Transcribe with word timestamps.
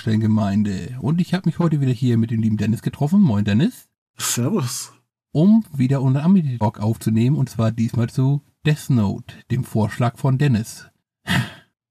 Tankstellengemeinde. 0.00 0.96
Und 1.02 1.20
ich 1.20 1.34
habe 1.34 1.46
mich 1.46 1.58
heute 1.58 1.82
wieder 1.82 1.92
hier 1.92 2.16
mit 2.16 2.30
dem 2.30 2.40
lieben 2.40 2.56
Dennis 2.56 2.80
getroffen. 2.80 3.20
Moin, 3.20 3.44
Dennis. 3.44 3.90
Servus. 4.16 4.92
Um 5.30 5.62
wieder 5.76 6.00
unseren 6.00 6.24
Amity-Talk 6.24 6.80
aufzunehmen. 6.80 7.36
Und 7.36 7.50
zwar 7.50 7.70
diesmal 7.70 8.08
zu 8.08 8.42
Death 8.64 8.88
Note, 8.88 9.34
dem 9.50 9.62
Vorschlag 9.62 10.16
von 10.16 10.38
Dennis. 10.38 10.86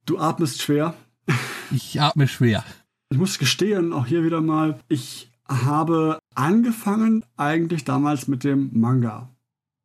Du 0.07 0.17
atmest 0.17 0.59
schwer. 0.59 0.95
Ich 1.69 2.01
atme 2.01 2.27
schwer. 2.27 2.63
Ich 3.11 3.19
muss 3.19 3.37
gestehen, 3.37 3.93
auch 3.93 4.07
hier 4.07 4.23
wieder 4.23 4.41
mal, 4.41 4.79
ich 4.87 5.31
habe 5.47 6.17
angefangen 6.33 7.23
eigentlich 7.37 7.83
damals 7.83 8.27
mit 8.27 8.43
dem 8.43 8.71
Manga. 8.73 9.29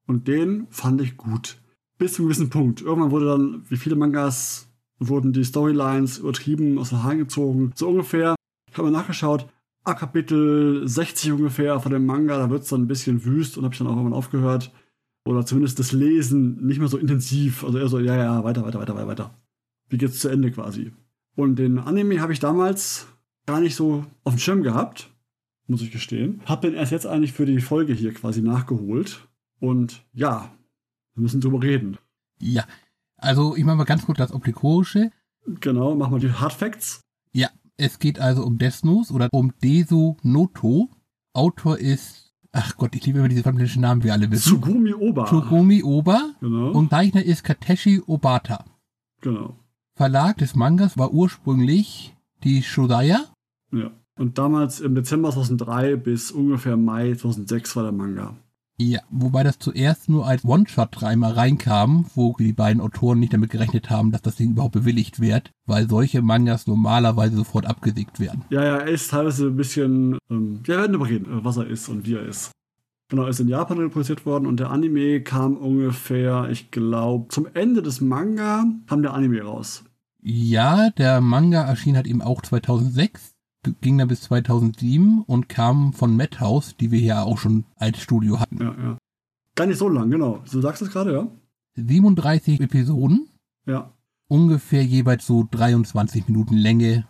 Und 0.06 0.28
den 0.28 0.66
fand 0.70 1.02
ich 1.02 1.18
gut. 1.18 1.58
Bis 1.98 2.14
zu 2.14 2.22
einem 2.22 2.28
gewissen 2.28 2.48
Punkt. 2.48 2.80
Irgendwann 2.80 3.10
wurde 3.10 3.26
dann, 3.26 3.64
wie 3.68 3.76
viele 3.76 3.96
Mangas, 3.96 4.66
wurden 4.98 5.32
die 5.32 5.44
Storylines 5.44 6.18
übertrieben 6.18 6.78
aus 6.78 6.90
den 6.90 7.02
Haaren 7.02 7.18
gezogen. 7.18 7.72
So 7.74 7.88
ungefähr, 7.88 8.34
ich 8.70 8.78
habe 8.78 8.90
mal 8.90 8.98
nachgeschaut, 8.98 9.46
ab 9.84 9.98
Kapitel 9.98 10.86
60 10.86 11.32
ungefähr 11.32 11.78
von 11.80 11.92
dem 11.92 12.06
Manga, 12.06 12.38
da 12.38 12.50
wird 12.50 12.62
es 12.62 12.68
dann 12.68 12.82
ein 12.82 12.88
bisschen 12.88 13.24
wüst 13.24 13.56
und 13.56 13.64
habe 13.64 13.74
ich 13.74 13.78
dann 13.78 13.86
auch 13.86 13.96
irgendwann 13.96 14.18
aufgehört. 14.18 14.72
Oder 15.26 15.46
zumindest 15.46 15.78
das 15.78 15.92
Lesen 15.92 16.66
nicht 16.66 16.78
mehr 16.78 16.88
so 16.88 16.98
intensiv. 16.98 17.64
Also 17.64 17.78
eher 17.78 17.88
so, 17.88 17.98
ja, 17.98 18.16
ja, 18.16 18.44
weiter, 18.44 18.64
weiter, 18.64 18.80
weiter, 18.80 19.06
weiter. 19.06 19.34
Wie 19.88 19.98
geht's 19.98 20.18
zu 20.18 20.28
Ende 20.28 20.50
quasi? 20.50 20.92
Und 21.34 21.56
den 21.56 21.78
Anime 21.78 22.20
habe 22.20 22.32
ich 22.32 22.40
damals 22.40 23.06
gar 23.46 23.60
nicht 23.60 23.74
so 23.74 24.04
auf 24.22 24.34
dem 24.34 24.38
Schirm 24.38 24.62
gehabt, 24.62 25.10
muss 25.66 25.82
ich 25.82 25.90
gestehen. 25.90 26.40
Hab 26.46 26.60
den 26.62 26.74
erst 26.74 26.92
jetzt 26.92 27.06
eigentlich 27.06 27.32
für 27.32 27.46
die 27.46 27.60
Folge 27.60 27.92
hier 27.92 28.12
quasi 28.12 28.42
nachgeholt. 28.42 29.26
Und 29.60 30.04
ja, 30.12 30.54
wir 31.14 31.22
müssen 31.22 31.40
drüber 31.40 31.62
reden. 31.62 31.96
Ja, 32.38 32.64
also 33.24 33.56
ich 33.56 33.64
mache 33.64 33.76
mal 33.76 33.84
ganz 33.84 34.04
kurz 34.06 34.18
das 34.18 34.32
Obligatorische. 34.32 35.10
Genau, 35.60 35.94
machen 35.94 36.12
wir 36.12 36.20
die 36.20 36.32
Hard 36.32 36.52
Facts. 36.52 37.00
Ja, 37.32 37.48
es 37.76 37.98
geht 37.98 38.18
also 38.20 38.44
um 38.44 38.58
Desnos 38.58 39.10
oder 39.10 39.28
um 39.32 39.52
Desu 39.62 40.16
Noto. 40.22 40.88
Autor 41.32 41.78
ist, 41.78 42.32
ach 42.52 42.76
Gott, 42.76 42.94
ich 42.94 43.04
liebe 43.06 43.18
immer 43.18 43.28
diese 43.28 43.40
japanischen 43.40 43.82
Namen, 43.82 44.04
wie 44.04 44.10
alle 44.10 44.30
wissen. 44.30 44.60
Tsugumi 44.62 44.94
Oba. 44.94 45.24
Tsugumi 45.24 45.82
Oba. 45.82 46.34
Genau. 46.40 46.70
Und 46.70 46.90
Zeichner 46.90 47.24
ist 47.24 47.42
Kateshi 47.44 48.00
Obata. 48.06 48.64
genau. 49.20 49.56
Verlag 49.96 50.38
des 50.38 50.56
Mangas 50.56 50.98
war 50.98 51.12
ursprünglich 51.12 52.16
die 52.42 52.62
Shodaya. 52.64 53.26
Ja. 53.72 53.90
Und 54.18 54.38
damals 54.38 54.80
im 54.80 54.94
Dezember 54.94 55.30
2003 55.30 55.96
bis 55.96 56.30
ungefähr 56.32 56.76
Mai 56.76 57.14
2006 57.14 57.76
war 57.76 57.82
der 57.84 57.92
Manga. 57.92 58.36
Ja, 58.76 59.00
wobei 59.08 59.44
das 59.44 59.60
zuerst 59.60 60.08
nur 60.08 60.26
als 60.26 60.44
One-Shot 60.44 60.88
dreimal 60.90 61.32
reinkam, 61.32 62.06
wo 62.14 62.34
die 62.38 62.52
beiden 62.52 62.80
Autoren 62.80 63.20
nicht 63.20 63.32
damit 63.32 63.50
gerechnet 63.50 63.88
haben, 63.88 64.10
dass 64.10 64.22
das 64.22 64.34
Ding 64.34 64.50
überhaupt 64.50 64.74
bewilligt 64.74 65.20
wird, 65.20 65.52
weil 65.64 65.88
solche 65.88 66.22
Mangas 66.22 66.66
normalerweise 66.66 67.36
sofort 67.36 67.66
abgesägt 67.66 68.18
werden. 68.18 68.44
Ja, 68.50 68.64
ja, 68.64 68.76
er 68.78 68.88
ist 68.88 69.10
teilweise 69.10 69.46
ein 69.46 69.56
bisschen. 69.56 70.18
Ähm, 70.28 70.60
ja, 70.66 70.74
wir 70.74 70.78
werden 70.78 70.92
darüber 70.92 71.08
reden, 71.08 71.44
was 71.44 71.56
er 71.56 71.68
ist 71.68 71.88
und 71.88 72.04
wie 72.06 72.14
er 72.14 72.26
ist. 72.26 72.50
Genau, 73.10 73.24
er 73.24 73.28
ist 73.28 73.40
in 73.40 73.48
Japan 73.48 73.90
produziert 73.90 74.26
worden 74.26 74.46
und 74.46 74.58
der 74.58 74.70
Anime 74.70 75.20
kam 75.20 75.56
ungefähr, 75.56 76.48
ich 76.50 76.72
glaube, 76.72 77.28
zum 77.28 77.46
Ende 77.54 77.80
des 77.80 78.00
Manga 78.00 78.64
kam 78.88 79.02
der 79.02 79.14
Anime 79.14 79.42
raus. 79.42 79.84
Ja, 80.20 80.90
der 80.90 81.20
Manga 81.20 81.62
erschien 81.62 81.96
halt 81.96 82.06
eben 82.06 82.22
auch 82.22 82.40
2006, 82.40 83.33
ging 83.80 83.98
dann 83.98 84.08
bis 84.08 84.22
2007 84.22 85.22
und 85.26 85.48
kam 85.48 85.92
von 85.92 86.16
Madhouse, 86.16 86.76
die 86.76 86.90
wir 86.90 87.00
ja 87.00 87.22
auch 87.22 87.38
schon 87.38 87.64
als 87.76 88.00
Studio 88.00 88.40
hatten. 88.40 88.58
Ja, 88.60 88.74
ja. 88.78 88.98
Gar 89.54 89.66
nicht 89.66 89.78
so 89.78 89.88
lang, 89.88 90.10
genau. 90.10 90.42
Du 90.50 90.60
sagst 90.60 90.82
es 90.82 90.90
gerade, 90.90 91.12
ja? 91.12 91.28
37 91.76 92.60
Episoden, 92.60 93.28
Ja. 93.66 93.92
ungefähr 94.28 94.84
jeweils 94.84 95.26
so 95.26 95.46
23 95.50 96.28
Minuten 96.28 96.54
Länge. 96.56 97.06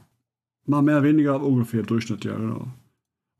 Mal 0.67 0.83
mehr, 0.83 1.03
weniger, 1.03 1.35
aber 1.35 1.47
ungefähr 1.47 1.83
Durchschnitt, 1.83 2.25
ja, 2.25 2.37
genau. 2.37 2.69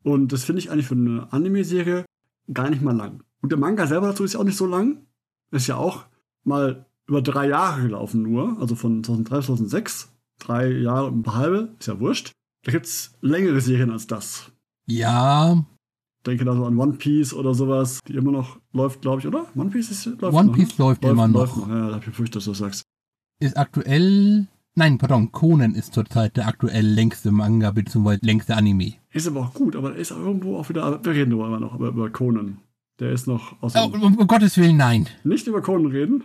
Und 0.03 0.33
das 0.33 0.45
finde 0.45 0.61
ich 0.61 0.71
eigentlich 0.71 0.87
für 0.87 0.95
eine 0.95 1.33
Anime-Serie 1.33 2.05
gar 2.53 2.69
nicht 2.69 2.83
mal 2.83 2.95
lang. 2.97 3.23
Und 3.41 3.51
der 3.53 3.59
Manga 3.59 3.87
selber 3.87 4.09
dazu 4.09 4.25
ist 4.25 4.35
ja 4.35 4.41
auch 4.41 4.45
nicht 4.45 4.57
so 4.59 4.67
lang. 4.67 5.07
Ist 5.51 5.67
ja 5.67 5.77
auch 5.77 6.05
mal 6.45 6.87
über 7.07 7.23
drei 7.23 7.49
Jahre 7.49 7.83
gelaufen 7.83 8.23
nur. 8.23 8.59
Also 8.61 8.75
von 8.75 9.03
2003 9.03 9.37
bis 9.37 9.47
2006. 9.47 10.09
Drei 10.41 10.71
Jahre 10.71 11.07
und 11.07 11.19
ein 11.21 11.23
paar 11.23 11.37
halbe. 11.37 11.75
Ist 11.79 11.87
ja 11.89 11.99
wurscht. 12.01 12.33
Da 12.65 12.73
gibt 12.73 12.87
es 12.87 13.13
längere 13.21 13.61
Serien 13.61 13.91
als 13.91 14.07
das. 14.07 14.51
Ja, 14.87 15.65
Denke 16.27 16.47
da 16.47 16.55
so 16.57 16.65
an 16.65 16.79
One 16.79 16.95
Piece 16.95 17.35
oder 17.35 17.53
sowas, 17.53 18.01
die 18.09 18.15
immer 18.15 18.33
noch 18.33 18.59
läuft, 18.73 19.03
glaube 19.03 19.21
ich, 19.21 19.27
oder? 19.27 19.45
One 19.55 19.69
Piece 19.71 19.91
ist, 19.91 20.07
läuft 20.07 20.35
One 20.35 20.47
noch, 20.49 20.55
Piece 20.55 20.79
ne? 20.79 20.85
läuft 20.85 21.05
immer 21.05 21.29
noch. 21.29 21.35
Läuft 21.41 21.57
noch. 21.59 21.69
Ja, 21.69 21.89
da 21.89 21.95
hab 21.97 22.01
ich 22.01 22.07
befürchtet, 22.07 22.37
dass 22.37 22.45
du 22.45 22.51
das 22.53 22.59
sagst. 22.59 22.83
ist 23.41 23.59
aktuell, 23.59 24.47
nein, 24.75 24.97
pardon, 24.97 25.33
Conan 25.33 25.75
ist 25.75 25.93
zurzeit 25.93 26.39
der 26.39 26.47
aktuell 26.49 26.87
längste 26.87 27.31
Manga 27.31 27.71
bzw. 27.73 28.19
längste 28.23 28.57
Anime. 28.57 28.95
Ist 29.13 29.27
aber 29.29 29.41
auch 29.41 29.53
gut, 29.53 29.77
aber 29.77 29.93
er 29.93 29.97
ist 29.97 30.13
auch 30.13 30.19
irgendwo 30.19 30.57
auch 30.57 30.69
wieder. 30.71 31.05
Wir 31.05 31.13
reden 31.13 31.31
darüber 31.31 31.49
immer 31.49 31.61
noch, 31.61 31.75
aber 31.75 31.89
über 31.89 32.09
Conan. 32.09 32.57
Der 33.01 33.13
ist 33.13 33.27
noch 33.27 33.61
aus 33.63 33.75
Oh, 33.77 33.91
um, 33.93 34.17
um 34.17 34.27
Gottes 34.27 34.57
Willen, 34.57 34.79
nein. 34.79 35.07
Nicht 35.25 35.47
über 35.47 35.61
Conan 35.61 35.93
reden. 35.93 36.25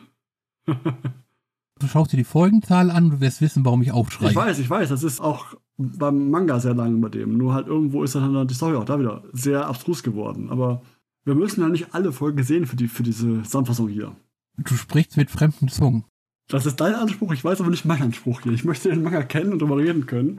Du 0.66 1.88
schaust 1.88 2.14
dir 2.14 2.18
die 2.18 2.24
Folgenzahl 2.24 2.90
an, 2.92 3.10
du 3.10 3.20
wirst 3.20 3.42
wissen, 3.42 3.66
warum 3.66 3.82
ich 3.82 3.92
aufschreie. 3.92 4.30
Ich 4.30 4.36
weiß, 4.36 4.60
ich 4.60 4.70
weiß, 4.70 4.90
das 4.90 5.04
ist 5.04 5.20
auch 5.20 5.56
beim 5.80 6.30
Manga 6.30 6.60
sehr 6.60 6.74
lang 6.74 7.00
bei 7.00 7.10
dem. 7.10 7.38
Nur 7.38 7.54
halt 7.54 7.68
irgendwo 7.68 8.04
ist 8.04 8.16
dann 8.16 8.48
die 8.48 8.54
Story 8.54 8.76
auch 8.76 8.86
da 8.86 9.00
wieder 9.00 9.24
sehr 9.32 9.66
abstrus 9.66 10.04
geworden. 10.04 10.50
Aber 10.50 10.82
wir 11.24 11.36
müssen 11.36 11.62
ja 11.62 11.70
nicht 11.70 11.94
alle 11.94 12.12
Folgen 12.12 12.44
sehen 12.44 12.66
für, 12.66 12.76
die, 12.76 12.88
für 12.88 13.04
diese 13.04 13.44
Zusammenfassung 13.44 13.88
hier. 13.88 14.16
Du 14.58 14.76
sprichst 14.76 15.16
mit 15.16 15.32
fremden 15.32 15.70
Zungen. 15.70 16.04
Das 16.50 16.66
ist 16.66 16.82
dein 16.82 16.96
Anspruch, 16.96 17.32
ich 17.32 17.44
weiß 17.44 17.62
aber 17.62 17.70
nicht 17.70 17.86
mein 17.86 18.02
Anspruch 18.02 18.42
hier. 18.42 18.52
Ich 18.52 18.66
möchte 18.66 18.90
den 18.90 19.04
Manga 19.04 19.24
kennen 19.24 19.54
und 19.54 19.60
darüber 19.60 19.78
reden 19.78 20.06
können. 20.06 20.38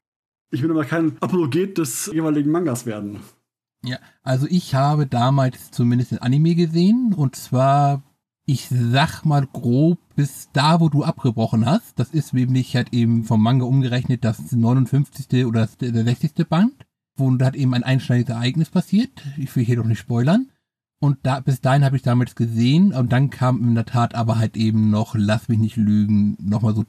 Ich 0.52 0.62
will 0.62 0.70
aber 0.70 0.84
kein 0.84 1.16
Apologet 1.20 1.78
des 1.78 2.10
jeweiligen 2.12 2.50
Mangas 2.50 2.84
werden. 2.84 3.20
Ja, 3.84 3.98
also 4.22 4.46
ich 4.50 4.74
habe 4.74 5.06
damals 5.06 5.70
zumindest 5.70 6.10
den 6.10 6.18
Anime 6.18 6.54
gesehen 6.54 7.14
und 7.16 7.36
zwar, 7.36 8.02
ich 8.50 8.68
sag 8.68 9.24
mal 9.24 9.46
grob 9.46 9.98
bis 10.16 10.48
da, 10.52 10.80
wo 10.80 10.88
du 10.88 11.04
abgebrochen 11.04 11.66
hast. 11.66 11.98
Das 12.00 12.10
ist 12.10 12.34
nämlich 12.34 12.74
halt 12.74 12.92
eben 12.92 13.22
vom 13.22 13.40
Manga 13.40 13.64
umgerechnet 13.64 14.24
das 14.24 14.50
59. 14.50 15.46
oder 15.46 15.60
das, 15.60 15.76
der 15.76 16.04
60. 16.04 16.48
Band, 16.48 16.72
wo 17.16 17.30
da 17.36 17.46
hat 17.46 17.54
eben 17.54 17.74
ein 17.74 17.84
einschneidendes 17.84 18.34
Ereignis 18.34 18.70
passiert. 18.70 19.10
Ich 19.38 19.54
will 19.54 19.64
hier 19.64 19.76
doch 19.76 19.84
nicht 19.84 20.00
spoilern. 20.00 20.50
Und 20.98 21.18
da, 21.22 21.38
bis 21.38 21.60
dahin 21.60 21.84
habe 21.84 21.94
ich 21.94 22.02
damals 22.02 22.34
gesehen 22.34 22.92
und 22.92 23.12
dann 23.12 23.30
kam 23.30 23.62
in 23.62 23.74
der 23.76 23.86
Tat 23.86 24.16
aber 24.16 24.38
halt 24.38 24.56
eben 24.56 24.90
noch, 24.90 25.14
lass 25.16 25.48
mich 25.48 25.58
nicht 25.58 25.76
lügen, 25.76 26.36
nochmal 26.40 26.74
so 26.74 26.84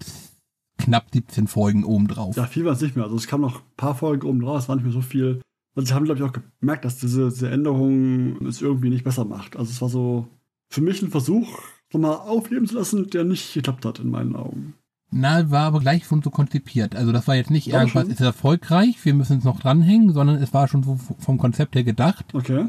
knapp 0.79 1.09
17 1.13 1.47
Folgen 1.47 1.85
obendrauf. 1.85 2.35
Ja, 2.35 2.47
viel 2.47 2.65
war 2.65 2.73
es 2.73 2.81
nicht 2.81 2.95
mehr. 2.95 3.05
Also 3.05 3.15
es 3.15 3.27
kam 3.27 3.41
noch 3.41 3.57
ein 3.57 3.75
paar 3.77 3.95
Folgen 3.95 4.27
oben 4.27 4.39
drauf, 4.41 4.57
es 4.57 4.67
war 4.67 4.75
nicht 4.75 4.83
mehr 4.83 4.93
so 4.93 5.01
viel. 5.01 5.41
Also 5.75 5.87
sie 5.87 5.93
haben, 5.93 6.05
glaube 6.05 6.19
ich, 6.19 6.25
auch 6.25 6.33
gemerkt, 6.59 6.85
dass 6.85 6.97
diese, 6.97 7.29
diese 7.29 7.51
Änderung 7.51 8.45
es 8.47 8.61
irgendwie 8.61 8.89
nicht 8.89 9.05
besser 9.05 9.25
macht. 9.25 9.55
Also 9.55 9.71
es 9.71 9.81
war 9.81 9.87
so 9.89 10.27
für 10.71 10.81
mich 10.81 11.01
ein 11.01 11.11
Versuch, 11.11 11.59
nochmal 11.91 12.15
aufleben 12.15 12.67
zu 12.67 12.75
lassen, 12.75 13.09
der 13.09 13.25
nicht 13.25 13.53
geklappt 13.53 13.85
hat 13.85 13.99
in 13.99 14.09
meinen 14.09 14.35
Augen. 14.35 14.73
Na, 15.11 15.51
war 15.51 15.65
aber 15.65 15.81
gleich 15.81 16.05
schon 16.05 16.21
so 16.21 16.29
konzipiert. 16.29 16.95
Also 16.95 17.11
das 17.11 17.27
war 17.27 17.35
jetzt 17.35 17.51
nicht 17.51 17.67
irgendwas, 17.67 18.03
schon. 18.03 18.11
ist 18.11 18.21
erfolgreich, 18.21 19.03
wir 19.03 19.13
müssen 19.13 19.39
es 19.39 19.43
noch 19.43 19.59
dranhängen, 19.59 20.13
sondern 20.13 20.37
es 20.37 20.53
war 20.53 20.69
schon 20.69 20.83
so 20.83 20.97
vom 21.19 21.37
Konzept 21.37 21.75
her 21.75 21.83
gedacht. 21.83 22.33
Okay. 22.33 22.67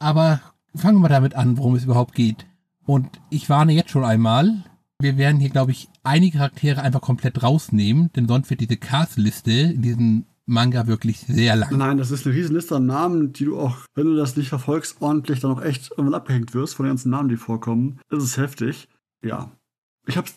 Aber 0.00 0.40
fangen 0.74 1.00
wir 1.00 1.08
damit 1.08 1.36
an, 1.36 1.56
worum 1.56 1.76
es 1.76 1.84
überhaupt 1.84 2.16
geht. 2.16 2.46
Und 2.84 3.08
ich 3.30 3.48
warne 3.48 3.72
jetzt 3.72 3.90
schon 3.90 4.04
einmal, 4.04 4.64
wir 4.98 5.16
werden 5.16 5.38
hier, 5.38 5.50
glaube 5.50 5.70
ich, 5.70 5.88
einige 6.02 6.38
Charaktere 6.38 6.82
einfach 6.82 7.00
komplett 7.00 7.44
rausnehmen, 7.44 8.10
denn 8.16 8.26
sonst 8.26 8.50
wird 8.50 8.60
diese 8.60 8.76
Cast-Liste 8.76 9.52
in 9.52 9.82
diesem 9.82 10.26
Manga 10.46 10.86
wirklich 10.86 11.20
sehr 11.20 11.56
lang. 11.56 11.76
Nein, 11.76 11.96
das 11.96 12.10
ist 12.10 12.26
eine 12.26 12.34
riesen 12.34 12.54
Liste 12.54 12.76
an 12.76 12.86
Namen, 12.86 13.32
die 13.32 13.46
du 13.46 13.58
auch, 13.58 13.76
wenn 13.94 14.06
du 14.06 14.14
das 14.14 14.36
nicht 14.36 14.48
verfolgst, 14.48 15.00
ordentlich 15.00 15.40
dann 15.40 15.52
auch 15.52 15.62
echt 15.62 15.90
irgendwann 15.90 16.14
abgehängt 16.14 16.54
wirst 16.54 16.74
von 16.74 16.84
den 16.84 16.90
ganzen 16.90 17.10
Namen, 17.10 17.28
die 17.28 17.36
vorkommen. 17.36 17.98
Das 18.10 18.22
ist 18.22 18.36
heftig. 18.36 18.88
Ja. 19.22 19.50
Ich 20.06 20.16
habe 20.16 20.28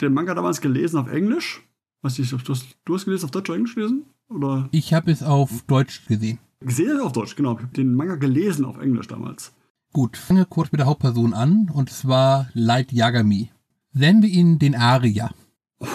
den 0.00 0.14
Manga 0.14 0.34
damals 0.34 0.60
gelesen 0.60 0.98
auf 0.98 1.08
Englisch. 1.08 1.62
Weiß 2.02 2.18
nicht, 2.18 2.32
ob 2.32 2.42
du 2.44 2.54
hast, 2.54 2.76
du 2.86 2.94
hast 2.94 3.04
gelesen 3.04 3.26
auf 3.26 3.30
Deutsch 3.30 3.50
oder 3.50 3.56
Englisch 3.56 3.74
gelesen? 3.74 4.04
Oder? 4.28 4.68
Ich 4.72 4.94
habe 4.94 5.10
es 5.10 5.22
auf 5.22 5.62
Deutsch 5.66 6.06
gesehen. 6.06 6.38
Gesehen 6.60 7.00
auf 7.00 7.12
Deutsch, 7.12 7.36
genau. 7.36 7.52
Ich 7.52 7.62
habe 7.62 7.72
den 7.74 7.94
Manga 7.94 8.16
gelesen 8.16 8.64
auf 8.64 8.78
Englisch 8.78 9.08
damals. 9.08 9.52
Gut, 9.92 10.16
fange 10.16 10.46
kurz 10.46 10.72
mit 10.72 10.78
der 10.78 10.86
Hauptperson 10.86 11.34
an, 11.34 11.68
und 11.72 11.90
zwar 11.90 12.48
Light 12.54 12.92
Yagami. 12.92 13.50
Nennen 13.92 14.22
wir 14.22 14.28
ihn 14.30 14.58
den 14.58 14.74
Aria. 14.74 15.30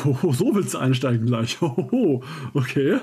Oh, 0.03 0.33
so 0.33 0.53
willst 0.53 0.73
du 0.73 0.79
einsteigen 0.79 1.25
gleich. 1.25 1.57
Oh, 1.61 2.21
okay. 2.53 2.99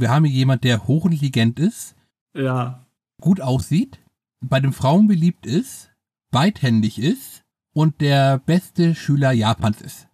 Wir 0.00 0.10
haben 0.10 0.24
hier 0.24 0.34
jemand, 0.34 0.64
der 0.64 0.86
hochintelligent 0.86 1.58
ist, 1.60 1.94
Ja. 2.34 2.86
gut 3.20 3.40
aussieht, 3.40 3.98
bei 4.40 4.60
den 4.60 4.72
Frauen 4.72 5.06
beliebt 5.08 5.46
ist, 5.46 5.90
beidhändig 6.30 6.98
ist 6.98 7.42
und 7.74 8.00
der 8.00 8.38
beste 8.38 8.94
Schüler 8.94 9.32
Japans 9.32 9.80
ist. 9.82 10.08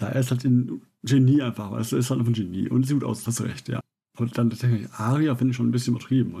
Ja, 0.00 0.08
er 0.08 0.20
ist 0.20 0.30
halt 0.30 0.44
ein 0.44 0.82
Genie 1.02 1.42
einfach, 1.42 1.72
er 1.72 1.80
ist 1.80 1.92
halt 1.92 2.02
einfach 2.10 2.26
ein 2.26 2.32
Genie 2.34 2.68
und 2.68 2.86
sieht 2.86 2.94
gut 3.00 3.04
aus, 3.04 3.26
hast 3.26 3.40
recht, 3.40 3.68
ja. 3.68 3.80
Aber 4.16 4.26
dann 4.26 4.50
denke 4.50 4.76
ich, 4.76 4.90
Aria 4.92 5.34
finde 5.34 5.50
ich 5.50 5.56
schon 5.56 5.68
ein 5.68 5.72
bisschen 5.72 5.94
übertrieben. 5.94 6.32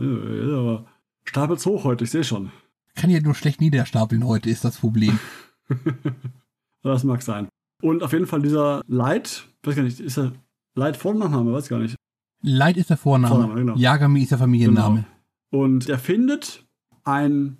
Ja, 0.48 0.58
Aber 0.58 0.86
stapelt's 1.24 1.66
hoch 1.66 1.82
heute, 1.84 2.04
ich 2.04 2.10
sehe 2.10 2.22
schon. 2.24 2.50
Kann 2.94 3.10
ja 3.10 3.20
nur 3.20 3.34
schlecht 3.34 3.60
niederstapeln 3.60 4.24
heute, 4.24 4.50
ist 4.50 4.64
das 4.64 4.78
Problem. 4.78 5.18
Das 6.82 7.02
mag 7.02 7.22
sein. 7.22 7.48
Und 7.82 8.02
auf 8.02 8.12
jeden 8.12 8.26
Fall 8.26 8.42
dieser 8.42 8.82
Light, 8.86 9.48
weiß 9.62 9.74
gar 9.76 9.82
nicht, 9.82 10.00
ist 10.00 10.18
er 10.18 10.32
Light 10.74 10.96
Vorname, 10.98 11.50
weiß 11.52 11.68
gar 11.68 11.78
nicht. 11.78 11.96
Light 12.44 12.76
ist 12.76 12.90
der 12.90 12.96
Vorname. 12.98 13.34
Vorname, 13.34 13.54
genau. 13.54 13.76
Yagami 13.76 14.22
ist 14.22 14.30
der 14.30 14.38
Familienname. 14.38 15.06
Und 15.50 15.88
er 15.88 15.98
findet 15.98 16.66
ein, 17.04 17.58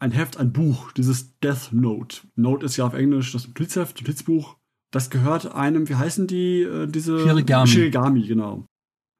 ein 0.00 0.10
Heft, 0.10 0.38
ein 0.38 0.52
Buch, 0.52 0.92
dieses 0.92 1.38
Death 1.38 1.72
Note. 1.72 2.22
Note 2.34 2.66
ist 2.66 2.76
ja 2.76 2.86
auf 2.86 2.94
Englisch 2.94 3.32
das 3.32 3.46
Notizheft, 3.46 4.00
Notizbuch. 4.00 4.56
Das 4.90 5.10
gehört 5.10 5.52
einem, 5.54 5.88
wie 5.88 5.94
heißen 5.94 6.26
die, 6.26 6.62
äh, 6.62 6.86
diese? 6.86 7.20
Shirigami. 7.20 7.68
Shirigami, 7.68 8.26
genau. 8.26 8.66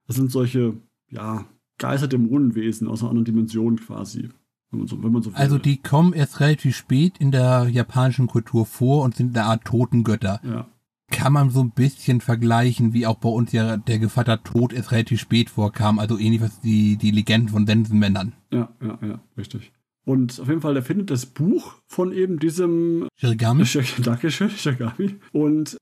Das 0.07 0.17
sind 0.17 0.33
solche, 0.33 0.75
ja, 1.11 1.47
Geister-Dämonenwesen 1.79 2.89
aus 2.89 3.03
einer 3.03 3.11
anderen 3.11 3.25
Dimension 3.25 3.77
quasi. 3.77 4.31
Wenn 4.71 4.81
man 4.81 4.89
so, 4.89 5.03
wenn 5.03 5.13
man 5.13 5.23
so 5.23 5.31
will. 5.31 5.37
Also 5.37 5.59
die 5.59 5.77
kommen 5.77 6.13
erst 6.13 6.41
relativ 6.41 6.77
spät 6.77 7.19
in 7.19 7.31
der 7.31 7.69
japanischen 7.69 8.27
Kultur 8.27 8.67
vor 8.67 9.05
und 9.05 9.15
sind 9.15 9.37
eine 9.37 9.47
Art 9.47 9.65
Totengötter. 9.65 10.41
Ja, 10.45 10.67
Kann 11.15 11.33
man 11.33 11.51
so 11.51 11.61
ein 11.61 11.71
bisschen 11.71 12.21
vergleichen, 12.21 12.93
wie 12.93 13.07
auch 13.07 13.17
bei 13.17 13.29
uns 13.29 13.53
ja 13.53 13.77
der 13.77 13.99
Gevatter 13.99 14.43
Tod 14.43 14.73
erst 14.73 14.93
relativ 14.93 15.21
spät 15.21 15.51
vorkam. 15.51 15.99
Also 15.99 16.19
ähnlich 16.19 16.41
was 16.41 16.61
die, 16.61 16.97
die 16.97 17.11
Legenden 17.11 17.49
von 17.51 17.67
Sensenmännern. 17.67 18.33
ja, 18.53 18.69
ja, 18.83 18.99
ja, 19.03 19.21
richtig. 19.37 19.73
Und 20.07 20.39
auf 20.39 20.49
jeden 20.49 20.61
Fall, 20.61 20.75
der 20.75 20.83
findet 20.83 21.11
das 21.11 21.25
Buch 21.25 21.77
von 21.87 22.13
eben 22.13 22.39
diesem 22.39 23.09
Shirigami? 23.17 23.63
Sh- 23.65 24.03
Dankeschön, 24.03 24.51
Shagami. 24.51 25.17
Und 25.33 25.77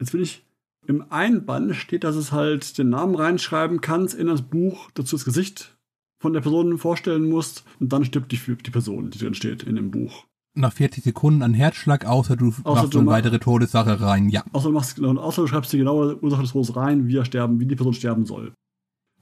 jetzt 0.00 0.12
bin 0.12 0.22
ich. 0.22 0.44
Im 0.86 1.04
einen 1.12 1.44
Band 1.44 1.76
steht, 1.76 2.02
dass 2.02 2.16
es 2.16 2.32
halt 2.32 2.78
den 2.78 2.88
Namen 2.88 3.14
reinschreiben 3.14 3.82
kannst 3.82 4.14
in 4.14 4.26
das 4.26 4.40
Buch, 4.40 4.90
dazu 4.94 5.16
das 5.16 5.24
Gesicht 5.26 5.76
von 6.18 6.32
der 6.32 6.40
Person 6.40 6.78
vorstellen 6.78 7.28
musst 7.28 7.64
und 7.78 7.92
dann 7.92 8.06
stirbt 8.06 8.32
die, 8.32 8.38
die 8.38 8.70
Person, 8.70 9.10
die 9.10 9.18
drin 9.18 9.34
steht 9.34 9.64
in 9.64 9.76
dem 9.76 9.90
Buch. 9.90 10.24
Nach 10.58 10.72
40 10.72 11.04
Sekunden 11.04 11.42
ein 11.42 11.54
Herzschlag, 11.54 12.04
außer 12.04 12.34
du 12.34 12.52
machst 12.64 12.92
du 12.92 12.98
eine 12.98 13.06
weitere 13.08 13.38
Todessache 13.38 14.00
rein. 14.00 14.28
Ja. 14.28 14.42
Außer 14.52 14.68
du, 14.68 14.74
machst, 14.74 14.96
genau, 14.96 15.20
außer 15.20 15.42
du 15.42 15.48
schreibst 15.48 15.72
die 15.72 15.78
genaue 15.78 16.20
Ursache 16.20 16.42
des 16.42 16.50
Todes 16.50 16.74
rein, 16.74 17.06
wie 17.06 17.16
er 17.16 17.24
sterben, 17.24 17.60
wie 17.60 17.66
die 17.66 17.76
Person 17.76 17.94
sterben 17.94 18.26
soll. 18.26 18.52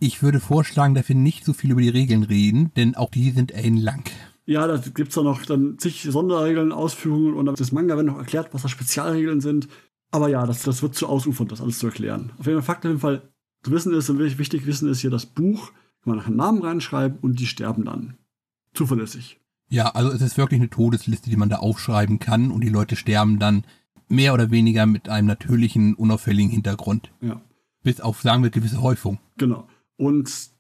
Ich 0.01 0.23
würde 0.23 0.41
vorschlagen, 0.41 0.95
dass 0.95 1.09
wir 1.11 1.17
nicht 1.17 1.45
so 1.45 1.53
viel 1.53 1.73
über 1.73 1.83
die 1.83 1.91
Regeln 1.91 2.23
reden, 2.23 2.73
denn 2.77 2.95
auch 2.95 3.11
die 3.11 3.33
sind 3.33 3.53
ellenlang. 3.53 4.05
Ja, 4.47 4.67
da 4.67 4.79
gibt's 4.79 5.15
da 5.15 5.23
noch 5.23 5.45
dann 5.45 5.79
zig 5.79 6.07
Sonderregeln, 6.11 6.73
Ausführungen 6.73 7.35
und 7.35 7.61
das 7.61 7.73
Manga 7.73 7.97
wird 7.97 8.07
noch 8.07 8.19
erklärt, 8.19 8.55
was 8.55 8.63
da 8.63 8.69
Spezialregeln 8.69 9.43
sind. 9.43 9.69
Aber 10.11 10.29
ja, 10.29 10.47
das, 10.47 10.63
das 10.63 10.83
wird 10.83 10.95
zu 10.95 11.07
ausufern, 11.07 11.49
das 11.49 11.61
alles 11.61 11.79
zu 11.79 11.87
erklären. 11.87 12.33
Auf 12.39 12.47
jeden 12.47 12.63
Fall, 12.63 12.75
Fakt 12.75 12.87
auf 12.87 12.91
jeden 12.91 13.01
Fall, 13.01 13.29
zu 13.63 13.73
wissen 13.73 13.93
ist, 13.93 14.09
und 14.09 14.21
wichtig 14.21 14.67
wissen 14.67 14.89
ist 14.89 15.01
hier 15.01 15.11
das 15.11 15.27
Buch, 15.27 15.73
kann 16.01 16.15
man 16.15 16.17
nach 16.17 16.29
einem 16.29 16.37
Namen 16.37 16.63
reinschreiben 16.63 17.19
und 17.21 17.41
die 17.41 17.47
sterben 17.47 17.85
dann. 17.85 18.17
Zuverlässig. 18.73 19.41
Ja, 19.69 19.89
also 19.89 20.11
es 20.13 20.23
ist 20.23 20.39
wirklich 20.39 20.61
eine 20.61 20.71
Todesliste, 20.71 21.31
die 21.31 21.37
man 21.37 21.49
da 21.49 21.57
aufschreiben 21.57 22.19
kann 22.19 22.51
und 22.51 22.63
die 22.63 22.69
Leute 22.69 22.97
sterben 22.97 23.39
dann 23.39 23.65
mehr 24.09 24.33
oder 24.35 24.51
weniger 24.51 24.87
mit 24.87 25.09
einem 25.09 25.27
natürlichen, 25.27 25.95
unauffälligen 25.95 26.51
Hintergrund. 26.51 27.11
Ja, 27.21 27.41
Bis 27.83 28.01
auf, 28.01 28.23
sagen 28.23 28.43
wir, 28.43 28.51
gewisse 28.51 28.81
Häufung. 28.83 29.19
genau. 29.37 29.67
Und 29.97 30.51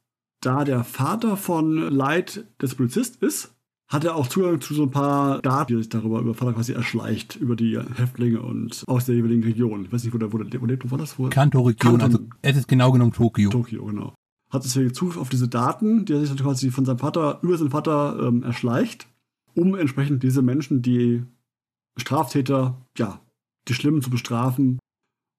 da 0.40 0.64
der 0.64 0.82
Vater 0.84 1.36
von 1.36 1.76
Light 1.76 2.44
des 2.60 2.74
Polizist 2.74 3.16
ist, 3.22 3.52
hat 3.88 4.04
er 4.04 4.16
auch 4.16 4.26
Zugang 4.28 4.60
zu 4.60 4.74
so 4.74 4.84
ein 4.84 4.90
paar 4.90 5.40
Daten, 5.42 5.68
die 5.68 5.74
er 5.74 5.78
sich 5.78 5.88
darüber 5.88 6.20
über 6.20 6.34
Vater 6.34 6.54
quasi 6.54 6.72
erschleicht, 6.72 7.36
über 7.36 7.54
die 7.54 7.78
Häftlinge 7.96 8.40
und 8.40 8.82
aus 8.86 9.06
der 9.06 9.14
jeweiligen 9.14 9.44
Region. 9.44 9.84
Ich 9.84 9.92
weiß 9.92 10.04
nicht, 10.04 10.12
wo 10.14 10.18
der, 10.18 10.32
wo 10.32 10.38
der, 10.38 10.60
wo 10.60 10.66
lebt, 10.66 10.84
wo 10.84 10.90
war 10.90 10.98
das? 10.98 11.18
Wo? 11.18 11.28
Kanto-Region, 11.28 12.00
also 12.00 12.18
es 12.42 12.56
ist 12.56 12.66
genau 12.68 12.90
genommen 12.92 13.12
Tokio. 13.12 13.50
Tokio, 13.50 13.84
genau. 13.84 14.14
Hat 14.56 14.64
deswegen 14.64 14.94
Zugriff 14.94 15.18
auf 15.18 15.28
diese 15.28 15.48
Daten, 15.48 16.04
die 16.06 16.14
er 16.14 16.20
sich 16.20 16.30
dann 16.30 16.38
quasi 16.38 16.70
von 16.70 16.84
seinem 16.84 16.98
Vater, 16.98 17.38
über 17.42 17.58
seinen 17.58 17.70
Vater 17.70 18.18
ähm, 18.22 18.42
erschleicht, 18.42 19.06
um 19.54 19.74
entsprechend 19.74 20.22
diese 20.22 20.42
Menschen, 20.42 20.82
die 20.82 21.24
Straftäter, 21.98 22.80
ja, 22.96 23.20
die 23.68 23.74
Schlimmen 23.74 24.02
zu 24.02 24.10
bestrafen 24.10 24.78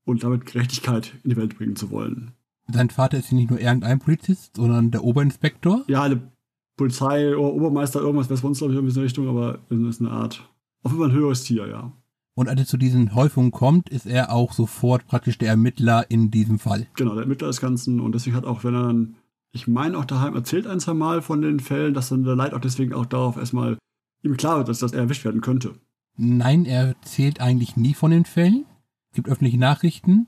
und 0.05 0.23
damit 0.23 0.45
Gerechtigkeit 0.45 1.13
in 1.23 1.31
die 1.31 1.35
Welt 1.35 1.57
bringen 1.57 1.75
zu 1.75 1.89
wollen. 1.89 2.33
Sein 2.71 2.89
Vater 2.89 3.17
ist 3.17 3.31
ja 3.31 3.37
nicht 3.37 3.49
nur 3.49 3.59
irgendein 3.59 3.99
Polizist, 3.99 4.55
sondern 4.55 4.91
der 4.91 5.03
Oberinspektor. 5.03 5.83
Ja, 5.87 6.03
eine 6.03 6.21
Polizei, 6.77 7.35
Obermeister, 7.35 8.01
irgendwas 8.01 8.27
bei 8.27 8.47
uns, 8.47 8.59
glaube 8.59 8.73
ich, 8.73 8.79
in 8.79 9.01
Richtung, 9.01 9.27
aber 9.27 9.59
das 9.69 9.79
ist 9.79 10.01
eine 10.01 10.11
Art, 10.11 10.47
auf 10.83 10.91
jeden 10.91 11.01
Fall 11.03 11.09
ein 11.09 11.15
höheres 11.15 11.43
Tier, 11.43 11.67
ja. 11.67 11.91
Und 12.37 12.49
als 12.49 12.61
es 12.61 12.67
zu 12.67 12.77
diesen 12.77 13.15
Häufungen 13.15 13.49
kommt, 13.49 13.89
ist 13.89 14.05
er 14.05 14.31
auch 14.31 14.53
sofort 14.53 15.07
praktisch 15.07 15.39
der 15.39 15.49
Ermittler 15.49 16.05
in 16.11 16.29
diesem 16.29 16.59
Fall. 16.59 16.85
Genau, 16.95 17.15
der 17.15 17.23
Ermittler 17.23 17.47
des 17.47 17.59
Ganzen 17.59 17.99
und 17.99 18.13
deswegen 18.13 18.35
hat 18.35 18.45
auch, 18.45 18.63
wenn 18.63 18.75
er 18.75 18.83
dann, 18.83 19.15
ich 19.53 19.67
meine 19.67 19.97
auch 19.97 20.05
daheim 20.05 20.35
erzählt 20.35 20.67
ein, 20.67 20.79
zwei 20.79 20.93
Mal 20.93 21.23
von 21.23 21.41
den 21.41 21.59
Fällen, 21.59 21.95
dass 21.95 22.09
dann 22.09 22.23
der 22.23 22.35
Leid 22.35 22.53
auch 22.53 22.59
deswegen 22.59 22.93
auch 22.93 23.07
darauf 23.07 23.37
erstmal 23.37 23.79
ihm 24.21 24.37
klar 24.37 24.57
wird, 24.57 24.69
dass, 24.69 24.77
dass 24.77 24.93
er 24.93 24.99
erwischt 24.99 25.25
werden 25.25 25.41
könnte. 25.41 25.73
Nein, 26.15 26.65
er 26.65 26.89
erzählt 26.89 27.41
eigentlich 27.41 27.75
nie 27.75 27.95
von 27.95 28.11
den 28.11 28.25
Fällen. 28.25 28.65
Es 29.09 29.15
gibt 29.15 29.29
öffentliche 29.29 29.57
Nachrichten. 29.57 30.27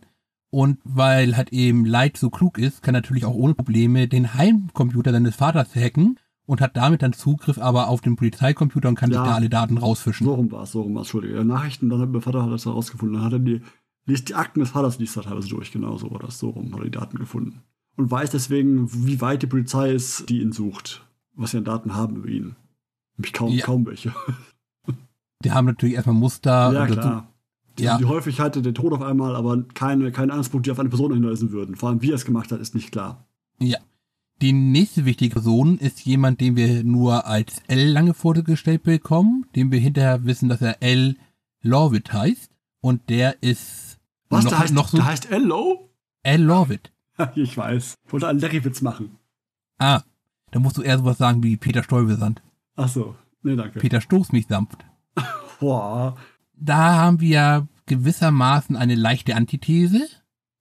Und 0.50 0.80
weil 0.84 1.38
halt 1.38 1.54
eben 1.54 1.86
Light 1.86 2.18
so 2.18 2.32
klug 2.32 2.58
ist, 2.58 2.82
kann 2.82 2.96
er 2.96 3.02
natürlich 3.02 3.26
auch 3.26 3.36
ohne 3.36 3.54
Probleme 3.54 4.08
den 4.08 4.34
Heimcomputer 4.34 5.12
seines 5.12 5.36
Vaters 5.36 5.76
hacken 5.76 6.18
und 6.50 6.62
hat 6.62 6.75
damit 6.75 7.04
dann 7.04 7.13
Zugriff 7.13 7.60
aber 7.60 7.88
auf 7.90 8.01
den 8.01 8.16
Polizeicomputer 8.16 8.90
und 8.90 8.96
kann 8.96 9.12
Ja. 9.12 9.22
sich 9.22 9.30
da 9.30 9.36
alle 9.36 9.50
Daten 9.50 9.78
rausfischen. 9.78 10.25
So 10.25 10.34
rum 10.34 10.51
war 10.51 10.63
es, 10.63 10.72
so 10.72 10.81
rum 10.81 10.96
war 10.96 11.01
es, 11.04 11.07
Entschuldige. 11.07 11.36
Ja, 11.36 11.44
Nachrichten, 11.44 11.90
dann 11.90 12.01
hat 12.01 12.10
mein 12.10 12.22
Vater 12.22 12.44
hat 12.44 12.51
das 12.51 12.66
herausgefunden. 12.66 13.16
Dann 13.18 13.24
hat 13.25 13.34
er 13.34 13.40
die, 13.40 13.62
liest 14.06 14.30
die 14.30 14.36
Akten 14.36 14.60
des 14.60 14.69
Vaters, 14.72 14.98
liest 14.98 15.16
er 15.16 15.24
teilweise 15.24 15.48
durch, 15.50 15.72
genau 15.72 15.98
so 15.98 16.10
war 16.10 16.19
das, 16.19 16.40
so 16.40 16.50
rum 16.50 16.72
hat 16.74 16.80
er 16.80 16.86
die 16.86 16.92
Daten 16.92 17.19
gefunden. 17.19 17.62
Und 17.98 18.10
weiß 18.10 18.31
deswegen, 18.31 18.90
wie 19.06 19.22
weit 19.22 19.44
die 19.44 19.48
Polizei 19.48 19.92
ist, 19.92 20.28
die 20.30 20.42
ihn 20.42 20.51
sucht. 20.51 21.06
Was 21.36 21.51
sie 21.51 21.57
an 21.57 21.66
Daten 21.66 21.94
haben 21.96 22.16
über 22.16 22.28
ihn. 22.30 22.56
Nämlich 23.18 23.34
kaum, 23.34 23.52
Ja. 23.52 23.66
kaum 23.66 23.86
welche. 23.86 24.13
Die 25.44 25.52
haben 25.52 25.66
natürlich 25.68 25.95
erstmal 25.95 26.16
Muster. 26.16 26.74
ja, 26.74 26.86
klar. 26.88 27.28
Die, 27.78 27.84
Ja. 27.84 27.98
die 27.98 28.06
Häufigkeit 28.06 28.56
der 28.56 28.74
Tod 28.74 28.92
auf 28.92 29.02
einmal, 29.02 29.36
aber 29.38 29.62
keine, 29.74 30.12
keine 30.12 30.34
Anspruch, 30.34 30.62
die 30.62 30.72
auf 30.72 30.80
eine 30.80 30.90
Person 30.90 31.13
hinweisen 31.13 31.52
würden. 31.52 31.75
Vor 31.75 31.88
allem, 31.90 32.02
wie 32.02 32.10
er 32.12 32.16
es 32.16 32.25
gemacht 32.25 32.52
hat, 32.52 32.60
ist 32.60 32.75
nicht 32.75 32.92
klar. 32.92 33.25
Ja. 33.60 33.78
Die 34.42 34.54
nächste 34.54 35.04
wichtige 35.04 35.34
Person 35.34 35.78
ist 35.80 36.06
jemand, 36.06 36.40
den 36.40 36.56
wir 36.56 36.84
nur 36.86 37.26
als 37.26 37.62
L 37.68 37.90
lange 37.92 38.14
vorgestellt 38.14 38.84
bekommen, 38.84 39.46
den 39.56 39.72
wir 39.72 39.80
hinterher 39.80 40.24
wissen, 40.24 40.48
dass 40.48 40.62
er 40.62 40.82
L. 40.82 41.18
Lorwit 41.62 42.14
heißt. 42.14 42.50
Und 42.80 43.10
der 43.10 43.44
ist 43.44 44.00
Was, 44.30 44.46
noch, 44.46 44.52
der, 44.52 44.60
heißt, 44.60 44.74
noch 44.74 44.88
so 44.88 44.98
der 44.98 45.06
heißt 45.08 45.30
Ello? 45.30 45.90
L. 46.24 46.42
Lorwit. 46.42 46.94
ich 47.36 47.58
weiß. 47.58 47.96
Ich 48.06 48.14
wollte 48.14 48.30
einen 48.30 48.40
Larry-Witz 48.40 48.81
machen. 48.81 49.18
Ah, 49.78 50.04
da 50.52 50.60
musst 50.60 50.78
du 50.78 50.84
eher 50.84 50.98
sowas 50.98 51.18
sagen 51.18 51.44
wie 51.44 51.58
Peter 51.58 51.84
Stuyvesant. 51.84 52.42
Ach 52.78 52.88
so. 52.88 53.16
Nee, 53.44 53.58
danke. 53.58 53.80
Peter 53.80 54.00
stoß 54.00 54.31
mich 54.31 54.48
sanft. 54.48 54.86
Boah. 55.60 56.16
Da 56.56 56.96
haben 56.96 57.19
wir 57.19 57.68
gewissermaßen 57.88 58.78
eine 58.78 58.96
leichte 58.96 59.36
Antithese 59.36 60.08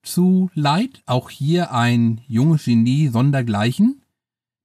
zu 0.01 0.49
Light. 0.53 1.01
Auch 1.05 1.29
hier 1.29 1.73
ein 1.73 2.21
junges 2.27 2.65
Genie 2.65 3.07
sondergleichen, 3.07 4.03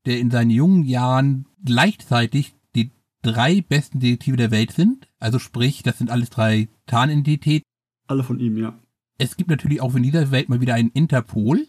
der 0.07 0.19
in 0.19 0.31
seinen 0.31 0.51
jungen 0.51 0.85
Jahren 0.85 1.47
gleichzeitig 1.65 2.55
die 2.75 2.93
drei 3.23 3.61
besten 3.61 4.01
Detektive 4.01 4.37
der 4.37 4.51
Welt 4.51 4.73
sind. 4.73 5.09
Also 5.19 5.39
sprich, 5.39 5.83
das 5.83 5.99
sind 5.99 6.11
alles 6.11 6.31
drei 6.31 6.69
Tarnentitäten. 6.87 7.65
Alle 8.07 8.25
von 8.25 8.39
ihm, 8.39 8.57
ja. 8.59 8.79
Es 9.17 9.37
gibt 9.37 9.51
natürlich 9.51 9.81
auch 9.81 9.95
in 9.95 10.03
dieser 10.03 10.31
Welt 10.31 10.49
mal 10.49 10.61
wieder 10.61 10.75
einen 10.75 10.91
Interpol. 10.91 11.67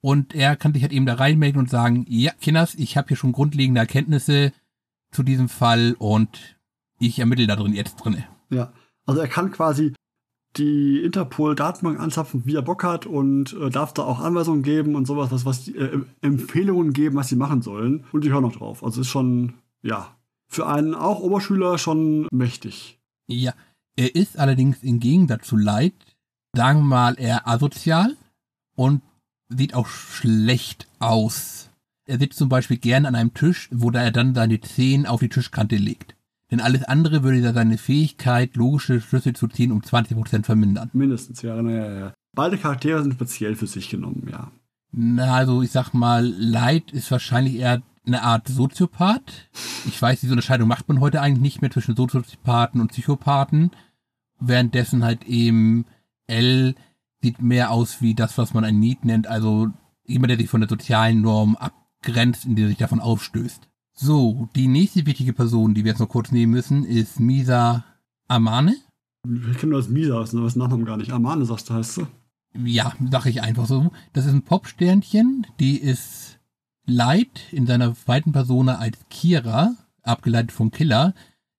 Und 0.00 0.34
er 0.34 0.54
kann 0.56 0.74
sich 0.74 0.82
halt 0.82 0.92
eben 0.92 1.06
da 1.06 1.14
reinmelden 1.14 1.58
und 1.58 1.70
sagen, 1.70 2.04
ja, 2.08 2.32
Kinders, 2.40 2.74
ich 2.74 2.98
habe 2.98 3.08
hier 3.08 3.16
schon 3.16 3.32
grundlegende 3.32 3.80
Erkenntnisse 3.80 4.52
zu 5.10 5.22
diesem 5.22 5.48
Fall 5.48 5.96
und 5.98 6.58
ich 6.98 7.18
ermittle 7.18 7.46
da 7.46 7.56
drin 7.56 7.72
jetzt 7.72 7.96
drinne. 7.96 8.26
Ja. 8.50 8.72
Also 9.06 9.20
er 9.20 9.28
kann 9.28 9.50
quasi 9.50 9.94
die 10.56 11.00
Interpol-Datenbank 11.02 11.98
anzapfen, 11.98 12.42
wie 12.44 12.54
er 12.54 12.62
Bock 12.62 12.84
hat 12.84 13.06
und 13.06 13.54
äh, 13.54 13.70
darf 13.70 13.92
da 13.92 14.02
auch 14.02 14.20
Anweisungen 14.20 14.62
geben 14.62 14.94
und 14.94 15.06
sowas, 15.06 15.30
was, 15.30 15.44
was 15.44 15.64
die, 15.64 15.76
äh, 15.76 16.00
Empfehlungen 16.20 16.92
geben, 16.92 17.16
was 17.16 17.28
sie 17.28 17.36
machen 17.36 17.62
sollen. 17.62 18.04
Und 18.12 18.24
die 18.24 18.30
hören 18.30 18.42
noch 18.42 18.56
drauf. 18.56 18.84
Also 18.84 19.00
ist 19.00 19.08
schon, 19.08 19.54
ja, 19.82 20.16
für 20.48 20.66
einen 20.66 20.94
auch 20.94 21.20
Oberschüler 21.20 21.78
schon 21.78 22.28
mächtig. 22.30 22.98
Ja, 23.26 23.54
er 23.96 24.14
ist 24.14 24.38
allerdings 24.38 24.82
im 24.82 25.00
Gegensatz 25.00 25.46
zu 25.46 25.56
Light, 25.56 25.94
sagen 26.54 26.80
wir 26.80 26.88
mal, 26.88 27.18
eher 27.18 27.48
asozial 27.48 28.16
und 28.76 29.02
sieht 29.48 29.74
auch 29.74 29.86
schlecht 29.86 30.86
aus. 30.98 31.70
Er 32.06 32.18
sitzt 32.18 32.38
zum 32.38 32.48
Beispiel 32.48 32.76
gern 32.76 33.06
an 33.06 33.14
einem 33.14 33.34
Tisch, 33.34 33.68
wo 33.72 33.90
er 33.90 34.10
dann 34.10 34.34
seine 34.34 34.60
Zehen 34.60 35.06
auf 35.06 35.20
die 35.20 35.28
Tischkante 35.28 35.76
legt. 35.76 36.14
Denn 36.50 36.60
alles 36.60 36.84
andere 36.84 37.22
würde 37.22 37.38
ja 37.38 37.52
seine 37.52 37.78
Fähigkeit, 37.78 38.56
logische 38.56 39.00
Schlüsse 39.00 39.32
zu 39.32 39.48
ziehen, 39.48 39.72
um 39.72 39.80
20% 39.80 40.44
vermindern. 40.44 40.90
Mindestens, 40.92 41.42
ja. 41.42 41.56
ja, 41.56 41.70
ja, 41.70 41.98
ja. 41.98 42.14
Beide 42.34 42.58
Charaktere 42.58 43.02
sind 43.02 43.14
speziell 43.14 43.56
für 43.56 43.66
sich 43.66 43.88
genommen, 43.88 44.28
ja. 44.30 44.50
Na, 44.92 45.34
also 45.34 45.62
ich 45.62 45.70
sag 45.70 45.92
mal, 45.92 46.26
Light 46.26 46.92
ist 46.92 47.10
wahrscheinlich 47.10 47.56
eher 47.56 47.82
eine 48.06 48.22
Art 48.22 48.48
Soziopath. 48.48 49.48
Ich 49.86 50.00
weiß, 50.00 50.20
diese 50.20 50.32
Unterscheidung 50.32 50.68
macht 50.68 50.88
man 50.88 51.00
heute 51.00 51.20
eigentlich 51.20 51.40
nicht 51.42 51.62
mehr 51.62 51.70
zwischen 51.70 51.96
Soziopathen 51.96 52.80
und 52.80 52.88
Psychopathen. 52.88 53.70
Währenddessen 54.38 55.04
halt 55.04 55.24
eben 55.24 55.86
L 56.26 56.74
sieht 57.22 57.40
mehr 57.40 57.70
aus 57.70 58.02
wie 58.02 58.14
das, 58.14 58.36
was 58.36 58.54
man 58.54 58.64
ein 58.64 58.78
Need 58.78 59.04
nennt, 59.04 59.26
also 59.26 59.68
jemand, 60.04 60.30
der 60.30 60.38
sich 60.38 60.50
von 60.50 60.60
der 60.60 60.68
sozialen 60.68 61.22
Norm 61.22 61.56
abgrenzt, 61.56 62.44
indem 62.44 62.66
er 62.66 62.68
sich 62.68 62.78
davon 62.78 63.00
aufstößt. 63.00 63.68
So, 63.96 64.48
die 64.56 64.66
nächste 64.66 65.06
wichtige 65.06 65.32
Person, 65.32 65.72
die 65.72 65.84
wir 65.84 65.92
jetzt 65.92 66.00
noch 66.00 66.08
kurz 66.08 66.32
nehmen 66.32 66.52
müssen, 66.52 66.84
ist 66.84 67.20
Misa 67.20 67.84
Amane. 68.26 68.74
Wir 69.24 69.54
kennen 69.54 69.70
nur 69.70 69.80
das 69.80 69.88
Misa, 69.88 70.18
das 70.18 70.34
ist 70.34 70.56
Nachnamen 70.56 70.84
gar 70.84 70.96
nicht. 70.96 71.12
Amane, 71.12 71.44
sagst 71.44 71.70
du, 71.70 71.74
heißt 71.74 71.94
sie. 71.94 72.06
Ja, 72.64 72.92
sag 73.10 73.26
ich 73.26 73.42
einfach 73.42 73.66
so. 73.66 73.92
Das 74.12 74.26
ist 74.26 74.32
ein 74.32 74.42
Popsternchen, 74.42 75.46
die 75.60 75.78
ist 75.78 76.40
Light 76.86 77.52
in 77.52 77.66
seiner 77.66 77.94
zweiten 77.94 78.32
Persona 78.32 78.78
als 78.78 78.98
Kira, 79.10 79.76
abgeleitet 80.02 80.50
von 80.50 80.72
Killer, 80.72 81.14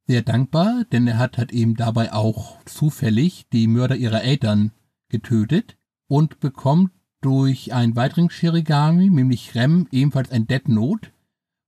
sehr 0.06 0.22
dankbar, 0.22 0.84
denn 0.92 1.08
er 1.08 1.18
hat 1.18 1.38
halt 1.38 1.54
eben 1.54 1.76
dabei 1.76 2.14
auch 2.14 2.58
zufällig 2.66 3.48
die 3.54 3.68
Mörder 3.68 3.96
ihrer 3.96 4.24
Eltern 4.24 4.72
getötet 5.08 5.78
und 6.08 6.42
bekommt 6.42 6.92
durch 7.22 7.74
einen 7.74 7.96
weiteren 7.96 8.30
Shirigami, 8.30 9.10
nämlich 9.10 9.56
Rem, 9.56 9.88
ebenfalls 9.92 10.32
ein 10.32 10.48
Dead 10.48 10.68
Note. 10.68 11.10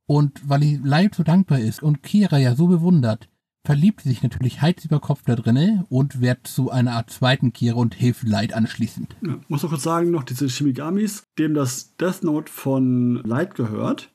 Und 0.08 0.42
weil 0.48 0.80
Light 0.84 1.16
so 1.16 1.24
dankbar 1.24 1.60
ist 1.60 1.84
und 1.84 2.02
Kira 2.02 2.38
ja 2.38 2.56
so 2.56 2.68
bewundert, 2.68 3.30
verliebt 3.66 4.02
sie 4.02 4.10
sich 4.10 4.24
natürlich 4.24 4.62
Heiz 4.62 4.86
über 4.86 5.02
Kopf 5.02 5.24
da 5.26 5.36
drinne 5.36 5.86
und 5.90 6.22
wird 6.22 6.48
zu 6.48 6.72
einer 6.72 6.94
Art 6.94 7.10
zweiten 7.10 7.52
Kira 7.52 7.76
und 7.76 7.94
hilft 7.94 8.24
Light 8.24 8.54
anschließend. 8.54 9.18
Ja, 9.22 9.40
muss 9.50 9.64
noch 9.64 9.70
kurz 9.70 9.84
sagen, 9.84 10.10
noch 10.10 10.24
diese 10.24 10.50
Shimigamis, 10.50 11.24
dem 11.38 11.54
das 11.54 11.98
Death 11.98 12.24
Note 12.24 12.50
von 12.50 13.22
Light 13.26 13.56
gehört, 13.56 14.10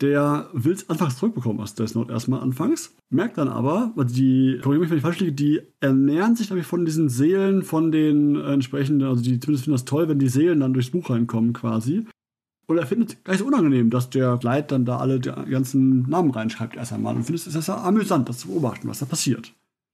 der 0.00 0.48
will 0.52 0.72
es 0.72 0.88
anfangs 0.88 1.16
zurückbekommen 1.16 1.60
aus 1.60 1.74
Death 1.74 1.96
Note 1.96 2.12
erstmal 2.12 2.40
anfangs, 2.40 2.94
merkt 3.10 3.36
dann 3.36 3.48
aber, 3.48 3.92
die, 3.96 4.60
korrigiere 4.62 4.80
mich, 4.82 4.90
wenn 4.90 4.98
ich 4.98 5.02
falsch 5.02 5.18
liege, 5.18 5.32
die 5.32 5.62
ernähren 5.80 6.36
sich, 6.36 6.46
glaube 6.48 6.62
von 6.62 6.84
diesen 6.84 7.08
Seelen, 7.08 7.62
von 7.64 7.90
den 7.90 8.36
entsprechenden, 8.36 9.08
also 9.08 9.22
die 9.22 9.40
zumindest 9.40 9.64
finden 9.64 9.74
das 9.74 9.84
toll, 9.84 10.08
wenn 10.08 10.20
die 10.20 10.28
Seelen 10.28 10.60
dann 10.60 10.72
durchs 10.72 10.90
Buch 10.90 11.10
reinkommen 11.10 11.52
quasi. 11.52 12.06
Und 12.66 12.78
er 12.78 12.86
findet 12.86 13.18
es 13.24 13.38
so 13.38 13.46
unangenehm, 13.46 13.90
dass 13.90 14.10
der 14.10 14.36
Gleit 14.38 14.72
dann 14.72 14.84
da 14.84 14.98
alle 14.98 15.20
die 15.20 15.30
ganzen 15.50 16.08
Namen 16.08 16.30
reinschreibt 16.30 16.76
erst 16.76 16.92
einmal. 16.92 17.14
Und 17.14 17.24
findet 17.24 17.46
es 17.46 17.66
ja 17.66 17.82
amüsant, 17.82 18.28
das 18.28 18.38
zu 18.38 18.48
beobachten, 18.48 18.88
was 18.88 19.00
da 19.00 19.06
passiert. 19.06 19.52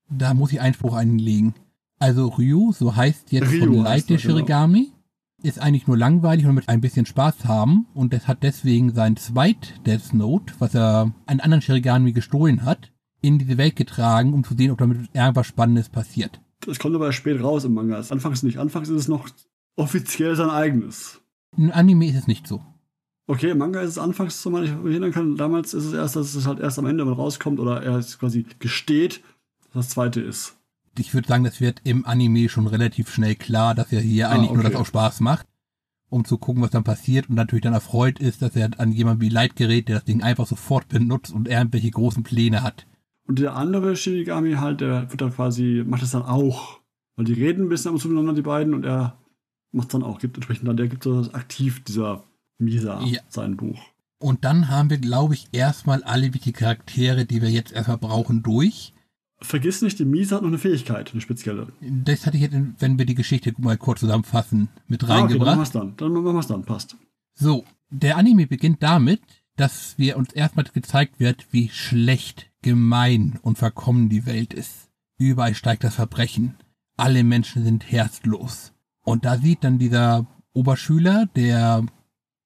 Da 0.09 0.35
muss 0.35 0.53
ich 0.53 0.61
Einspruch 0.61 0.95
einlegen. 0.95 1.55
Also 1.99 2.29
Ryu, 2.29 2.73
so 2.73 2.97
heißt 2.97 3.33
jetzt 3.33 3.51
Ryu 3.51 3.67
von 3.67 3.85
Light 3.85 4.09
der 4.09 4.17
genau. 4.17 4.35
Shirigami, 4.35 4.85
genau. 4.85 5.49
ist 5.49 5.61
eigentlich 5.61 5.87
nur 5.87 5.99
langweilig 5.99 6.47
und 6.47 6.55
mit 6.55 6.69
ein 6.69 6.81
bisschen 6.81 7.07
Spaß 7.07 7.45
haben. 7.45 7.87
Und 7.95 8.15
es 8.15 8.27
hat 8.27 8.43
deswegen 8.43 8.95
sein 8.95 9.17
zweit 9.17 9.75
Death 9.87 10.15
Note, 10.15 10.55
was 10.59 10.75
er 10.75 11.13
einen 11.27 11.41
anderen 11.41 11.63
Shirigami 11.63 12.13
gestohlen 12.13 12.65
hat, 12.65 12.91
in 13.21 13.39
diese 13.39 13.59
Welt 13.59 13.77
getragen, 13.77 14.33
um 14.33 14.45
zu 14.45 14.55
sehen, 14.55 14.71
ob 14.71 14.79
damit 14.79 15.11
irgendwas 15.13 15.47
Spannendes 15.47 15.89
passiert. 15.89 16.41
Das 16.67 16.79
kommt 16.79 16.95
aber 16.95 17.13
spät 17.13 17.43
raus 17.43 17.65
im 17.65 17.75
Manga. 17.75 18.03
Anfangs 18.09 18.43
nicht. 18.43 18.59
Anfangs 18.59 18.89
ist 18.89 18.97
es 18.97 19.09
noch 19.09 19.29
offiziell 19.77 20.37
sein 20.37 20.51
eigenes. 20.51 21.21
Im 21.57 21.73
Anime 21.73 22.09
ist 22.09 22.17
es 22.17 22.27
nicht 22.27 22.47
so. 22.47 22.63
Okay, 23.27 23.51
im 23.51 23.59
Manga 23.59 23.81
ist 23.81 23.91
es 23.91 23.99
anfangs, 23.99 24.43
so 24.43 24.51
man 24.51 24.65
ich 24.65 24.71
erinnern 24.71 25.13
kann, 25.13 25.37
damals 25.37 25.73
ist 25.73 25.85
es 25.85 25.93
erst, 25.93 26.17
dass 26.17 26.35
es 26.35 26.47
halt 26.47 26.59
erst 26.59 26.79
am 26.79 26.87
Ende 26.87 27.05
mal 27.05 27.13
rauskommt 27.13 27.61
oder 27.61 27.83
er 27.83 28.01
quasi 28.01 28.45
gesteht, 28.59 29.23
dass 29.67 29.87
das 29.87 29.89
zweite 29.91 30.21
ist. 30.21 30.57
Ich 30.99 31.15
würde 31.15 31.29
sagen, 31.29 31.45
das 31.45 31.61
wird 31.61 31.81
im 31.85 32.05
Anime 32.05 32.49
schon 32.49 32.67
relativ 32.67 33.09
schnell 33.09 33.37
klar, 33.37 33.77
dass 33.77 33.93
er 33.93 34.01
hier 34.01 34.29
ah, 34.29 34.33
eigentlich 34.33 34.51
okay. 34.51 34.63
nur 34.63 34.71
das 34.71 34.75
auch 34.75 34.87
Spaß 34.87 35.21
macht, 35.21 35.47
um 36.09 36.25
zu 36.25 36.39
gucken, 36.39 36.63
was 36.63 36.71
dann 36.71 36.83
passiert 36.83 37.29
und 37.29 37.37
natürlich 37.37 37.63
dann 37.63 37.73
erfreut 37.73 38.19
ist, 38.19 38.43
dass 38.43 38.57
er 38.57 38.71
an 38.79 38.91
jemanden 38.91 39.21
wie 39.21 39.29
Light 39.29 39.55
gerät, 39.55 39.89
der 39.89 39.97
das 39.97 40.05
Ding 40.05 40.25
einfach 40.25 40.47
sofort 40.47 40.89
benutzt 40.89 41.33
und 41.33 41.47
irgendwelche 41.47 41.93
großen 41.93 42.25
Pläne 42.25 42.65
hat. 42.65 42.87
Und 43.29 43.39
der 43.39 43.55
andere 43.55 43.95
Shinigami 43.95 44.55
halt, 44.55 44.81
der 44.81 45.09
wird 45.09 45.21
dann 45.21 45.33
quasi, 45.33 45.85
macht 45.87 46.03
das 46.03 46.11
dann 46.11 46.23
auch. 46.23 46.81
Weil 47.15 47.27
die 47.27 47.35
reden 47.35 47.67
ein 47.67 47.69
bisschen 47.69 47.95
miteinander, 47.95 48.33
die 48.33 48.43
beiden, 48.43 48.75
und 48.75 48.85
er 48.85 49.19
macht 49.73 49.95
dann 49.95 50.03
auch, 50.03 50.19
gibt 50.19 50.37
entsprechend 50.37 50.69
dann, 50.69 50.77
der 50.77 50.89
gibt 50.89 51.05
so 51.05 51.21
aktiv, 51.33 51.83
dieser 51.85 52.25
Misa, 52.59 53.03
ja. 53.05 53.21
sein 53.29 53.57
Buch. 53.57 53.81
Und 54.19 54.45
dann 54.45 54.69
haben 54.69 54.91
wir, 54.91 54.99
glaube 54.99 55.35
ich, 55.35 55.49
erstmal 55.53 56.03
alle 56.03 56.35
wichtigen 56.35 56.59
Charaktere, 56.59 57.25
die 57.25 57.41
wir 57.41 57.51
jetzt 57.51 57.73
erstmal 57.73 57.99
brauchen, 57.99 58.43
durch. 58.43 58.93
Vergiss 59.41 59.81
nicht, 59.81 59.99
die 59.99 60.05
Misa 60.05 60.37
hat 60.37 60.43
noch 60.43 60.49
eine 60.49 60.59
Fähigkeit, 60.59 61.13
eine 61.13 61.23
spezielle. 61.23 61.69
Das 61.81 62.27
hatte 62.27 62.37
ich 62.37 62.43
jetzt, 62.43 62.57
wenn 62.79 62.99
wir 62.99 63.07
die 63.07 63.15
Geschichte 63.15 63.55
mal 63.57 63.79
kurz 63.79 64.01
zusammenfassen, 64.01 64.69
mit 64.87 65.09
reingebracht. 65.09 65.23
Ah, 65.23 65.25
okay, 65.25 65.39
dann 65.39 65.47
machen 65.47 65.59
wir 65.59 65.63
es 65.63 65.71
dann. 65.71 65.97
Dann 65.97 66.13
machen 66.13 66.35
wir 66.35 66.41
es 66.41 66.47
dann, 66.47 66.65
passt. 66.65 66.97
So, 67.35 67.65
der 67.89 68.19
Anime 68.19 68.47
beginnt 68.47 68.83
damit, 68.83 69.23
dass 69.57 69.99
wir 69.99 70.19
uns 70.19 70.33
erstmal 70.35 70.67
gezeigt 70.67 71.19
wird, 71.19 71.47
wie 71.51 71.71
schlecht, 71.71 72.51
gemein 72.61 73.39
und 73.41 73.57
verkommen 73.57 74.11
die 74.11 74.27
Welt 74.27 74.53
ist. 74.53 74.91
Überall 75.17 75.55
steigt 75.55 75.85
das 75.85 75.95
Verbrechen. 75.95 76.57
Alle 76.99 77.25
Menschen 77.25 77.65
sind 77.65 77.91
herzlos. 77.91 78.75
Und 79.03 79.25
da 79.25 79.39
sieht 79.39 79.65
dann 79.65 79.79
dieser 79.79 80.27
Oberschüler, 80.53 81.27
der 81.37 81.85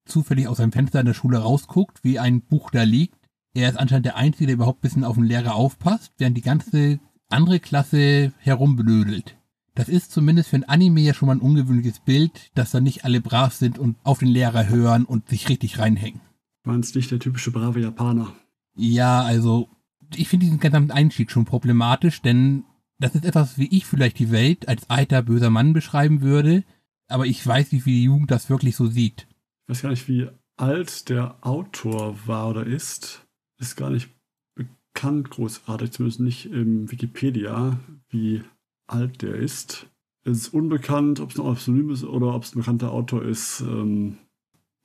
zufällig 0.05 0.49
aus 0.49 0.59
seinem 0.59 0.73
Fenster 0.73 1.01
in 1.01 1.07
der 1.07 1.15
Schule 1.15 1.39
rausguckt, 1.39 2.05
wie 2.05 2.19
ein 2.19 2.43
Buch 2.43 2.71
da 2.71 2.83
liegt. 2.83 3.19
Er 3.55 3.69
ist 3.69 3.79
anscheinend 3.79 4.07
der 4.07 4.17
Einzige, 4.17 4.47
der 4.47 4.55
überhaupt 4.55 4.81
ein 4.81 4.83
bisschen 4.83 5.05
auf 5.05 5.17
den 5.17 5.25
Lehrer 5.25 5.55
aufpasst, 5.55 6.13
während 6.19 6.37
die 6.37 6.43
ganze 6.43 6.99
andere 7.29 7.61
Klasse 7.61 8.33
herumblödelt. 8.39 9.37
Das 9.75 9.89
ist 9.89 10.13
zumindest 10.13 10.51
für 10.51 10.57
ein 10.57 10.69
Anime 10.69 11.01
ja 11.01 11.15
schon 11.15 11.27
mal 11.27 11.37
ein 11.37 11.41
ungewöhnliches 11.41 12.01
Bild, 12.01 12.51
dass 12.55 12.71
da 12.71 12.81
nicht 12.81 13.05
alle 13.05 13.21
brav 13.21 13.55
sind 13.55 13.79
und 13.79 13.97
auf 14.05 14.19
den 14.19 14.29
Lehrer 14.29 14.69
hören 14.69 15.05
und 15.05 15.29
sich 15.29 15.49
richtig 15.49 15.79
reinhängen. 15.79 16.21
Meinst 16.65 16.95
nicht 16.95 17.11
der 17.11 17.19
typische 17.19 17.51
brave 17.51 17.81
Japaner? 17.81 18.33
Ja, 18.77 19.23
also 19.23 19.69
ich 20.15 20.29
finde 20.29 20.47
diesen 20.47 20.61
gesamten 20.61 20.93
Einstieg 20.93 21.31
schon 21.31 21.45
problematisch, 21.45 22.23
denn 22.23 22.65
das 22.99 23.15
ist 23.15 23.25
etwas, 23.25 23.59
wie 23.59 23.69
ich 23.77 23.87
vielleicht 23.87 24.19
die 24.19 24.31
Welt 24.31 24.69
als 24.69 24.89
alter 24.91 25.23
böser 25.23 25.51
Mann 25.51 25.73
beschreiben 25.73 26.21
würde, 26.21 26.65
aber 27.09 27.27
ich 27.27 27.45
weiß 27.47 27.73
nicht, 27.73 27.87
wie 27.87 27.93
die 27.93 28.05
Jugend 28.05 28.31
das 28.31 28.51
wirklich 28.51 28.77
so 28.77 28.87
sieht. 28.87 29.27
Ich 29.65 29.71
weiß 29.71 29.83
gar 29.83 29.91
nicht, 29.91 30.09
wie 30.09 30.29
alt 30.57 31.09
der 31.09 31.37
Autor 31.41 32.27
war 32.27 32.51
oder 32.51 32.67
ist. 32.67 33.27
Ist 33.59 33.77
gar 33.77 33.91
nicht 33.91 34.11
bekannt 34.55 35.31
großartig, 35.31 35.93
zumindest 35.93 36.21
nicht 36.21 36.47
im 36.47 36.91
Wikipedia, 36.91 37.79
wie 38.09 38.43
alt 38.87 39.23
der 39.23 39.35
ist. 39.35 39.87
Es 40.25 40.39
ist 40.39 40.55
unbekannt, 40.55 41.21
ob 41.21 41.31
es 41.31 41.39
ein 41.39 41.55
Pseudonym 41.55 41.91
ist 41.91 42.05
oder 42.05 42.35
ob 42.35 42.45
es 42.45 42.55
ein 42.55 42.61
bekannter 42.61 42.93
Autor 42.93 43.25
ist. 43.25 43.61
Ähm, 43.61 44.19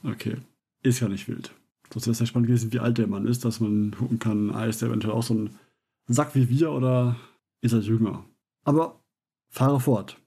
okay, 0.04 0.38
ist 0.84 1.00
ja 1.00 1.08
nicht 1.08 1.28
wild. 1.28 1.54
Sonst 1.92 2.06
wäre 2.06 2.12
es 2.12 2.20
ja 2.20 2.25
spannend 2.25 2.48
gewesen, 2.48 2.74
wie 2.74 2.80
alt 2.80 2.98
der 2.98 3.08
Mann 3.08 3.25
ist, 3.25 3.46
dass 3.46 3.60
man 3.60 3.92
gucken 3.92 4.20
kann, 4.20 4.51
ah, 4.51 4.66
ist 4.66 4.82
der 4.82 4.89
eventuell 4.89 5.13
auch 5.13 5.24
so 5.24 5.34
ein 5.34 5.50
Sack 6.08 6.36
wie 6.36 6.50
wir 6.50 6.72
oder 6.72 7.16
ist 7.62 7.74
er 7.74 7.80
jünger? 7.80 8.25
Aber 8.63 9.01
fahre 9.50 9.80
fort. 9.80 10.22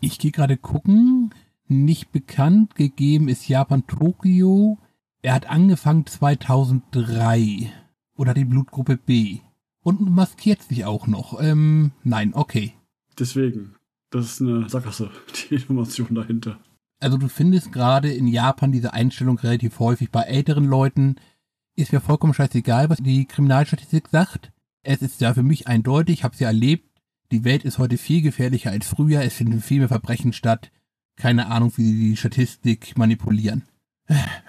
Ich 0.00 0.18
gehe 0.18 0.30
gerade 0.30 0.56
gucken. 0.56 1.34
Nicht 1.66 2.12
bekannt 2.12 2.74
gegeben 2.76 3.28
ist 3.28 3.48
Japan 3.48 3.86
Tokio. 3.86 4.78
Er 5.22 5.34
hat 5.34 5.50
angefangen 5.50 6.06
2003. 6.06 7.72
Oder 8.16 8.34
die 8.34 8.44
Blutgruppe 8.44 8.96
B. 8.96 9.40
Und 9.82 10.10
maskiert 10.10 10.62
sich 10.62 10.84
auch 10.84 11.06
noch. 11.06 11.40
Ähm, 11.40 11.92
nein, 12.04 12.32
okay. 12.34 12.74
Deswegen. 13.18 13.76
Das 14.10 14.26
ist 14.26 14.40
eine 14.40 14.68
Sackgasse, 14.68 15.10
die 15.50 15.56
Information 15.56 16.14
dahinter 16.14 16.58
also 17.00 17.16
du 17.16 17.28
findest 17.28 17.72
gerade 17.72 18.12
in 18.12 18.26
Japan 18.26 18.72
diese 18.72 18.92
Einstellung 18.92 19.38
relativ 19.38 19.78
häufig 19.78 20.10
bei 20.10 20.22
älteren 20.22 20.64
Leuten. 20.64 21.16
Ist 21.76 21.92
mir 21.92 22.00
vollkommen 22.00 22.34
scheißegal, 22.34 22.90
was 22.90 22.98
die 22.98 23.24
Kriminalstatistik 23.24 24.08
sagt. 24.08 24.52
Es 24.82 25.02
ist 25.02 25.20
ja 25.20 25.34
für 25.34 25.42
mich 25.42 25.66
eindeutig, 25.66 26.18
ich 26.18 26.24
habe 26.24 26.34
es 26.34 26.40
ja 26.40 26.48
erlebt. 26.48 26.88
Die 27.30 27.44
Welt 27.44 27.64
ist 27.64 27.78
heute 27.78 27.98
viel 27.98 28.22
gefährlicher 28.22 28.70
als 28.70 28.88
früher. 28.88 29.22
Es 29.22 29.34
finden 29.34 29.60
viel 29.60 29.80
mehr 29.80 29.88
Verbrechen 29.88 30.32
statt. 30.32 30.70
Keine 31.16 31.48
Ahnung, 31.48 31.72
wie 31.76 32.10
die 32.10 32.16
Statistik 32.16 32.96
manipulieren. 32.96 33.64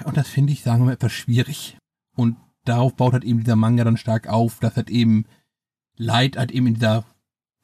Und 0.06 0.16
das 0.16 0.30
finde 0.30 0.54
ich, 0.54 0.62
sagen 0.62 0.82
wir 0.82 0.86
mal, 0.86 0.94
etwas 0.94 1.12
schwierig. 1.12 1.78
Und 2.16 2.38
darauf 2.64 2.96
baut 2.96 3.14
halt 3.14 3.24
eben 3.26 3.40
dieser 3.40 3.56
Manga 3.56 3.84
dann 3.84 3.98
stark 3.98 4.28
auf, 4.28 4.60
dass 4.60 4.76
halt 4.76 4.90
eben 4.90 5.26
Leid 5.98 6.38
halt 6.38 6.52
eben 6.52 6.68
in 6.68 6.76
dieser 6.76 7.04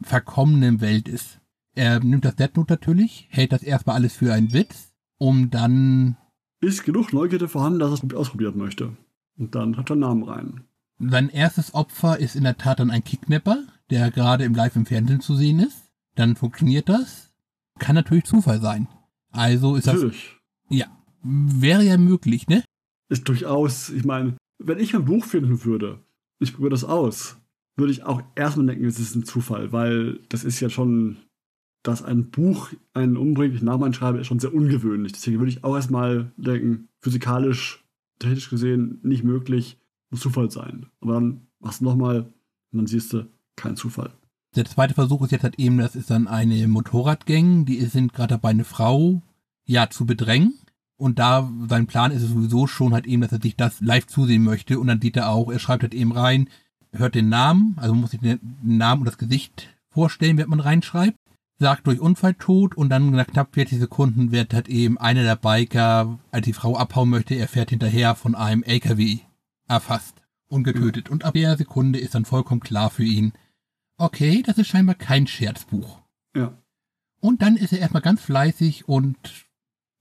verkommenen 0.01 0.81
Welt 0.81 1.07
ist. 1.07 1.39
Er 1.73 1.99
nimmt 1.99 2.25
das 2.25 2.35
Death 2.35 2.57
Note 2.57 2.73
natürlich, 2.73 3.27
hält 3.29 3.51
das 3.51 3.63
erstmal 3.63 3.95
alles 3.95 4.15
für 4.15 4.33
einen 4.33 4.53
Witz, 4.53 4.93
um 5.17 5.49
dann. 5.49 6.17
Ist 6.61 6.83
genug 6.83 7.13
Neugierde 7.13 7.47
vorhanden, 7.47 7.79
dass 7.79 8.01
er 8.01 8.07
es 8.07 8.13
ausprobieren 8.13 8.57
möchte. 8.57 8.95
Und 9.37 9.55
dann 9.55 9.77
hat 9.77 9.89
er 9.89 9.95
Namen 9.95 10.23
rein. 10.23 10.63
Sein 10.99 11.29
erstes 11.29 11.73
Opfer 11.73 12.19
ist 12.19 12.35
in 12.35 12.43
der 12.43 12.57
Tat 12.57 12.79
dann 12.79 12.91
ein 12.91 13.03
Kidnapper, 13.03 13.63
der 13.89 14.11
gerade 14.11 14.43
im 14.43 14.55
Live 14.55 14.75
im 14.75 14.85
Fernsehen 14.85 15.21
zu 15.21 15.35
sehen 15.35 15.59
ist. 15.59 15.83
Dann 16.15 16.35
funktioniert 16.35 16.89
das. 16.89 17.33
Kann 17.79 17.95
natürlich 17.95 18.23
Zufall 18.23 18.61
sein. 18.61 18.87
Also 19.31 19.75
ist 19.75 19.85
natürlich. 19.85 20.37
das. 20.69 20.77
Ja. 20.77 20.85
Wäre 21.21 21.83
ja 21.83 21.97
möglich, 21.97 22.47
ne? 22.47 22.63
Ist 23.09 23.27
durchaus. 23.27 23.89
Ich 23.89 24.05
meine, 24.05 24.37
wenn 24.59 24.79
ich 24.79 24.95
ein 24.95 25.05
Buch 25.05 25.25
finden 25.25 25.65
würde, 25.65 25.99
ich 26.39 26.53
probiere 26.53 26.71
das 26.71 26.83
aus, 26.83 27.37
würde 27.75 27.91
ich 27.91 28.03
auch 28.03 28.21
erstmal 28.35 28.67
denken, 28.67 28.85
es 28.85 28.99
ist 28.99 29.15
ein 29.15 29.25
Zufall, 29.25 29.71
weil 29.73 30.19
das 30.29 30.43
ist 30.43 30.59
ja 30.59 30.69
schon 30.69 31.17
dass 31.85 32.03
ein 32.03 32.31
Buch 32.31 32.71
einen 32.93 33.17
umbringt, 33.17 33.55
ich 33.55 33.61
Namen 33.61 33.93
schreibe, 33.93 34.19
ist 34.19 34.27
schon 34.27 34.39
sehr 34.39 34.53
ungewöhnlich. 34.53 35.13
Deswegen 35.13 35.39
würde 35.39 35.51
ich 35.51 35.63
auch 35.63 35.75
erstmal 35.75 36.31
denken, 36.37 36.89
physikalisch, 36.99 37.85
technisch 38.19 38.49
gesehen 38.49 38.99
nicht 39.03 39.23
möglich, 39.23 39.77
muss 40.15 40.21
Zufall 40.21 40.49
sein. 40.49 40.87
Aber 41.01 41.13
dann 41.13 41.47
machst 41.59 41.81
du 41.81 41.85
nochmal 41.85 42.21
und 42.71 42.77
dann 42.77 42.87
siehst 42.87 43.13
du, 43.13 43.27
kein 43.55 43.75
Zufall. 43.75 44.11
Der 44.55 44.65
zweite 44.65 44.93
Versuch 44.93 45.21
ist 45.23 45.31
jetzt 45.31 45.43
halt 45.43 45.59
eben, 45.59 45.77
das 45.77 45.95
ist 45.95 46.09
dann 46.09 46.27
eine 46.27 46.67
Motorradgang, 46.67 47.65
die 47.65 47.85
sind 47.85 48.13
gerade 48.13 48.35
dabei, 48.35 48.49
eine 48.49 48.63
Frau, 48.63 49.21
ja, 49.65 49.89
zu 49.89 50.05
bedrängen. 50.05 50.53
Und 50.97 51.19
da, 51.19 51.51
sein 51.67 51.87
Plan 51.87 52.11
ist 52.11 52.21
es 52.21 52.29
sowieso 52.29 52.67
schon 52.67 52.93
halt 52.93 53.05
eben, 53.05 53.21
dass 53.21 53.33
er 53.33 53.41
sich 53.41 53.57
das 53.57 53.81
live 53.81 54.07
zusehen 54.07 54.43
möchte. 54.43 54.79
Und 54.79 54.87
dann 54.87 55.01
sieht 55.01 55.17
er 55.17 55.29
auch, 55.29 55.51
er 55.51 55.59
schreibt 55.59 55.83
halt 55.83 55.93
eben 55.93 56.13
rein, 56.13 56.49
hört 56.93 57.15
den 57.15 57.27
Namen, 57.27 57.75
also 57.77 57.93
muss 57.93 58.11
sich 58.11 58.21
den 58.21 58.39
Namen 58.63 59.01
und 59.01 59.05
das 59.05 59.17
Gesicht 59.17 59.67
vorstellen, 59.89 60.37
wenn 60.37 60.49
man 60.49 60.61
reinschreibt 60.61 61.19
sagt 61.57 61.87
durch 61.87 61.99
Unfall 62.01 62.33
tot 62.33 62.75
und 62.75 62.89
dann 62.89 63.11
nach 63.11 63.27
knapp 63.27 63.53
40 63.53 63.79
Sekunden 63.79 64.31
wird 64.31 64.53
halt 64.53 64.67
eben 64.67 64.97
einer 64.97 65.23
der 65.23 65.37
Biker, 65.37 66.19
als 66.31 66.45
die 66.45 66.53
Frau 66.53 66.75
abhauen 66.75 67.09
möchte, 67.09 67.35
er 67.35 67.47
fährt 67.47 67.69
hinterher 67.69 68.15
von 68.15 68.35
einem 68.35 68.63
LKW 68.63 69.19
erfasst 69.67 70.21
und 70.47 70.63
getötet. 70.63 71.09
Und 71.09 71.23
ab 71.25 71.33
der 71.33 71.57
Sekunde 71.57 71.99
ist 71.99 72.15
dann 72.15 72.25
vollkommen 72.25 72.61
klar 72.61 72.89
für 72.89 73.03
ihn, 73.03 73.33
okay, 73.97 74.43
das 74.45 74.57
ist 74.57 74.67
scheinbar 74.67 74.95
kein 74.95 75.27
Scherzbuch. 75.27 76.01
Ja. 76.35 76.57
Und 77.19 77.41
dann 77.41 77.55
ist 77.55 77.73
er 77.73 77.79
erstmal 77.79 78.01
ganz 78.01 78.21
fleißig 78.21 78.87
und 78.87 79.17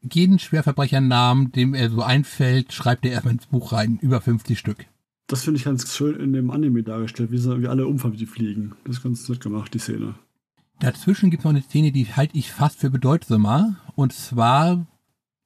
jeden 0.02 0.38
Schwerverbrechernamen, 0.38 1.52
dem 1.52 1.75
er 1.75 1.90
so 1.90 2.02
einfällt, 2.02 2.73
schreibt 2.73 3.06
er 3.06 3.12
erstmal 3.12 3.35
ins 3.35 3.47
Buch 3.47 3.73
rein. 3.73 3.99
Über 4.02 4.21
50 4.21 4.59
Stück. 4.59 4.87
Das 5.26 5.42
finde 5.42 5.59
ich 5.59 5.64
ganz 5.64 5.90
schön 5.94 6.16
in 6.21 6.35
dem 6.35 6.50
Anime 6.50 6.83
dargestellt, 6.83 7.30
wie, 7.30 7.38
sie, 7.38 7.62
wie 7.62 7.68
alle 7.68 7.87
umfallen, 7.87 8.12
wie 8.12 8.18
die 8.18 8.26
fliegen. 8.26 8.75
Das 8.85 8.97
ist 8.97 9.02
ganz 9.02 9.26
nett 9.28 9.40
gemacht, 9.40 9.73
die 9.73 9.78
Szene. 9.78 10.16
Dazwischen 10.80 11.30
gibt 11.30 11.40
es 11.40 11.44
noch 11.44 11.52
eine 11.52 11.62
Szene, 11.62 11.92
die 11.92 12.06
halte 12.06 12.37
ich 12.37 12.52
fast 12.52 12.80
für 12.80 12.90
bedeutsamer. 12.90 13.76
Und 13.94 14.12
zwar, 14.12 14.87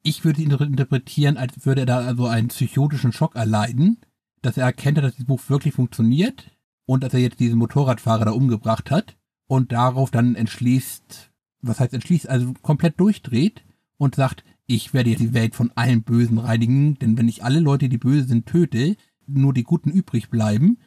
ich 0.03 0.25
würde 0.25 0.41
ihn 0.41 0.51
interpretieren, 0.51 1.37
als 1.37 1.65
würde 1.65 1.81
er 1.81 1.85
da 1.85 1.99
also 1.99 2.25
einen 2.25 2.49
psychotischen 2.49 3.13
Schock 3.13 3.35
erleiden, 3.35 3.97
dass 4.41 4.57
er 4.57 4.65
erkennt, 4.65 4.97
dass 4.97 5.15
das 5.15 5.25
Buch 5.25 5.41
wirklich 5.47 5.73
funktioniert 5.73 6.51
und 6.85 7.03
dass 7.03 7.13
er 7.13 7.19
jetzt 7.19 7.39
diesen 7.39 7.59
Motorradfahrer 7.59 8.25
da 8.25 8.31
umgebracht 8.31 8.91
hat 8.91 9.17
und 9.47 9.71
darauf 9.71 10.11
dann 10.11 10.35
entschließt, 10.35 11.31
was 11.61 11.79
heißt 11.79 11.93
entschließt, 11.93 12.29
also 12.29 12.53
komplett 12.61 12.99
durchdreht 12.99 13.63
und 13.97 14.15
sagt, 14.15 14.43
ich 14.65 14.93
werde 14.93 15.09
jetzt 15.09 15.21
die 15.21 15.33
Welt 15.33 15.55
von 15.55 15.71
allen 15.75 16.03
Bösen 16.03 16.37
reinigen, 16.37 16.97
denn 16.99 17.17
wenn 17.17 17.27
ich 17.27 17.43
alle 17.43 17.59
Leute, 17.59 17.89
die 17.89 17.97
böse 17.97 18.27
sind, 18.27 18.45
töte, 18.45 18.95
nur 19.25 19.53
die 19.53 19.63
Guten 19.63 19.89
übrig 19.89 20.29
bleiben 20.29 20.77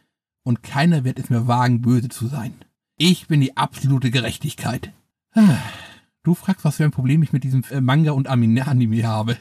und 0.44 0.62
keiner 0.62 1.04
wird 1.04 1.18
es 1.18 1.30
mehr 1.30 1.46
wagen, 1.46 1.82
böse 1.82 2.08
zu 2.08 2.28
sein. 2.28 2.54
Ich 2.96 3.26
bin 3.26 3.40
die 3.40 3.56
absolute 3.56 4.10
Gerechtigkeit. 4.10 4.92
Du 6.22 6.34
fragst, 6.34 6.64
was 6.64 6.76
für 6.76 6.84
ein 6.84 6.92
Problem 6.92 7.22
ich 7.22 7.32
mit 7.32 7.42
diesem 7.42 7.64
äh, 7.70 7.80
Manga 7.80 8.12
und 8.12 8.28
Anime 8.28 9.04
habe. 9.04 9.36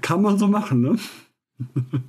Kann 0.00 0.22
man 0.22 0.38
so 0.38 0.48
machen, 0.48 0.80
ne? 0.80 0.96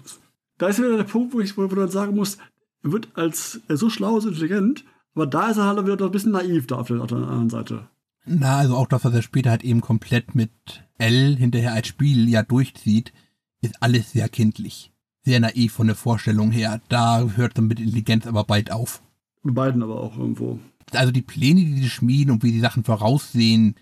da 0.57 0.67
ist 0.67 0.79
wieder 0.79 0.97
der 0.97 1.03
Punkt, 1.03 1.33
wo 1.33 1.39
ich 1.39 1.57
wo 1.57 1.87
sagen 1.87 2.15
muss, 2.15 2.37
er 2.83 2.91
wird 2.91 3.09
als 3.15 3.61
er 3.67 3.77
so 3.77 3.89
schlau 3.89 4.15
und 4.15 4.25
intelligent, 4.25 4.85
aber 5.15 5.27
da 5.27 5.49
ist 5.49 5.57
er 5.57 5.65
halt 5.65 5.85
wieder 5.85 6.05
ein 6.05 6.11
bisschen 6.11 6.31
naiv 6.31 6.67
da 6.67 6.75
auf 6.75 6.87
der, 6.87 7.01
auf 7.01 7.07
der 7.07 7.17
anderen 7.17 7.49
Seite. 7.49 7.87
Na, 8.25 8.57
also 8.57 8.75
auch 8.75 8.87
das, 8.87 9.05
was 9.05 9.13
er 9.13 9.21
später 9.21 9.51
halt 9.51 9.63
eben 9.63 9.81
komplett 9.81 10.35
mit 10.35 10.51
L 10.97 11.35
hinterher 11.37 11.73
als 11.73 11.87
Spiel 11.87 12.27
ja 12.29 12.43
durchzieht, 12.43 13.13
ist 13.61 13.81
alles 13.81 14.11
sehr 14.11 14.29
kindlich. 14.29 14.91
Sehr 15.23 15.39
naiv 15.39 15.73
von 15.73 15.87
der 15.87 15.95
Vorstellung 15.95 16.51
her. 16.51 16.81
Da 16.89 17.21
hört 17.35 17.57
dann 17.57 17.67
mit 17.67 17.79
Intelligenz 17.79 18.27
aber 18.27 18.43
bald 18.43 18.71
auf. 18.71 19.01
Mit 19.43 19.55
beiden 19.55 19.81
aber 19.81 20.01
auch 20.01 20.17
irgendwo. 20.17 20.59
Also 20.91 21.11
die 21.11 21.21
Pläne, 21.21 21.61
die 21.61 21.81
sie 21.81 21.89
schmieden 21.89 22.31
und 22.31 22.43
wie 22.43 22.51
die 22.51 22.59
Sachen 22.59 22.83
voraussehen, 22.83 23.75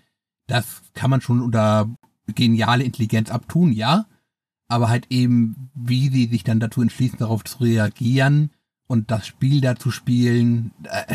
das 0.46 0.82
kann 0.94 1.10
man 1.10 1.20
schon 1.20 1.40
unter 1.40 1.88
geniale 2.34 2.84
Intelligenz 2.84 3.30
abtun, 3.30 3.72
ja. 3.72 4.06
Aber 4.68 4.88
halt 4.88 5.06
eben, 5.10 5.70
wie 5.74 6.08
sie 6.08 6.26
sich 6.26 6.44
dann 6.44 6.60
dazu 6.60 6.82
entschließen, 6.82 7.18
darauf 7.18 7.44
zu 7.44 7.58
reagieren 7.62 8.50
und 8.86 9.10
das 9.10 9.26
Spiel 9.26 9.60
da 9.60 9.76
zu 9.76 9.90
spielen, 9.90 10.72
äh, 10.84 11.14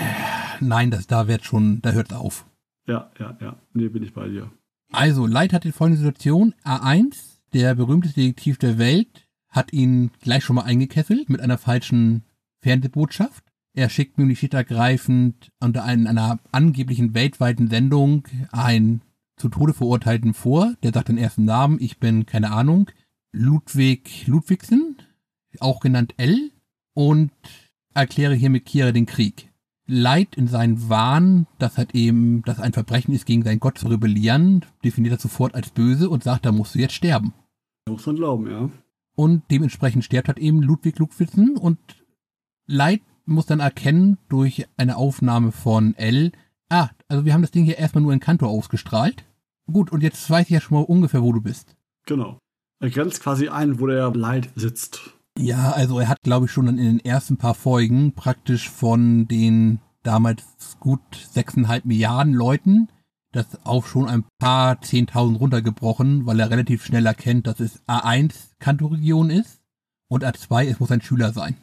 nein, 0.60 0.92
das 0.92 1.08
da 1.08 1.28
wird 1.28 1.44
schon, 1.44 1.82
da 1.82 1.92
hört's 1.92 2.14
auf. 2.14 2.46
Ja, 2.88 3.12
ja, 3.20 3.38
ja. 3.42 3.56
Nee, 3.74 3.90
bin 3.90 4.04
ich 4.04 4.14
bei 4.14 4.28
dir. 4.28 4.52
Also, 4.92 5.26
Light 5.26 5.54
hat 5.54 5.64
die 5.64 5.72
folgende 5.72 6.02
Situation. 6.02 6.54
A1, 6.64 7.16
der 7.54 7.76
berühmteste 7.76 8.20
Detektiv 8.20 8.58
der 8.58 8.78
Welt, 8.78 9.28
hat 9.50 9.74
ihn 9.74 10.12
gleich 10.22 10.44
schon 10.44 10.56
mal 10.56 10.64
eingekesselt 10.64 11.30
mit 11.30 11.42
einer 11.42 11.58
falschen 11.58 12.24
Fernsehbotschaft. 12.62 13.44
Er 13.74 13.90
schickt 13.90 14.18
nämlich 14.18 14.40
schlicht 14.40 14.54
ergreifend 14.54 15.52
unter 15.60 15.84
einen, 15.84 16.08
einer 16.08 16.40
angeblichen 16.52 17.14
weltweiten 17.14 17.70
Sendung 17.70 18.28
einen 18.52 19.02
zu 19.38 19.50
Tode 19.50 19.74
verurteilten 19.74 20.34
vor. 20.34 20.74
Der 20.84 20.92
sagt 20.94 21.10
den 21.10 21.18
ersten 21.18 21.46
Namen, 21.46 21.78
ich 21.80 21.98
bin, 22.00 22.26
keine 22.26 22.52
Ahnung, 22.52 22.90
Ludwig 23.32 24.28
Ludwigsen, 24.28 24.98
auch 25.60 25.80
genannt 25.80 26.14
L, 26.18 26.52
und 26.94 27.32
erkläre 27.94 28.36
hiermit 28.36 28.66
Kira 28.66 28.92
den 28.92 29.06
Krieg. 29.06 29.50
Leid 29.88 30.36
in 30.36 30.48
seinen 30.48 30.90
Wahn, 30.90 31.48
dass 31.60 31.78
halt 31.78 31.96
eben, 31.96 32.44
dass 32.44 32.60
ein 32.60 32.74
Verbrechen 32.74 33.14
ist, 33.14 33.26
gegen 33.26 33.44
seinen 33.44 33.60
Gott 33.60 33.78
zu 33.78 33.88
rebellieren, 33.88 34.66
definiert 34.84 35.16
er 35.16 35.20
sofort 35.20 35.56
als 35.56 35.70
böse 35.72 36.10
und 36.10 36.24
sagt, 36.24 36.46
da 36.46 36.52
musst 36.52 36.76
du 36.76 36.80
jetzt 36.80 36.94
sterben. 36.94 37.34
Muss 37.90 38.06
man 38.06 38.16
glauben, 38.16 38.50
ja. 38.50 38.70
Und 39.16 39.44
dementsprechend 39.52 40.06
stirbt 40.06 40.28
halt 40.28 40.40
eben 40.40 40.62
Ludwig 40.62 40.98
Ludwigsen 41.00 41.58
und 41.58 41.78
Leid 42.68 43.02
muss 43.26 43.46
dann 43.46 43.60
erkennen 43.60 44.18
durch 44.30 44.68
eine 44.78 44.98
Aufnahme 44.98 45.52
von 45.52 45.96
L, 45.96 46.32
ah, 46.70 46.90
also 47.08 47.26
wir 47.26 47.34
haben 47.34 47.42
das 47.42 47.52
Ding 47.52 47.66
hier 47.66 47.78
erstmal 47.78 48.02
nur 48.02 48.14
in 48.14 48.20
Kanto 48.20 48.48
ausgestrahlt. 48.48 49.26
Gut, 49.72 49.92
und 49.92 50.02
jetzt 50.02 50.30
weiß 50.30 50.46
ich 50.46 50.52
ja 50.52 50.62
schon 50.62 50.78
mal 50.78 50.86
ungefähr, 50.86 51.22
wo 51.22 51.32
du 51.34 51.42
bist. 51.42 51.76
Genau. 52.06 52.40
Er 52.82 52.90
grenzt 52.90 53.22
quasi 53.22 53.48
ein, 53.48 53.80
wo 53.80 53.88
der 53.88 54.12
Leid 54.12 54.50
sitzt. 54.56 55.12
Ja, 55.40 55.72
also 55.72 56.00
er 56.00 56.10
hat, 56.10 56.22
glaube 56.24 56.48
ich, 56.48 56.52
schon 56.52 56.68
in 56.68 56.78
den 56.78 57.00
ersten 57.00 57.38
paar 57.38 57.56
Folgen 57.56 58.14
praktisch 58.14 58.70
von 58.70 59.28
den 59.28 59.80
damals 60.04 60.44
gut 60.80 61.00
sechseinhalb 61.32 61.86
Milliarden 61.86 62.34
Leuten 62.34 62.90
das 63.32 63.66
auf 63.66 63.88
schon 63.88 64.10
ein 64.10 64.26
paar 64.40 64.82
Zehntausend 64.82 65.40
runtergebrochen, 65.40 66.26
weil 66.26 66.40
er 66.40 66.50
relativ 66.50 66.84
schnell 66.84 67.06
erkennt, 67.06 67.48
dass 67.48 67.60
es 67.60 67.82
A1 67.88 68.34
Kantoregion 68.60 69.30
ist 69.30 69.62
und 70.10 70.26
A2 70.26 70.66
es 70.66 70.80
muss 70.80 70.92
ein 70.92 71.02
Schüler 71.02 71.32
sein. 71.32 71.56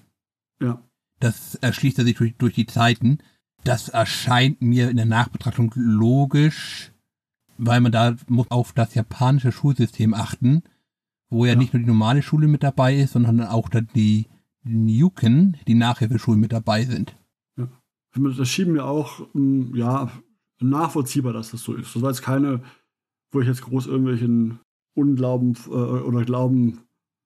Ja. 0.60 0.82
Das 1.20 1.56
erschließt 1.56 1.98
er 1.98 2.04
sich 2.04 2.16
durch, 2.16 2.34
durch 2.36 2.54
die 2.54 2.66
Zeiten. 2.66 3.18
Das 3.64 3.88
erscheint 3.88 4.62
mir 4.62 4.88
in 4.88 4.96
der 4.96 5.06
Nachbetrachtung 5.06 5.72
logisch, 5.74 6.92
weil 7.58 7.80
man 7.80 7.92
da 7.92 8.16
muss 8.28 8.50
auf 8.50 8.72
das 8.72 8.94
japanische 8.94 9.52
Schulsystem 9.52 10.14
achten 10.14 10.62
wo 11.30 11.44
ja, 11.44 11.52
ja, 11.52 11.58
nicht 11.58 11.72
nur 11.72 11.80
die 11.80 11.88
normale 11.88 12.22
Schule 12.22 12.48
mit 12.48 12.62
dabei 12.62 12.96
ist, 12.96 13.12
sondern 13.12 13.42
auch 13.42 13.68
dann 13.68 13.88
die 13.94 14.26
Newken, 14.64 15.56
die 15.66 15.74
Nachhilfeschulen 15.74 16.40
mit 16.40 16.52
dabei 16.52 16.84
sind. 16.84 17.16
Ja. 17.56 17.68
Das 18.14 18.48
schieben 18.48 18.74
wir 18.74 18.86
auch, 18.86 19.26
hm, 19.32 19.74
ja, 19.74 20.10
nachvollziehbar, 20.60 21.32
dass 21.32 21.50
das 21.50 21.62
so 21.62 21.74
ist. 21.74 21.94
Das 21.94 22.02
war 22.02 22.10
jetzt 22.10 22.22
keine, 22.22 22.62
wo 23.30 23.40
ich 23.40 23.46
jetzt 23.46 23.62
groß 23.62 23.86
irgendwelchen 23.86 24.60
Unglauben 24.94 25.56
äh, 25.66 25.70
oder 25.70 26.24
Glauben 26.24 26.80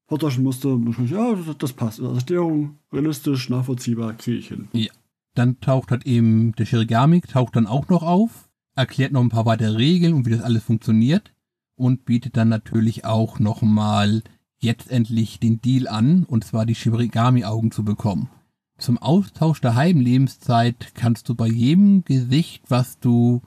vortauschen 0.09 0.45
musste. 0.45 0.79
Ja, 1.07 1.35
das, 1.35 1.57
das 1.59 1.73
passt. 1.73 2.01
Also 2.01 2.15
Erklärung 2.15 2.79
realistisch, 2.93 3.49
nachvollziehbar, 3.49 4.15
kriege 4.15 4.39
ich 4.39 4.49
hin. 4.49 4.69
Ja. 4.73 4.91
Dann 5.35 5.61
taucht 5.61 5.91
halt 5.91 6.05
eben 6.05 6.53
der 6.57 6.67
Shirigami, 6.67 7.23
taucht 7.23 7.57
dann 7.57 7.67
auch 7.67 7.89
noch 7.89 8.03
auf, 8.03 8.51
erklärt 8.77 9.13
noch 9.13 9.23
ein 9.23 9.31
paar 9.31 9.47
weitere 9.47 9.77
Regeln 9.77 10.13
und 10.13 10.27
wie 10.27 10.31
das 10.31 10.43
alles 10.43 10.63
funktioniert 10.63 11.33
und 11.77 12.05
bietet 12.05 12.37
dann 12.37 12.49
natürlich 12.49 13.05
auch 13.05 13.39
nochmal 13.39 14.23
jetzt 14.59 14.91
endlich 14.91 15.41
den 15.41 15.61
Deal 15.61 15.89
an, 15.89 16.25
und 16.25 16.45
zwar 16.45 16.67
die 16.67 16.75
Shirigami-Augen 16.75 17.73
zu 17.73 17.85
bekommen. 17.85 18.31
Zum 18.79 18.99
Austausch 18.99 19.61
der 19.61 19.75
Heimlebenszeit 19.75 20.95
kannst 20.95 21.29
du 21.29 21.35
bei 21.35 21.49
jedem 21.49 22.05
Gesicht, 22.05 22.65
was 22.69 22.99
du 22.99 23.43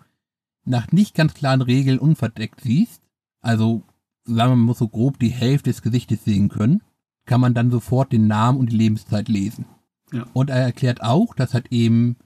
nach 0.66 0.92
nicht 0.92 1.16
ganz 1.16 1.34
klaren 1.34 1.62
Regeln 1.62 2.00
unverdeckt 2.00 2.62
siehst, 2.62 3.02
also 3.42 3.84
sagen 4.24 4.52
wir, 4.52 4.56
man 4.56 4.66
muss 4.66 4.80
so 4.80 4.88
grob 4.88 5.20
die 5.20 5.30
Hälfte 5.30 5.70
des 5.70 5.82
Gesichtes 5.82 6.24
sehen 6.26 6.50
können, 6.50 6.82
kann 7.26 7.42
man 7.42 7.54
dann 7.54 7.72
sofort 7.72 8.12
den 8.12 8.28
Namen 8.28 8.60
und 8.60 8.72
die 8.72 8.78
Lebenszeit 8.78 9.30
lesen. 9.30 9.66
Ja. 10.12 10.26
Und 10.34 10.50
er 10.50 10.58
erklärt 10.58 11.02
auch, 11.02 11.36
dass 11.36 11.54
halt 11.54 11.72
eben, 11.72 12.18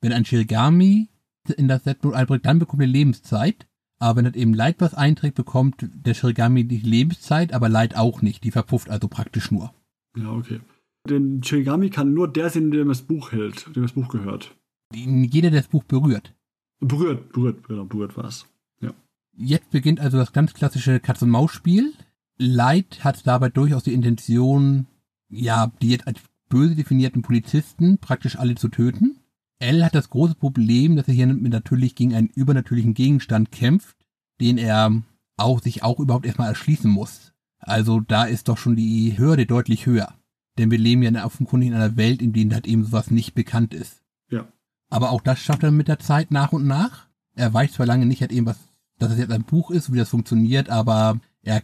wenn 0.00 0.12
ein 0.12 0.24
Shirigami 0.24 1.08
in 1.56 1.68
das 1.68 1.84
Set 1.84 2.04
einbringt, 2.04 2.46
dann 2.46 2.58
bekommt 2.58 2.82
er 2.82 2.88
Lebenszeit. 2.88 3.66
Aber 3.98 4.16
wenn 4.16 4.24
das 4.26 4.34
eben 4.34 4.52
Light 4.52 4.76
was 4.80 4.94
einträgt, 4.94 5.36
bekommt 5.36 5.76
der 5.80 6.14
Shirigami 6.14 6.64
die 6.64 6.78
Lebenszeit, 6.78 7.52
aber 7.52 7.68
Light 7.68 7.96
auch 7.96 8.22
nicht. 8.22 8.44
Die 8.44 8.50
verpufft 8.50 8.90
also 8.90 9.08
praktisch 9.08 9.50
nur. 9.50 9.72
Ja, 10.16 10.30
okay. 10.32 10.60
Den 11.08 11.42
Shirigami 11.42 11.90
kann 11.90 12.12
nur 12.12 12.30
der 12.30 12.50
sehen, 12.50 12.70
dem 12.70 12.88
das 12.88 13.02
Buch 13.02 13.32
hält, 13.32 13.74
dem 13.74 13.82
das 13.82 13.92
Buch 13.92 14.08
gehört. 14.08 14.54
Jeder, 14.92 15.50
der 15.50 15.60
das 15.60 15.68
Buch 15.68 15.84
berührt. 15.84 16.34
Berührt, 16.80 17.32
berührt, 17.32 17.66
genau, 17.66 17.84
berührt 17.84 18.16
war 18.16 18.26
es. 18.26 18.46
Ja. 18.80 18.92
Jetzt 19.32 19.70
beginnt 19.70 20.00
also 20.00 20.18
das 20.18 20.32
ganz 20.32 20.52
klassische 20.52 21.00
Katz-und-Maus-Spiel. 21.00 21.94
Light 22.38 23.02
hat 23.02 23.26
dabei 23.26 23.48
durchaus 23.48 23.84
die 23.84 23.94
Intention, 23.94 24.86
ja, 25.28 25.72
die 25.80 25.90
jetzt 25.90 26.06
als 26.06 26.20
böse 26.48 26.76
definierten 26.76 27.22
Polizisten 27.22 27.98
praktisch 27.98 28.36
alle 28.36 28.56
zu 28.56 28.68
töten. 28.68 29.18
L 29.58 29.84
hat 29.84 29.94
das 29.94 30.10
große 30.10 30.34
Problem, 30.34 30.96
dass 30.96 31.08
er 31.08 31.14
hier 31.14 31.26
natürlich 31.26 31.94
gegen 31.94 32.14
einen 32.14 32.28
übernatürlichen 32.28 32.94
Gegenstand 32.94 33.52
kämpft, 33.52 33.96
den 34.40 34.58
er 34.58 35.02
auch 35.36 35.60
sich 35.62 35.82
auch 35.82 35.98
überhaupt 36.00 36.26
erstmal 36.26 36.48
erschließen 36.48 36.90
muss. 36.90 37.32
Also 37.58 38.00
da 38.00 38.24
ist 38.24 38.48
doch 38.48 38.58
schon 38.58 38.76
die 38.76 39.18
Hürde 39.18 39.46
deutlich 39.46 39.86
höher. 39.86 40.14
Denn 40.58 40.70
wir 40.70 40.78
leben 40.78 41.02
ja 41.02 41.24
offenkundig 41.24 41.68
in 41.68 41.74
einer 41.74 41.96
Welt, 41.96 42.22
in 42.22 42.32
der 42.32 42.54
halt 42.54 42.66
eben 42.66 42.84
sowas 42.84 43.10
nicht 43.10 43.34
bekannt 43.34 43.74
ist. 43.74 44.02
Ja. 44.30 44.46
Aber 44.88 45.10
auch 45.10 45.20
das 45.20 45.38
schafft 45.40 45.62
er 45.62 45.70
mit 45.70 45.88
der 45.88 45.98
Zeit 45.98 46.30
nach 46.30 46.52
und 46.52 46.66
nach. 46.66 47.08
Er 47.34 47.52
weiß 47.52 47.72
zwar 47.72 47.86
lange 47.86 48.06
nicht 48.06 48.20
halt 48.20 48.32
eben, 48.32 48.46
was, 48.46 48.58
dass 48.98 49.12
es 49.12 49.18
jetzt 49.18 49.32
ein 49.32 49.44
Buch 49.44 49.70
ist, 49.70 49.92
wie 49.92 49.98
das 49.98 50.08
funktioniert, 50.08 50.70
aber 50.70 51.20
er 51.42 51.62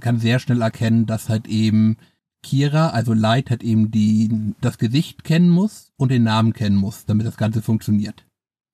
kann 0.00 0.18
sehr 0.18 0.38
schnell 0.38 0.60
erkennen, 0.60 1.06
dass 1.06 1.28
halt 1.28 1.46
eben 1.46 1.96
Kira, 2.44 2.90
also 2.90 3.12
Light, 3.12 3.50
hat 3.50 3.64
eben 3.64 3.90
die, 3.90 4.54
das 4.60 4.78
Gesicht 4.78 5.24
kennen 5.24 5.48
muss 5.48 5.92
und 5.96 6.12
den 6.12 6.22
Namen 6.22 6.52
kennen 6.52 6.76
muss, 6.76 7.06
damit 7.06 7.26
das 7.26 7.36
Ganze 7.36 7.62
funktioniert. 7.62 8.24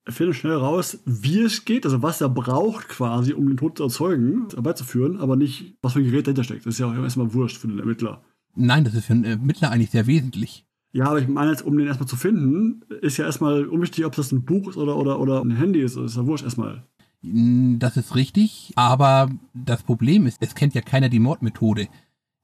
finde 0.07 0.35
schnell 0.35 0.57
raus, 0.57 0.99
wie 1.07 1.41
es 1.41 1.65
geht, 1.65 1.87
also 1.87 2.03
was 2.03 2.21
er 2.21 2.29
braucht 2.29 2.89
quasi, 2.89 3.33
um 3.33 3.47
den 3.47 3.57
Tod 3.57 3.79
zu 3.79 3.85
erzeugen, 3.85 4.49
herbeizuführen, 4.53 5.19
aber 5.19 5.37
nicht, 5.37 5.77
was 5.81 5.95
für 5.95 6.01
ein 6.01 6.05
Gerät 6.05 6.27
dahinter 6.27 6.45
steckt. 6.45 6.67
Das 6.67 6.75
ist 6.75 6.81
ja 6.81 6.87
auch 6.87 6.95
erstmal 6.95 7.33
wurscht 7.33 7.57
für 7.57 7.69
den 7.69 7.79
Ermittler. 7.79 8.23
Nein, 8.55 8.85
das 8.85 8.95
ist 8.95 9.07
für 9.07 9.15
einen 9.15 9.25
Ermittler 9.25 9.71
eigentlich 9.71 9.91
sehr 9.91 10.07
wesentlich. 10.07 10.67
Ja, 10.93 11.07
aber 11.07 11.21
ich 11.21 11.29
meine 11.29 11.53
jetzt, 11.53 11.63
um 11.63 11.79
den 11.79 11.87
erstmal 11.87 12.09
zu 12.09 12.17
finden, 12.17 12.83
ist 13.01 13.17
ja 13.17 13.25
erstmal 13.25 13.67
unwichtig, 13.67 14.05
ob 14.05 14.17
das 14.17 14.33
ein 14.33 14.45
Buch 14.45 14.69
ist 14.69 14.77
oder, 14.77 14.97
oder, 14.97 15.21
oder 15.21 15.41
ein 15.41 15.53
Handy 15.53 15.81
ist. 15.81 15.97
Das 15.97 16.07
ist 16.07 16.17
ja 16.17 16.27
wurscht 16.27 16.45
erstmal. 16.45 16.85
Das 17.23 17.97
ist 17.97 18.17
richtig, 18.17 18.73
aber 18.77 19.31
das 19.53 19.83
Problem 19.83 20.27
ist, 20.27 20.39
es 20.41 20.55
kennt 20.55 20.75
ja 20.75 20.81
keiner 20.81 21.09
die 21.09 21.19
Mordmethode. 21.19 21.89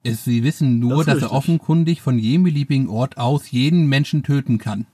Es, 0.03 0.25
sie 0.25 0.45
wissen 0.45 0.79
nur, 0.79 1.05
Das 1.05 1.15
dass 1.21 1.23
er 1.23 1.33
offenkundig 1.33 2.01
von 2.01 2.19
jedem 2.19 2.45
beliebigen 2.45 2.89
Ort 2.89 3.17
aus 3.19 3.51
jeden 3.51 3.87
Menschen 3.87 4.23
töten 4.23 4.59
kann. 4.59 4.87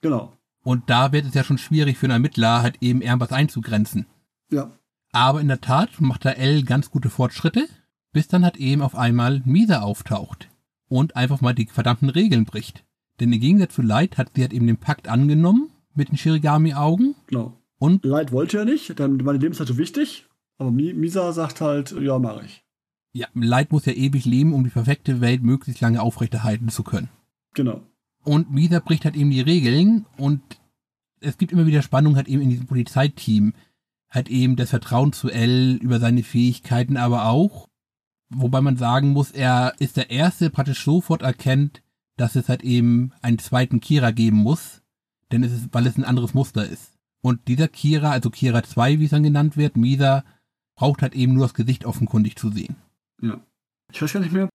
Genau. 0.00 0.32
Und 0.62 0.88
da 0.88 1.12
wird 1.12 1.26
es 1.26 1.34
ja 1.34 1.44
schon 1.44 1.58
schwierig 1.58 1.98
für 1.98 2.06
einen 2.06 2.12
Ermittler, 2.12 2.62
halt 2.62 2.76
eben 2.80 3.02
irgendwas 3.02 3.32
einzugrenzen. 3.32 4.06
Ja. 4.50 4.70
Aber 5.12 5.40
in 5.40 5.48
der 5.48 5.60
Tat 5.60 6.00
macht 6.00 6.24
da 6.24 6.30
L 6.30 6.62
ganz 6.62 6.90
gute 6.90 7.10
Fortschritte, 7.10 7.68
bis 8.12 8.28
dann 8.28 8.44
halt 8.44 8.56
eben 8.56 8.80
auf 8.82 8.94
einmal 8.94 9.42
Misa 9.44 9.80
auftaucht 9.82 10.48
und 10.88 11.16
einfach 11.16 11.40
mal 11.40 11.54
die 11.54 11.66
verdammten 11.66 12.08
Regeln 12.08 12.44
bricht. 12.44 12.84
Denn 13.20 13.32
im 13.32 13.40
Gegensatz 13.40 13.74
zu 13.74 13.82
Light 13.82 14.18
hat 14.18 14.30
sie 14.34 14.42
halt 14.42 14.52
eben 14.52 14.66
den 14.66 14.76
Pakt 14.78 15.08
angenommen 15.08 15.70
mit 15.94 16.08
den 16.08 16.16
Shirigami-Augen 16.16 17.14
Genau. 17.26 17.52
und 17.78 18.04
Light 18.04 18.32
wollte 18.32 18.56
ja 18.58 18.64
nicht, 18.64 18.98
dann 18.98 19.16
meine 19.18 19.38
Lebenszeit 19.38 19.68
so 19.68 19.78
wichtig, 19.78 20.26
aber 20.58 20.70
Mi 20.70 20.92
Misa 20.94 21.32
sagt 21.32 21.60
halt, 21.60 21.92
ja, 22.00 22.18
mache 22.18 22.44
ich. 22.46 22.63
Ja, 23.14 23.28
Light 23.32 23.72
muss 23.72 23.86
ja 23.86 23.92
ewig 23.92 24.24
leben, 24.24 24.52
um 24.52 24.64
die 24.64 24.70
perfekte 24.70 25.20
Welt 25.20 25.42
möglichst 25.42 25.80
lange 25.80 26.02
aufrechterhalten 26.02 26.68
zu 26.68 26.82
können. 26.82 27.08
Genau. 27.54 27.80
Und 28.24 28.52
Misa 28.52 28.80
bricht 28.80 29.04
halt 29.04 29.16
eben 29.16 29.30
die 29.30 29.40
Regeln 29.40 30.04
und 30.16 30.42
es 31.20 31.38
gibt 31.38 31.52
immer 31.52 31.66
wieder 31.66 31.82
Spannung 31.82 32.16
halt 32.16 32.28
eben 32.28 32.42
in 32.42 32.50
diesem 32.50 32.66
Polizeiteam. 32.66 33.54
Halt 34.10 34.28
eben 34.28 34.56
das 34.56 34.70
Vertrauen 34.70 35.12
zu 35.12 35.30
L 35.30 35.76
über 35.80 35.98
seine 35.98 36.22
Fähigkeiten, 36.22 36.96
aber 36.96 37.26
auch, 37.26 37.68
wobei 38.30 38.60
man 38.60 38.76
sagen 38.76 39.10
muss, 39.10 39.30
er 39.30 39.74
ist 39.78 39.96
der 39.96 40.10
Erste, 40.10 40.44
der 40.44 40.50
praktisch 40.50 40.84
sofort 40.84 41.22
erkennt, 41.22 41.82
dass 42.16 42.36
es 42.36 42.48
halt 42.48 42.62
eben 42.62 43.12
einen 43.22 43.38
zweiten 43.38 43.80
Kira 43.80 44.10
geben 44.10 44.36
muss, 44.36 44.82
denn 45.32 45.42
es 45.42 45.52
ist, 45.52 45.68
weil 45.72 45.86
es 45.86 45.96
ein 45.96 46.04
anderes 46.04 46.34
Muster 46.34 46.66
ist. 46.66 46.92
Und 47.22 47.48
dieser 47.48 47.68
Kira, 47.68 48.10
also 48.10 48.30
Kira 48.30 48.62
2, 48.62 49.00
wie 49.00 49.04
es 49.04 49.10
dann 49.10 49.22
genannt 49.22 49.56
wird, 49.56 49.76
Misa, 49.76 50.24
braucht 50.76 51.02
halt 51.02 51.14
eben 51.14 51.34
nur 51.34 51.44
das 51.44 51.54
Gesicht 51.54 51.84
offenkundig 51.84 52.36
zu 52.36 52.50
sehen. 52.50 52.76
Ja. 53.24 53.40
Ich 53.92 54.00
weiß 54.02 54.12
gar 54.12 54.20
nicht 54.20 54.32
mehr, 54.32 54.48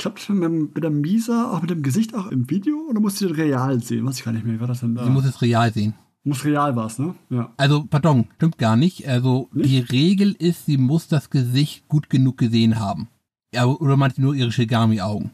klappt 0.00 0.18
das 0.20 0.28
mit, 0.28 0.42
dem- 0.44 0.70
mit 0.74 0.82
der 0.82 0.90
Misa 0.90 1.50
auch 1.52 1.60
mit 1.62 1.70
dem 1.70 1.82
Gesicht 1.82 2.14
auch 2.14 2.28
im 2.28 2.48
Video 2.50 2.78
oder 2.88 3.00
musst 3.00 3.20
du 3.20 3.26
den 3.26 3.36
real 3.36 3.80
sehen? 3.82 4.04
Weiß 4.06 4.18
ich 4.18 4.24
gar 4.24 4.32
nicht 4.32 4.44
mehr. 4.44 4.54
Wie 4.56 4.60
war 4.60 4.66
das 4.68 4.80
denn 4.80 4.94
da? 4.94 5.04
Sie 5.04 5.10
muss 5.10 5.24
es 5.24 5.40
real 5.42 5.72
sehen. 5.72 5.94
muss 6.24 6.44
real 6.44 6.74
was, 6.76 6.98
ne? 6.98 7.14
Ja. 7.30 7.52
Also, 7.56 7.84
pardon, 7.88 8.26
stimmt 8.36 8.58
gar 8.58 8.76
nicht. 8.76 9.06
Also, 9.08 9.48
Nicht? 9.52 9.70
die 9.70 9.78
Regel 9.78 10.32
ist, 10.38 10.66
sie 10.66 10.76
muss 10.76 11.06
das 11.08 11.30
Gesicht 11.30 11.86
gut 11.88 12.10
genug 12.10 12.36
gesehen 12.38 12.78
haben. 12.80 13.08
Ja, 13.54 13.64
oder 13.66 13.96
meint 13.96 14.16
sie 14.16 14.22
nur 14.22 14.34
ihre 14.34 14.50
Shigami-Augen? 14.52 15.30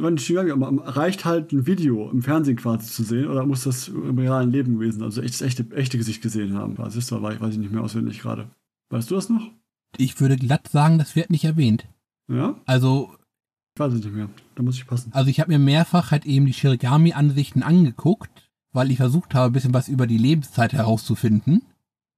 Wenn 0.00 0.18
Shigami, 0.18 0.52
reicht 0.84 1.24
halt 1.24 1.52
ein 1.52 1.66
Video 1.66 2.10
im 2.10 2.22
Fernsehen 2.22 2.56
quasi 2.56 2.86
zu 2.86 3.02
sehen 3.02 3.28
oder 3.28 3.44
muss 3.46 3.64
das 3.64 3.88
im 3.88 4.18
realen 4.18 4.52
Leben 4.52 4.74
gewesen, 4.74 5.02
also 5.02 5.20
echt, 5.22 5.34
das 5.34 5.40
echte, 5.42 5.66
echte 5.74 5.98
Gesicht 5.98 6.22
gesehen 6.22 6.54
haben? 6.54 6.76
Das 6.76 6.94
ist 6.96 7.10
doch, 7.10 7.22
weiß 7.22 7.54
ich 7.54 7.58
nicht 7.58 7.72
mehr 7.72 7.82
auswendig 7.82 8.20
gerade. 8.20 8.48
Weißt 8.90 9.10
du 9.10 9.14
das 9.16 9.28
noch? 9.30 9.50
Ich 9.96 10.20
würde 10.20 10.36
glatt 10.36 10.68
sagen, 10.68 10.98
das 10.98 11.16
wird 11.16 11.30
nicht 11.30 11.44
erwähnt. 11.44 11.86
Ja? 12.28 12.56
Also, 12.66 13.14
Ich 13.74 13.80
weiß 13.80 13.92
nicht 13.92 14.12
mehr. 14.12 14.28
Da 14.54 14.62
muss 14.62 14.76
ich 14.76 14.86
passen. 14.86 15.12
also 15.12 15.30
ich 15.30 15.40
habe 15.40 15.52
mir 15.52 15.58
mehrfach 15.58 16.10
halt 16.10 16.26
eben 16.26 16.46
die 16.46 16.52
Shirigami-Ansichten 16.52 17.62
angeguckt, 17.62 18.50
weil 18.72 18.90
ich 18.90 18.96
versucht 18.98 19.34
habe, 19.34 19.50
ein 19.50 19.52
bisschen 19.52 19.74
was 19.74 19.88
über 19.88 20.06
die 20.06 20.18
Lebenszeit 20.18 20.72
herauszufinden. 20.72 21.62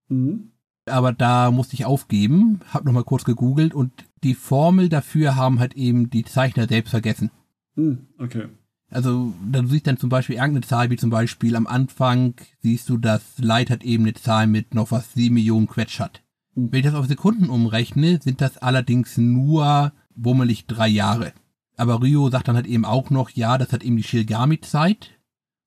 Mhm. 0.09 0.53
Aber 0.87 1.13
da 1.13 1.51
musste 1.51 1.75
ich 1.75 1.85
aufgeben, 1.85 2.61
habe 2.69 2.87
nochmal 2.87 3.05
kurz 3.05 3.25
gegoogelt 3.25 3.75
und 3.75 3.93
die 4.23 4.35
Formel 4.35 4.89
dafür 4.89 5.37
haben 5.37 5.59
halt 5.61 5.75
eben 5.75 6.11
die 6.11 6.25
Zeichner 6.25 6.67
selbst 6.67 6.91
vergessen. 6.91 7.31
Mhm. 7.75 8.07
Okay. 8.19 8.47
Also, 8.91 9.35
da 9.53 9.61
du 9.61 9.69
siehst 9.69 9.87
dann 9.87 9.99
zum 9.99 10.09
Beispiel 10.09 10.37
irgendeine 10.37 10.67
Zahl, 10.67 10.89
wie 10.89 10.97
zum 10.97 11.11
Beispiel 11.11 11.57
am 11.57 11.67
Anfang 11.67 12.35
siehst 12.63 12.89
du, 12.89 12.97
dass 12.97 13.37
Light 13.39 13.69
hat 13.69 13.85
eben 13.85 14.05
eine 14.05 14.15
Zahl 14.15 14.47
mit 14.47 14.73
noch 14.73 14.91
was 14.91 15.13
7 15.13 15.35
Millionen 15.35 15.67
Quetsch 15.67 16.01
hat. 16.01 16.23
Wenn 16.61 16.81
ich 16.81 16.87
das 16.87 16.95
auf 16.95 17.07
Sekunden 17.07 17.51
umrechne, 17.51 18.21
sind 18.21 18.41
das 18.41 18.59
allerdings 18.59 19.17
nur 19.17 19.93
wummelig 20.17 20.67
drei 20.67 20.89
Jahre. 20.89 21.33
Aber 21.77 22.03
Ryo 22.03 22.31
sagt 22.31 22.49
dann 22.49 22.57
halt 22.57 22.67
eben 22.67 22.85
auch 22.85 23.11
noch, 23.11 23.31
ja, 23.31 23.59
das 23.59 23.73
hat 23.73 23.85
eben 23.85 23.97
die 23.97 24.03
Shirigami-Zeit. 24.03 25.11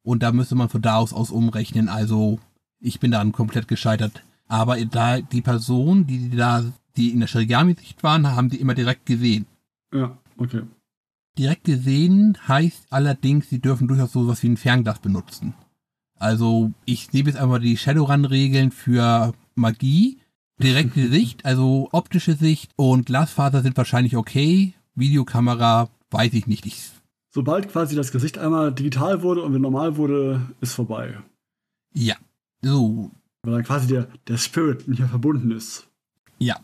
Und 0.03 0.21
da 0.21 0.33
müsste 0.33 0.55
man 0.55 0.67
von 0.67 0.81
da 0.81 0.97
aus 0.97 1.13
aus 1.13 1.31
umrechnen. 1.31 1.87
Also, 1.87 2.39
ich 2.81 2.99
bin 2.99 3.11
daran 3.11 3.31
komplett 3.31 3.69
gescheitert. 3.69 4.23
Aber 4.49 4.83
da 4.83 5.21
die 5.21 5.41
Person, 5.41 6.07
die 6.07 6.29
da, 6.31 6.65
die 6.97 7.11
in 7.11 7.21
der 7.21 7.27
Shirigami-Sicht 7.27 8.03
waren, 8.03 8.27
haben 8.27 8.49
die 8.49 8.59
immer 8.59 8.73
direkt 8.73 9.05
gesehen. 9.05 9.45
Ja, 9.93 10.17
okay. 10.35 10.63
Direkt 11.37 11.63
gesehen 11.63 12.37
heißt 12.49 12.87
allerdings, 12.89 13.47
sie 13.49 13.61
dürfen 13.61 13.87
durchaus 13.87 14.11
sowas 14.11 14.43
wie 14.43 14.49
ein 14.49 14.57
Fernglas 14.57 14.99
benutzen. 14.99 15.53
Also 16.19 16.73
ich 16.83 17.13
nehme 17.13 17.29
jetzt 17.29 17.39
einmal 17.39 17.61
die 17.61 17.77
Shadowrun-Regeln 17.77 18.71
für 18.71 19.33
Magie. 19.55 20.20
Direkte 20.61 21.09
Sicht, 21.09 21.45
also 21.45 21.89
optische 21.91 22.35
Sicht 22.35 22.71
und 22.75 23.05
Glasfaser 23.05 23.61
sind 23.61 23.77
wahrscheinlich 23.77 24.15
okay. 24.15 24.73
Videokamera 24.95 25.89
weiß 26.09 26.33
ich 26.33 26.47
nicht. 26.47 26.65
Ich, 26.65 26.91
Sobald 27.29 27.69
quasi 27.69 27.95
das 27.95 28.11
Gesicht 28.11 28.37
einmal 28.37 28.73
digital 28.73 29.21
wurde 29.21 29.41
und 29.43 29.51
wieder 29.51 29.61
normal 29.61 29.97
wurde, 29.97 30.41
ist 30.59 30.73
vorbei. 30.73 31.17
ja, 31.93 32.15
so. 32.61 33.11
Weil 33.43 33.53
dann 33.53 33.63
quasi 33.63 33.87
der, 33.87 34.07
der 34.27 34.37
Spirit 34.37 34.87
nicht 34.87 34.99
mehr 34.99 35.07
verbunden 35.09 35.51
ist. 35.51 35.87
Ja. 36.37 36.59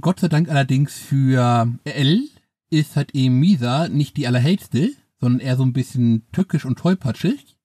Gott 0.00 0.20
sei 0.20 0.28
Dank 0.28 0.50
allerdings 0.50 0.98
für 0.98 1.66
L 1.84 2.28
ist 2.68 2.96
halt 2.96 3.14
eben 3.14 3.40
Misa 3.40 3.88
nicht 3.88 4.18
die 4.18 4.26
allerhellste, 4.26 4.90
sondern 5.18 5.40
eher 5.40 5.56
so 5.56 5.62
ein 5.62 5.72
bisschen 5.72 6.26
tückisch 6.32 6.66
und 6.66 6.78
tollpatschig 6.78 7.56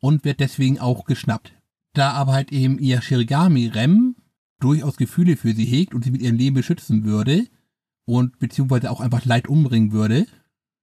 und 0.00 0.24
wird 0.26 0.40
deswegen 0.40 0.78
auch 0.78 1.06
geschnappt. 1.06 1.54
Da 1.94 2.10
aber 2.12 2.32
halt 2.32 2.52
eben 2.52 2.78
ihr 2.78 3.00
Shirigami-Rem 3.00 4.16
durchaus 4.60 4.96
Gefühle 4.96 5.36
für 5.36 5.52
sie 5.52 5.64
hegt 5.64 5.94
und 5.94 6.04
sie 6.04 6.10
mit 6.10 6.22
ihrem 6.22 6.36
Leben 6.36 6.54
beschützen 6.54 7.04
würde 7.04 7.46
und 8.04 8.38
beziehungsweise 8.38 8.90
auch 8.90 9.00
einfach 9.00 9.24
Leid 9.24 9.48
umbringen 9.48 9.92
würde, 9.92 10.26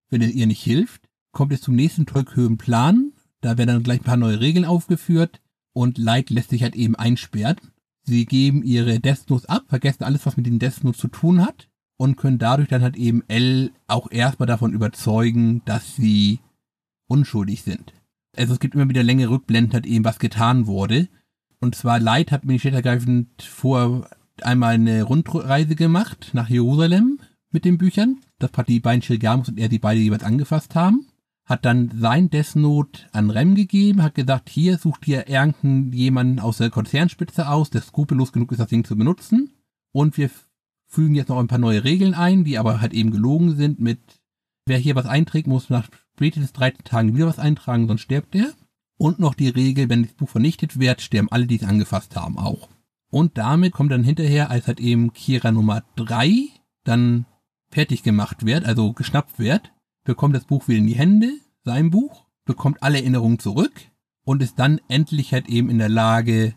wenn 0.10 0.22
er 0.22 0.30
ihr 0.30 0.48
nicht 0.48 0.64
hilft, 0.64 1.10
kommt 1.32 1.52
es 1.52 1.62
zum 1.62 1.76
nächsten 1.76 2.06
tollkühnen 2.06 2.58
Plan. 2.58 3.14
Da 3.42 3.58
werden 3.58 3.70
dann 3.70 3.84
gleich 3.84 4.00
ein 4.00 4.06
paar 4.06 4.18
neue 4.18 4.40
Regeln 4.40 4.66
aufgeführt 4.66 5.42
und 5.74 5.98
Light 5.98 6.30
lässt 6.30 6.50
sich 6.50 6.64
halt 6.64 6.76
eben 6.76 6.96
einsperren. 6.96 7.58
Sie 8.04 8.26
geben 8.26 8.64
ihre 8.64 9.00
Death 9.00 9.26
ab, 9.48 9.66
vergessen 9.68 10.04
alles, 10.04 10.26
was 10.26 10.38
mit 10.38 10.46
den 10.46 10.60
Death 10.60 10.96
zu 10.96 11.08
tun 11.10 11.46
hat 11.46 11.70
und 11.98 12.16
können 12.16 12.40
dadurch 12.40 12.70
dann 12.70 12.82
halt 12.82 12.96
eben 12.96 13.24
L 13.28 13.72
auch 13.88 14.10
erstmal 14.10 14.48
davon 14.48 14.74
überzeugen, 14.74 15.62
dass 15.66 15.96
sie 15.96 16.40
unschuldig 17.08 17.64
sind. 17.64 17.94
Also 18.36 18.54
es 18.54 18.60
gibt 18.60 18.76
immer 18.76 18.88
wieder 18.88 19.04
längere 19.04 19.32
Rückblenden, 19.32 19.74
halt 19.74 19.86
eben 19.86 20.06
was 20.06 20.20
getan 20.20 20.68
wurde. 20.68 21.10
Und 21.60 21.76
zwar 21.76 22.00
Light 22.00 22.32
hat 22.32 22.46
mir 22.46 22.64
ergreifend 22.64 23.42
vor 23.42 24.10
einmal 24.42 24.76
eine 24.76 25.04
Rundreise 25.04 25.76
gemacht 25.76 26.32
nach 26.34 26.50
Jerusalem 26.50 27.20
mit 27.52 27.66
den 27.66 27.78
Büchern. 27.78 28.20
Das 28.40 28.52
hat 28.56 28.68
die 28.68 28.80
beiden 28.80 29.02
Shirigamus 29.02 29.50
und 29.50 29.58
er 29.58 29.70
die 29.70 29.80
beide 29.80 30.00
jeweils 30.00 30.24
angefasst 30.24 30.76
haben. 30.76 31.08
Hat 31.46 31.66
dann 31.66 31.92
sein 31.98 32.30
Death 32.30 32.56
Note 32.56 33.04
an 33.14 33.30
Rem 33.30 33.56
gegeben, 33.56 34.04
hat 34.04 34.16
gesagt, 34.16 34.50
hier 34.50 34.78
sucht 34.78 35.08
ihr 35.08 35.30
irgendjemanden 35.30 36.40
aus 36.40 36.58
der 36.58 36.70
Konzernspitze 36.70 37.48
aus, 37.48 37.70
der 37.70 37.82
skrupellos 37.82 38.34
genug 38.34 38.52
ist, 38.52 38.60
das 38.60 38.68
Ding 38.68 38.84
zu 38.84 38.98
benutzen. 38.98 39.54
Und 39.94 40.18
wir 40.18 40.30
fügen 40.88 41.16
jetzt 41.16 41.30
noch 41.30 41.40
ein 41.40 41.48
paar 41.48 41.58
neue 41.58 41.84
Regeln 41.84 42.14
ein, 42.14 42.44
die 42.44 42.58
aber 42.58 42.82
halt 42.82 42.94
eben 42.94 43.12
gelogen 43.12 43.56
sind 43.56 43.80
mit, 43.80 44.00
wer 44.66 44.78
hier 44.78 44.96
was 44.96 45.06
einträgt, 45.06 45.48
muss 45.48 45.70
nach 45.70 45.88
spätestens 46.16 46.54
13 46.54 46.84
Tagen 46.84 47.16
wieder 47.16 47.28
was 47.28 47.40
eintragen, 47.40 47.88
sonst 47.88 48.02
stirbt 48.02 48.36
er. 48.36 48.54
Und 48.98 49.20
noch 49.20 49.36
die 49.36 49.50
Regel, 49.50 49.90
wenn 49.90 50.04
das 50.04 50.14
Buch 50.14 50.30
vernichtet 50.30 50.80
wird, 50.80 51.02
sterben 51.02 51.32
alle, 51.32 51.46
die 51.46 51.58
es 51.58 51.68
angefasst 51.68 52.16
haben, 52.16 52.38
auch. 52.38 52.70
Und 53.10 53.38
damit 53.38 53.74
kommt 53.74 53.92
dann 53.92 54.04
hinterher, 54.04 54.50
als 54.50 54.68
halt 54.68 54.80
eben 54.80 55.14
Kira 55.14 55.52
Nummer 55.52 55.84
3 55.96 56.50
dann 56.84 57.26
fertig 57.70 58.04
gemacht 58.04 58.46
wird, 58.46 58.66
also 58.66 58.94
geschnappt 58.94 59.40
wird, 59.40 59.72
bekommt 60.04 60.36
das 60.36 60.46
Buch 60.46 60.68
wieder 60.68 60.80
in 60.80 60.88
die 60.88 60.96
Hände, 60.96 61.32
sein 61.64 61.92
Buch, 61.92 62.26
bekommt 62.46 62.82
alle 62.82 62.98
Erinnerungen 62.98 63.40
zurück 63.40 63.74
und 64.24 64.42
ist 64.42 64.58
dann 64.58 64.82
endlich 64.88 65.34
halt 65.34 65.48
eben 65.48 65.70
in 65.70 65.78
der 65.78 65.90
Lage, 65.90 66.56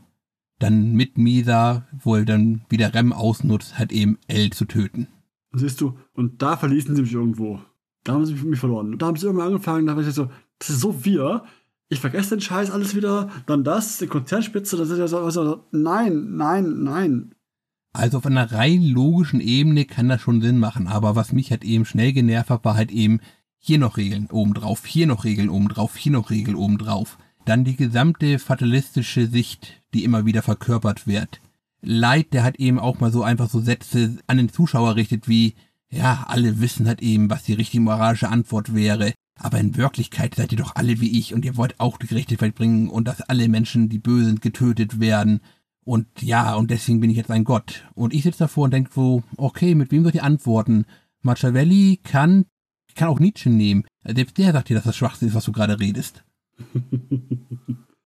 dann 0.58 0.92
mit 0.92 1.18
Misa, 1.18 1.86
wo 1.92 2.16
er 2.16 2.24
dann 2.24 2.62
wieder 2.68 2.94
Rem 2.94 3.12
ausnutzt, 3.12 3.78
halt 3.78 3.92
eben 3.92 4.18
L 4.28 4.50
zu 4.50 4.66
töten. 4.66 5.08
Siehst 5.52 5.80
du, 5.80 5.98
und 6.14 6.42
da 6.42 6.56
verließen 6.56 6.94
sie 6.94 7.02
mich 7.02 7.12
irgendwo. 7.12 7.60
Da 8.04 8.14
haben 8.14 8.24
sie 8.24 8.34
mich, 8.34 8.44
mich 8.44 8.60
verloren. 8.60 8.98
Da 8.98 9.06
haben 9.06 9.16
sie 9.16 9.26
irgendwann 9.26 9.48
angefangen, 9.48 9.86
da 9.86 9.96
war 9.96 10.06
ich 10.06 10.14
so, 10.14 10.30
das 10.58 10.70
ist 10.70 10.80
so 10.80 11.04
wir. 11.04 11.44
Ich 11.92 12.00
vergesse 12.00 12.36
den 12.36 12.40
Scheiß 12.40 12.70
alles 12.70 12.94
wieder, 12.94 13.28
dann 13.46 13.64
das, 13.64 13.98
die 13.98 14.06
Konzernspitze, 14.06 14.76
das 14.76 14.90
ist 14.90 14.98
ja 14.98 15.08
so, 15.08 15.18
also, 15.18 15.64
nein, 15.72 16.36
nein, 16.36 16.84
nein. 16.84 17.34
Also 17.92 18.18
auf 18.18 18.26
einer 18.26 18.52
rein 18.52 18.84
logischen 18.84 19.40
Ebene 19.40 19.84
kann 19.84 20.08
das 20.08 20.20
schon 20.20 20.40
Sinn 20.40 20.58
machen, 20.58 20.86
aber 20.86 21.16
was 21.16 21.32
mich 21.32 21.50
halt 21.50 21.64
eben 21.64 21.84
schnell 21.84 22.12
genervt 22.12 22.50
hat, 22.50 22.64
war 22.64 22.76
halt 22.76 22.92
eben 22.92 23.18
hier 23.58 23.80
noch 23.80 23.96
Regeln 23.96 24.28
obendrauf, 24.30 24.86
hier 24.86 25.08
noch 25.08 25.24
Regeln 25.24 25.50
obendrauf, 25.50 25.96
hier 25.96 26.12
noch 26.12 26.30
Regeln 26.30 26.56
obendrauf. 26.56 27.18
dann 27.44 27.64
die 27.64 27.76
gesamte 27.76 28.38
fatalistische 28.38 29.26
Sicht, 29.26 29.82
die 29.94 30.04
immer 30.04 30.24
wieder 30.26 30.42
verkörpert 30.42 31.06
wird. 31.06 31.40
Light, 31.82 32.32
der 32.32 32.44
hat 32.44 32.56
eben 32.56 32.78
auch 32.78 33.00
mal 33.00 33.10
so 33.10 33.22
einfach 33.22 33.48
so 33.48 33.60
Sätze 33.60 34.18
an 34.26 34.36
den 34.36 34.50
Zuschauer 34.50 34.96
richtet 34.96 35.28
wie, 35.28 35.54
ja, 35.88 36.24
alle 36.28 36.60
wissen 36.60 36.86
halt 36.86 37.02
eben, 37.02 37.30
was 37.30 37.42
die 37.42 37.54
richtige 37.54 37.82
moralische 37.82 38.28
Antwort 38.28 38.74
wäre. 38.74 39.12
Aber 39.42 39.58
in 39.58 39.76
Wirklichkeit 39.76 40.34
seid 40.34 40.52
ihr 40.52 40.58
doch 40.58 40.76
alle 40.76 41.00
wie 41.00 41.18
ich 41.18 41.32
und 41.32 41.46
ihr 41.46 41.56
wollt 41.56 41.80
auch 41.80 41.96
die 41.96 42.06
Gerechtigkeit 42.06 42.54
bringen 42.54 42.90
und 42.90 43.08
dass 43.08 43.22
alle 43.22 43.48
Menschen, 43.48 43.88
die 43.88 43.98
böse 43.98 44.26
sind, 44.26 44.42
getötet 44.42 45.00
werden. 45.00 45.40
Und 45.82 46.06
ja, 46.20 46.54
und 46.54 46.70
deswegen 46.70 47.00
bin 47.00 47.08
ich 47.08 47.16
jetzt 47.16 47.30
ein 47.30 47.44
Gott. 47.44 47.86
Und 47.94 48.12
ich 48.12 48.22
sitze 48.22 48.40
davor 48.40 48.64
und 48.64 48.72
denke 48.72 48.90
so, 48.94 49.22
okay, 49.38 49.74
mit 49.74 49.90
wem 49.90 50.02
soll 50.02 50.14
ich 50.14 50.22
antworten? 50.22 50.84
Machiavelli 51.22 52.00
kann, 52.04 52.44
kann 52.94 53.08
auch 53.08 53.18
Nietzsche 53.18 53.48
nehmen. 53.48 53.84
Selbst 54.04 54.36
der 54.36 54.52
sagt 54.52 54.68
dir, 54.68 54.74
dass 54.74 54.84
das 54.84 54.96
Schwachsinn 54.96 55.28
ist, 55.28 55.34
was 55.34 55.46
du 55.46 55.52
gerade 55.52 55.80
redest. 55.80 56.22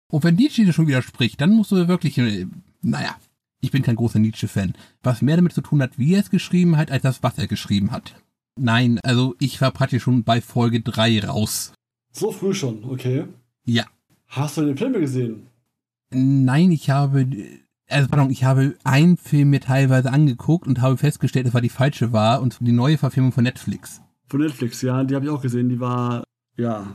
und 0.07 0.23
wenn 0.23 0.35
Nietzsche 0.35 0.65
dir 0.65 0.73
schon 0.73 0.87
widerspricht, 0.87 1.39
dann 1.39 1.51
musst 1.51 1.71
du 1.71 1.87
wirklich, 1.87 2.17
äh, 2.17 2.47
naja, 2.81 3.15
ich 3.61 3.69
bin 3.69 3.83
kein 3.83 3.97
großer 3.97 4.17
Nietzsche-Fan. 4.17 4.73
Was 5.03 5.21
mehr 5.21 5.35
damit 5.35 5.53
zu 5.53 5.61
tun 5.61 5.83
hat, 5.83 5.99
wie 5.99 6.15
er 6.15 6.21
es 6.21 6.31
geschrieben 6.31 6.75
hat, 6.75 6.89
als 6.89 7.03
das, 7.03 7.21
was 7.21 7.37
er 7.37 7.45
geschrieben 7.45 7.91
hat. 7.91 8.15
Nein, 8.59 8.99
also 9.03 9.35
ich 9.39 9.59
war 9.61 9.71
praktisch 9.71 10.03
schon 10.03 10.23
bei 10.23 10.41
Folge 10.41 10.81
3 10.81 11.25
raus. 11.25 11.73
So 12.11 12.31
früh 12.31 12.53
schon, 12.53 12.83
okay. 12.83 13.25
Ja. 13.65 13.85
Hast 14.27 14.57
du 14.57 14.65
den 14.65 14.77
Filme 14.77 14.99
gesehen? 14.99 15.47
Nein, 16.11 16.71
ich 16.71 16.89
habe, 16.89 17.27
also 17.87 18.07
pardon, 18.09 18.29
ich 18.31 18.43
habe 18.43 18.75
einen 18.83 19.17
Film 19.17 19.51
mir 19.51 19.61
teilweise 19.61 20.11
angeguckt 20.11 20.67
und 20.67 20.81
habe 20.81 20.97
festgestellt, 20.97 21.45
dass 21.45 21.53
war 21.53 21.61
die 21.61 21.69
falsche 21.69 22.11
war 22.11 22.41
und 22.41 22.57
die 22.59 22.71
neue 22.71 22.97
Verfilmung 22.97 23.31
von 23.31 23.43
Netflix. 23.43 24.01
Von 24.27 24.41
Netflix, 24.41 24.81
ja, 24.81 25.03
die 25.03 25.15
habe 25.15 25.25
ich 25.25 25.31
auch 25.31 25.41
gesehen. 25.41 25.69
Die 25.69 25.79
war, 25.79 26.23
ja. 26.57 26.87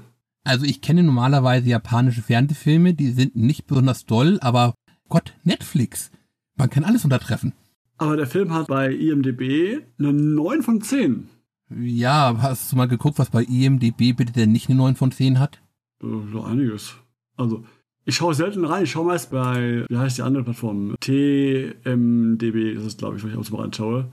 Also 0.45 0.67
ich 0.67 0.81
kenne 0.83 1.03
normalerweise 1.03 1.69
japanische 1.69 2.23
Fernsehfilme, 2.23 2.95
die 2.95 3.11
sind 3.11 3.35
nicht 3.35 3.67
besonders 3.67 4.05
doll, 4.05 4.39
aber 4.41 4.75
Gott, 5.09 5.35
Netflix. 5.45 6.11
Man 6.57 6.71
kann 6.71 6.85
alles 6.85 7.05
untertreffen. 7.05 7.53
Aber 7.97 8.17
der 8.17 8.27
Film 8.27 8.53
hat 8.53 8.67
bei 8.67 8.93
IMDb 8.93 9.83
eine 9.99 10.13
9 10.13 10.63
von 10.63 10.81
10. 10.81 11.29
Ja, 11.71 12.37
hast 12.41 12.71
du 12.71 12.77
mal 12.77 12.89
geguckt, 12.89 13.19
was 13.19 13.31
bei 13.31 13.43
IMDb 13.43 14.17
bitte 14.17 14.33
denn 14.33 14.53
nicht 14.53 14.69
eine 14.69 14.79
9 14.79 14.97
von 14.97 15.13
10 15.13 15.39
hat? 15.39 15.63
Äh, 16.03 16.07
so 16.33 16.43
einiges. 16.43 16.95
Also, 17.37 17.65
ich 18.05 18.17
schaue 18.17 18.35
selten 18.35 18.65
rein. 18.65 18.85
Ich 18.85 18.91
schaue 18.91 19.07
meist 19.07 19.31
bei, 19.31 19.87
wie 19.89 19.97
heißt 19.97 20.19
die 20.19 20.23
andere 20.23 20.45
Plattform? 20.45 20.95
TMDB 21.01 22.73
ist 22.73 22.85
es, 22.85 22.97
glaube 22.97 23.17
ich, 23.17 23.25
wo 23.25 23.29
ich 23.29 23.37
auch 23.37 23.45
so 23.45 23.57
mal 23.57 23.63
reinschaue. 23.63 24.13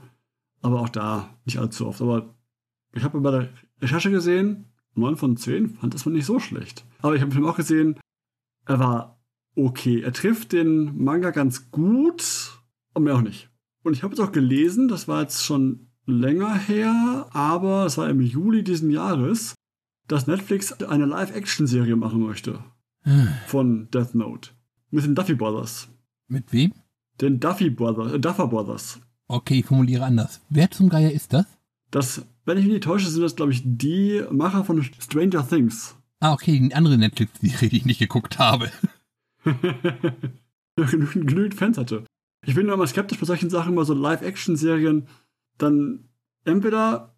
Aber 0.62 0.80
auch 0.80 0.88
da 0.88 1.38
nicht 1.44 1.58
allzu 1.58 1.86
oft. 1.86 2.00
Aber 2.00 2.34
ich 2.92 3.02
habe 3.02 3.20
bei 3.20 3.30
der 3.30 3.48
Recherche 3.80 4.10
gesehen, 4.10 4.72
9 4.94 5.16
von 5.16 5.36
10, 5.36 5.70
fand 5.70 5.94
das 5.94 6.06
mal 6.06 6.12
nicht 6.12 6.26
so 6.26 6.38
schlecht. 6.38 6.86
Aber 7.00 7.14
ich 7.14 7.20
habe 7.20 7.30
den 7.30 7.34
Film 7.34 7.46
auch 7.46 7.56
gesehen, 7.56 7.98
er 8.64 8.78
war 8.78 9.22
okay. 9.56 10.00
Er 10.00 10.12
trifft 10.12 10.52
den 10.52 11.02
Manga 11.02 11.30
ganz 11.30 11.70
gut, 11.70 12.62
und 12.94 13.04
mehr 13.04 13.16
auch 13.16 13.22
nicht. 13.22 13.50
Und 13.82 13.94
ich 13.94 14.02
habe 14.02 14.14
jetzt 14.14 14.20
auch 14.20 14.32
gelesen, 14.32 14.88
das 14.88 15.08
war 15.08 15.22
jetzt 15.22 15.44
schon 15.44 15.91
länger 16.06 16.54
her, 16.54 17.26
aber 17.32 17.86
es 17.86 17.96
war 17.98 18.08
im 18.10 18.20
Juli 18.20 18.62
diesen 18.64 18.90
Jahres, 18.90 19.54
dass 20.08 20.26
Netflix 20.26 20.72
eine 20.82 21.06
Live-Action-Serie 21.06 21.96
machen 21.96 22.20
möchte. 22.26 22.62
von 23.46 23.90
Death 23.90 24.14
Note. 24.14 24.50
Mit 24.90 25.04
den 25.04 25.14
Duffy 25.14 25.34
Brothers. 25.34 25.88
Mit 26.28 26.52
wem? 26.52 26.72
Den 27.20 27.40
Duffy 27.40 27.68
Brothers, 27.70 28.12
äh, 28.12 28.20
Duffer 28.20 28.46
Brothers. 28.46 29.00
Okay, 29.26 29.60
ich 29.60 29.66
formuliere 29.66 30.04
anders. 30.04 30.40
Wer 30.50 30.70
zum 30.70 30.88
Geier 30.88 31.10
ist 31.10 31.32
das? 31.32 31.46
Das, 31.90 32.24
wenn 32.44 32.58
ich 32.58 32.64
mich 32.64 32.74
nicht 32.74 32.84
täusche, 32.84 33.08
sind 33.08 33.22
das, 33.22 33.34
glaube 33.36 33.52
ich, 33.52 33.62
die 33.64 34.22
Macher 34.30 34.64
von 34.64 34.82
Stranger 35.00 35.46
Things. 35.48 35.96
Ah, 36.20 36.32
okay, 36.32 36.58
die 36.58 36.74
andere 36.74 36.96
Netflix-Serie, 36.98 37.68
die 37.70 37.76
ich 37.78 37.84
nicht 37.86 37.98
geguckt 37.98 38.38
habe. 38.38 38.70
genügend, 40.76 41.12
genügend 41.28 41.54
Fans 41.54 41.78
hatte. 41.78 42.04
Ich 42.44 42.54
bin 42.54 42.68
immer 42.68 42.86
skeptisch 42.86 43.18
bei 43.18 43.26
solchen 43.26 43.50
Sachen, 43.50 43.74
bei 43.74 43.84
so 43.84 43.94
Live-Action-Serien. 43.94 45.06
Dann 45.62 46.08
entweder, 46.44 47.14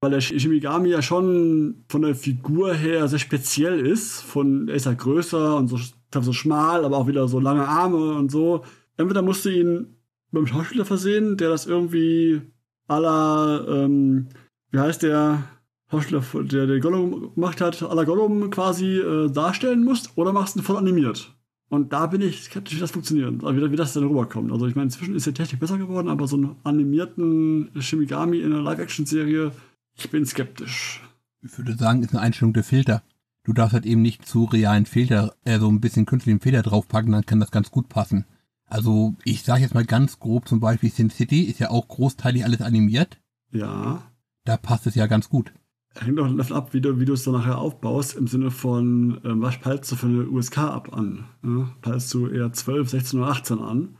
weil 0.00 0.10
der 0.10 0.20
Shimigami 0.20 0.90
ja 0.90 1.00
schon 1.00 1.84
von 1.88 2.02
der 2.02 2.14
Figur 2.14 2.74
her 2.74 3.08
sehr 3.08 3.18
speziell 3.18 3.80
ist, 3.80 4.20
von, 4.20 4.68
er 4.68 4.74
ist 4.74 4.86
ja 4.86 4.92
größer 4.92 5.56
und 5.56 5.68
so, 5.68 5.78
so 6.12 6.32
schmal, 6.32 6.84
aber 6.84 6.98
auch 6.98 7.06
wieder 7.06 7.26
so 7.28 7.40
lange 7.40 7.66
Arme 7.66 8.14
und 8.14 8.30
so. 8.30 8.64
Entweder 8.96 9.22
musst 9.22 9.44
du 9.44 9.50
ihn 9.50 9.96
mit 10.30 10.40
einem 10.40 10.46
Schauspieler 10.46 10.84
versehen, 10.84 11.36
der 11.36 11.48
das 11.48 11.66
irgendwie 11.66 12.42
la, 12.88 13.66
ähm, 13.66 14.28
wie 14.70 14.78
heißt 14.78 15.02
der 15.02 15.44
Schauspieler, 15.90 16.22
der 16.44 16.66
den 16.66 16.80
Gollum 16.80 17.34
gemacht 17.34 17.60
hat, 17.60 17.80
la 17.80 18.04
Gollum 18.04 18.50
quasi 18.50 18.98
äh, 18.98 19.30
darstellen 19.30 19.84
musst, 19.84 20.16
oder 20.16 20.32
machst 20.32 20.54
du 20.54 20.60
ihn 20.60 20.64
voll 20.64 20.76
animiert. 20.76 21.35
Und 21.68 21.92
da 21.92 22.06
bin 22.06 22.20
ich 22.20 22.44
skeptisch, 22.44 22.76
wie 22.76 22.80
das 22.80 22.92
funktioniert, 22.92 23.42
also 23.42 23.56
wie, 23.56 23.72
wie 23.72 23.76
das 23.76 23.92
dann 23.92 24.04
rüberkommt. 24.04 24.52
Also 24.52 24.66
ich 24.66 24.76
meine, 24.76 24.84
inzwischen 24.84 25.16
ist 25.16 25.26
die 25.26 25.32
Technik 25.32 25.60
besser 25.60 25.78
geworden, 25.78 26.08
aber 26.08 26.28
so 26.28 26.36
einen 26.36 26.56
animierten 26.62 27.70
Shimigami 27.80 28.38
in 28.38 28.52
einer 28.52 28.62
Live-Action-Serie, 28.62 29.50
ich 29.96 30.10
bin 30.10 30.24
skeptisch. 30.24 31.02
Ich 31.42 31.58
würde 31.58 31.76
sagen, 31.76 32.02
ist 32.02 32.14
eine 32.14 32.22
Einstellung 32.22 32.52
der 32.52 32.64
Filter. 32.64 33.02
Du 33.42 33.52
darfst 33.52 33.74
halt 33.74 33.86
eben 33.86 34.02
nicht 34.02 34.26
zu 34.26 34.44
realen 34.44 34.86
Filter, 34.86 35.34
äh, 35.44 35.58
so 35.58 35.68
ein 35.68 35.80
bisschen 35.80 36.06
künstlichen 36.06 36.40
Filter 36.40 36.62
draufpacken, 36.62 37.12
dann 37.12 37.26
kann 37.26 37.40
das 37.40 37.50
ganz 37.50 37.70
gut 37.70 37.88
passen. 37.88 38.26
Also 38.66 39.14
ich 39.24 39.42
sage 39.42 39.62
jetzt 39.62 39.74
mal 39.74 39.84
ganz 39.84 40.18
grob, 40.18 40.48
zum 40.48 40.60
Beispiel 40.60 40.90
Sin 40.90 41.10
City 41.10 41.42
ist 41.42 41.60
ja 41.60 41.70
auch 41.70 41.86
großteilig 41.88 42.44
alles 42.44 42.60
animiert. 42.60 43.20
Ja. 43.52 44.02
Da 44.44 44.56
passt 44.56 44.86
es 44.86 44.94
ja 44.94 45.06
ganz 45.06 45.28
gut. 45.28 45.52
Hängt 45.98 46.18
auch 46.18 46.36
davon 46.36 46.56
ab, 46.56 46.74
wie 46.74 46.80
du, 46.80 47.00
wie 47.00 47.04
du 47.04 47.12
es 47.12 47.24
dann 47.24 47.34
nachher 47.34 47.58
aufbaust, 47.58 48.14
im 48.14 48.26
Sinne 48.26 48.50
von, 48.50 49.20
ähm, 49.24 49.40
was 49.40 49.58
peilst 49.58 49.90
du 49.90 49.96
für 49.96 50.06
eine 50.06 50.28
USK 50.28 50.58
ab 50.58 50.92
an? 50.92 51.24
Ja? 51.42 51.68
Peilst 51.80 52.12
du 52.12 52.28
eher 52.28 52.52
12, 52.52 52.90
16 52.90 53.20
oder 53.20 53.30
18 53.30 53.58
an? 53.58 53.96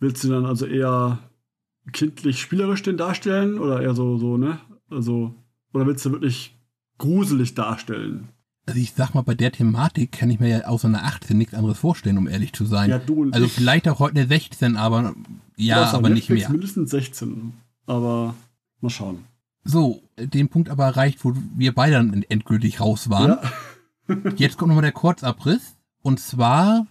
Willst 0.00 0.24
du 0.24 0.28
dann 0.28 0.44
also 0.44 0.66
eher 0.66 1.18
kindlich 1.92 2.40
spielerisch 2.40 2.82
den 2.82 2.96
darstellen 2.96 3.58
oder 3.58 3.80
eher 3.80 3.94
so, 3.94 4.18
so, 4.18 4.36
ne? 4.36 4.58
Also, 4.90 5.34
oder 5.72 5.86
willst 5.86 6.04
du 6.04 6.12
wirklich 6.12 6.58
gruselig 6.98 7.54
darstellen? 7.54 8.28
Also 8.66 8.80
ich 8.80 8.92
sag 8.92 9.14
mal, 9.14 9.22
bei 9.22 9.34
der 9.34 9.52
Thematik 9.52 10.10
kann 10.10 10.28
ich 10.28 10.40
mir 10.40 10.48
ja 10.48 10.64
außer 10.64 10.88
einer 10.88 11.04
18 11.04 11.38
nichts 11.38 11.54
anderes 11.54 11.78
vorstellen, 11.78 12.18
um 12.18 12.26
ehrlich 12.26 12.52
zu 12.52 12.64
sein. 12.64 12.90
Ja, 12.90 12.98
du 12.98 13.22
und 13.22 13.32
also 13.32 13.46
ich. 13.46 13.52
vielleicht 13.52 13.88
auch 13.88 14.00
heute 14.00 14.18
eine 14.18 14.26
16, 14.26 14.76
aber 14.76 15.14
ja, 15.56 15.92
aber 15.92 16.08
nicht 16.08 16.28
Netflix 16.28 16.42
mehr. 16.42 16.50
mindestens 16.50 16.90
16. 16.90 17.52
Aber 17.86 18.34
mal 18.80 18.90
schauen. 18.90 19.20
So, 19.66 20.02
den 20.16 20.48
Punkt 20.48 20.70
aber 20.70 20.84
erreicht, 20.84 21.24
wo 21.24 21.34
wir 21.56 21.74
beide 21.74 21.94
dann 21.94 22.24
endgültig 22.28 22.80
raus 22.80 23.10
waren. 23.10 23.38
Ja. 24.08 24.30
Jetzt 24.36 24.56
kommt 24.56 24.68
nochmal 24.68 24.82
der 24.82 24.92
Kurzabriss. 24.92 25.76
Und 26.02 26.20
zwar, 26.20 26.86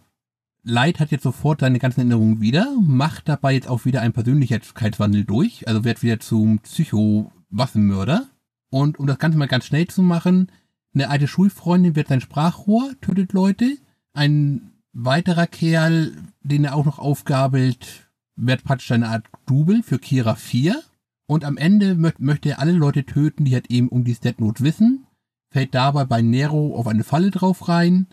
Light 0.64 1.00
hat 1.00 1.12
jetzt 1.12 1.24
sofort 1.24 1.62
seine 1.62 1.80
ganzen 1.80 2.02
Erinnerungen 2.02 2.42
wieder, 2.42 2.76
macht 2.82 3.30
dabei 3.30 3.54
jetzt 3.54 3.70
auch 3.70 3.86
wieder 3.86 4.02
einen 4.02 4.12
Persönlichkeitswandel 4.12 5.24
durch, 5.24 5.66
also 5.70 5.86
wird 5.86 6.04
wieder 6.04 6.20
zum 6.20 6.60
Psycho-Waffenmörder. 6.60 8.28
Und 8.70 9.00
um 9.00 9.08
das 9.08 9.18
Ganze 9.18 9.38
mal 9.38 9.48
ganz 9.48 9.66
schnell 9.66 9.88
zu 9.88 10.02
machen, 10.02 10.52
eine 10.94 11.10
alte 11.10 11.30
Schulfreundin 11.30 11.96
wird 11.96 12.10
sein 12.10 12.20
Sprachrohr, 12.20 12.92
tötet 13.00 13.32
Leute. 13.32 13.78
Ein 14.12 14.74
weiterer 14.92 15.48
Kerl, 15.48 16.12
den 16.42 16.66
er 16.66 16.76
auch 16.76 16.86
noch 16.86 17.00
aufgabelt, 17.00 18.10
wird 18.36 18.66
praktisch 18.66 18.92
eine 18.92 19.08
Art 19.08 19.26
Double 19.46 19.82
für 19.82 20.00
Kira 20.00 20.36
4. 20.36 20.82
Und 21.28 21.44
am 21.44 21.58
Ende 21.58 21.96
mö 21.96 22.12
möchte 22.20 22.50
er 22.50 22.60
alle 22.60 22.74
Leute 22.74 23.06
töten, 23.06 23.46
die 23.46 23.54
halt 23.54 23.72
eben 23.72 23.90
um 23.90 24.04
die 24.04 24.14
Death 24.14 24.40
Note 24.40 24.64
wissen, 24.64 25.08
fällt 25.50 25.74
dabei 25.74 26.06
bei 26.06 26.22
Nero 26.22 26.76
auf 26.76 26.88
eine 26.88 27.04
Falle 27.04 27.32
drauf 27.32 27.68
rein 27.68 28.08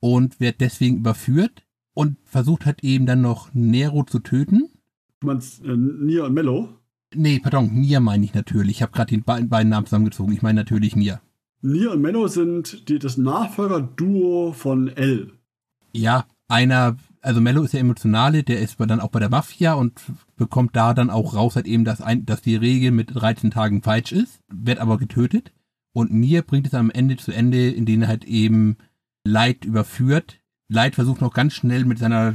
und 0.00 0.40
wird 0.40 0.60
deswegen 0.60 0.98
überführt 0.98 1.66
und 1.94 2.16
versucht 2.24 2.66
halt 2.66 2.82
eben 2.82 3.06
dann 3.06 3.20
noch 3.20 3.52
Nero 3.52 4.04
zu 4.04 4.20
töten. 4.20 4.70
Du 5.20 5.26
meinst 5.26 5.64
äh, 5.64 5.76
Nia 5.76 6.24
und 6.24 6.34
Mello? 6.34 6.68
Nee, 7.14 7.40
pardon, 7.40 7.72
Nia 7.72 8.00
meine 8.00 8.24
ich 8.24 8.34
natürlich. 8.34 8.76
Ich 8.76 8.82
habe 8.82 8.92
gerade 8.92 9.08
die 9.08 9.18
be 9.18 9.42
beiden 9.44 9.70
Namen 9.70 9.86
zusammengezogen. 9.86 10.32
Ich 10.32 10.42
meine 10.42 10.60
natürlich 10.60 10.96
Nia. 10.96 11.20
Nia 11.62 11.92
und 11.92 12.00
Mello 12.00 12.28
sind 12.28 12.88
die, 12.88 12.98
das 12.98 13.16
Nachfolger-Duo 13.16 14.52
von 14.52 14.88
L. 14.88 15.32
Ja, 15.92 16.26
einer, 16.48 16.96
also 17.20 17.40
Mello 17.40 17.62
ist 17.62 17.74
der 17.74 17.80
Emotionale, 17.80 18.42
der 18.42 18.60
ist 18.60 18.76
dann 18.78 19.00
auch 19.00 19.10
bei 19.10 19.20
der 19.20 19.30
Mafia 19.30 19.74
und 19.74 20.00
bekommt 20.36 20.76
da 20.76 20.94
dann 20.94 21.10
auch 21.10 21.34
raus 21.34 21.56
halt 21.56 21.66
eben, 21.66 21.84
dass, 21.84 22.00
ein, 22.00 22.26
dass 22.26 22.42
die 22.42 22.56
Regel 22.56 22.90
mit 22.90 23.14
13 23.14 23.50
Tagen 23.50 23.82
falsch 23.82 24.12
ist, 24.12 24.40
wird 24.48 24.78
aber 24.78 24.98
getötet. 24.98 25.52
Und 25.92 26.12
Nia 26.12 26.42
bringt 26.42 26.66
es 26.66 26.74
am 26.74 26.90
Ende 26.90 27.16
zu 27.16 27.32
Ende, 27.32 27.70
indem 27.70 28.02
er 28.02 28.08
halt 28.08 28.24
eben 28.24 28.76
Light 29.24 29.64
überführt. 29.64 30.40
Light 30.68 30.94
versucht 30.94 31.20
noch 31.20 31.32
ganz 31.32 31.54
schnell 31.54 31.84
mit 31.84 31.98
seiner 31.98 32.34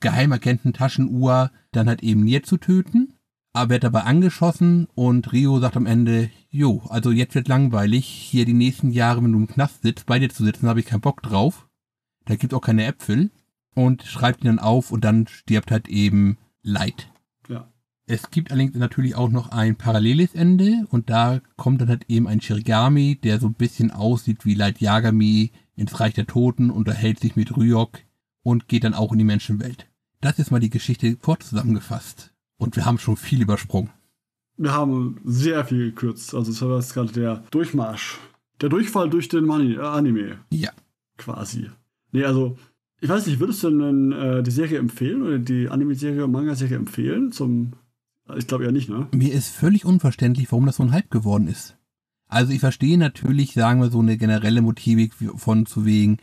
geheimagenten 0.00 0.72
Taschenuhr 0.72 1.50
dann 1.72 1.88
halt 1.88 2.02
eben 2.02 2.24
Nia 2.24 2.42
zu 2.42 2.56
töten, 2.56 3.14
aber 3.52 3.70
wird 3.70 3.84
dabei 3.84 4.02
angeschossen 4.02 4.86
und 4.94 5.32
Rio 5.32 5.58
sagt 5.60 5.76
am 5.76 5.86
Ende, 5.86 6.30
jo, 6.50 6.82
also 6.88 7.10
jetzt 7.10 7.34
wird 7.34 7.48
langweilig, 7.48 8.06
hier 8.06 8.44
die 8.44 8.52
nächsten 8.52 8.90
Jahre, 8.90 9.22
wenn 9.22 9.32
du 9.32 9.38
im 9.38 9.46
Knast 9.46 9.82
sitzt, 9.82 10.06
bei 10.06 10.18
dir 10.18 10.28
zu 10.28 10.44
sitzen, 10.44 10.68
habe 10.68 10.80
ich 10.80 10.86
keinen 10.86 11.00
Bock 11.00 11.22
drauf. 11.22 11.68
Da 12.26 12.36
gibt's 12.36 12.54
auch 12.54 12.60
keine 12.60 12.84
Äpfel 12.84 13.30
und 13.74 14.02
schreibt 14.02 14.42
ihn 14.42 14.46
dann 14.46 14.58
auf 14.58 14.90
und 14.90 15.04
dann 15.04 15.26
stirbt 15.26 15.70
halt 15.70 15.88
eben 15.88 16.38
Light. 16.62 17.10
Ja. 17.48 17.70
Es 18.06 18.30
gibt 18.30 18.50
allerdings 18.50 18.74
natürlich 18.74 19.14
auch 19.14 19.30
noch 19.30 19.50
ein 19.50 19.76
paralleles 19.76 20.34
Ende 20.34 20.86
und 20.90 21.10
da 21.10 21.40
kommt 21.56 21.80
dann 21.80 21.88
halt 21.88 22.04
eben 22.08 22.26
ein 22.26 22.40
Shirigami, 22.40 23.16
der 23.22 23.40
so 23.40 23.46
ein 23.46 23.54
bisschen 23.54 23.90
aussieht 23.90 24.44
wie 24.44 24.54
Light 24.54 24.80
Yagami, 24.80 25.52
ins 25.76 25.98
Reich 26.00 26.14
der 26.14 26.26
Toten, 26.26 26.70
unterhält 26.70 27.20
sich 27.20 27.36
mit 27.36 27.56
Ryok 27.56 28.00
und 28.42 28.68
geht 28.68 28.84
dann 28.84 28.94
auch 28.94 29.12
in 29.12 29.18
die 29.18 29.24
Menschenwelt. 29.24 29.88
Das 30.20 30.38
ist 30.38 30.50
mal 30.50 30.60
die 30.60 30.70
Geschichte 30.70 31.16
kurz 31.16 31.50
zusammengefasst. 31.50 32.32
Und 32.56 32.76
wir 32.76 32.84
haben 32.84 32.98
schon 32.98 33.16
viel 33.16 33.42
übersprungen. 33.42 33.90
Wir 34.56 34.72
haben 34.72 35.20
sehr 35.24 35.64
viel 35.64 35.90
gekürzt. 35.90 36.34
Also, 36.34 36.52
das 36.52 36.62
war 36.62 36.76
jetzt 36.76 36.94
gerade 36.94 37.12
der 37.12 37.44
Durchmarsch. 37.50 38.18
Der 38.60 38.68
Durchfall 38.68 39.10
durch 39.10 39.28
den 39.28 39.44
Mani 39.44 39.74
äh, 39.74 39.80
Anime. 39.80 40.38
Ja. 40.50 40.70
Quasi. 41.18 41.70
Nee, 42.14 42.24
also, 42.24 42.56
ich 43.00 43.08
weiß 43.08 43.26
nicht, 43.26 43.40
würdest 43.40 43.64
du 43.64 43.70
denn 43.70 44.12
äh, 44.12 44.42
die 44.44 44.52
Serie 44.52 44.78
empfehlen 44.78 45.22
oder 45.22 45.40
die 45.40 45.68
Anime-Serie, 45.68 46.28
Manga-Serie 46.28 46.76
empfehlen? 46.76 47.32
Zum. 47.32 47.72
Ich 48.36 48.46
glaube 48.46 48.64
ja 48.64 48.70
nicht, 48.70 48.88
ne? 48.88 49.08
Mir 49.12 49.34
ist 49.34 49.48
völlig 49.48 49.84
unverständlich, 49.84 50.50
warum 50.50 50.64
das 50.64 50.76
so 50.76 50.84
ein 50.84 50.92
Hype 50.92 51.10
geworden 51.10 51.48
ist. 51.48 51.76
Also 52.28 52.52
ich 52.52 52.60
verstehe 52.60 52.96
natürlich, 52.96 53.52
sagen 53.52 53.82
wir 53.82 53.90
so 53.90 53.98
eine 53.98 54.16
generelle 54.16 54.62
Motivik 54.62 55.12
von 55.36 55.66
zu 55.66 55.84
wegen 55.84 56.18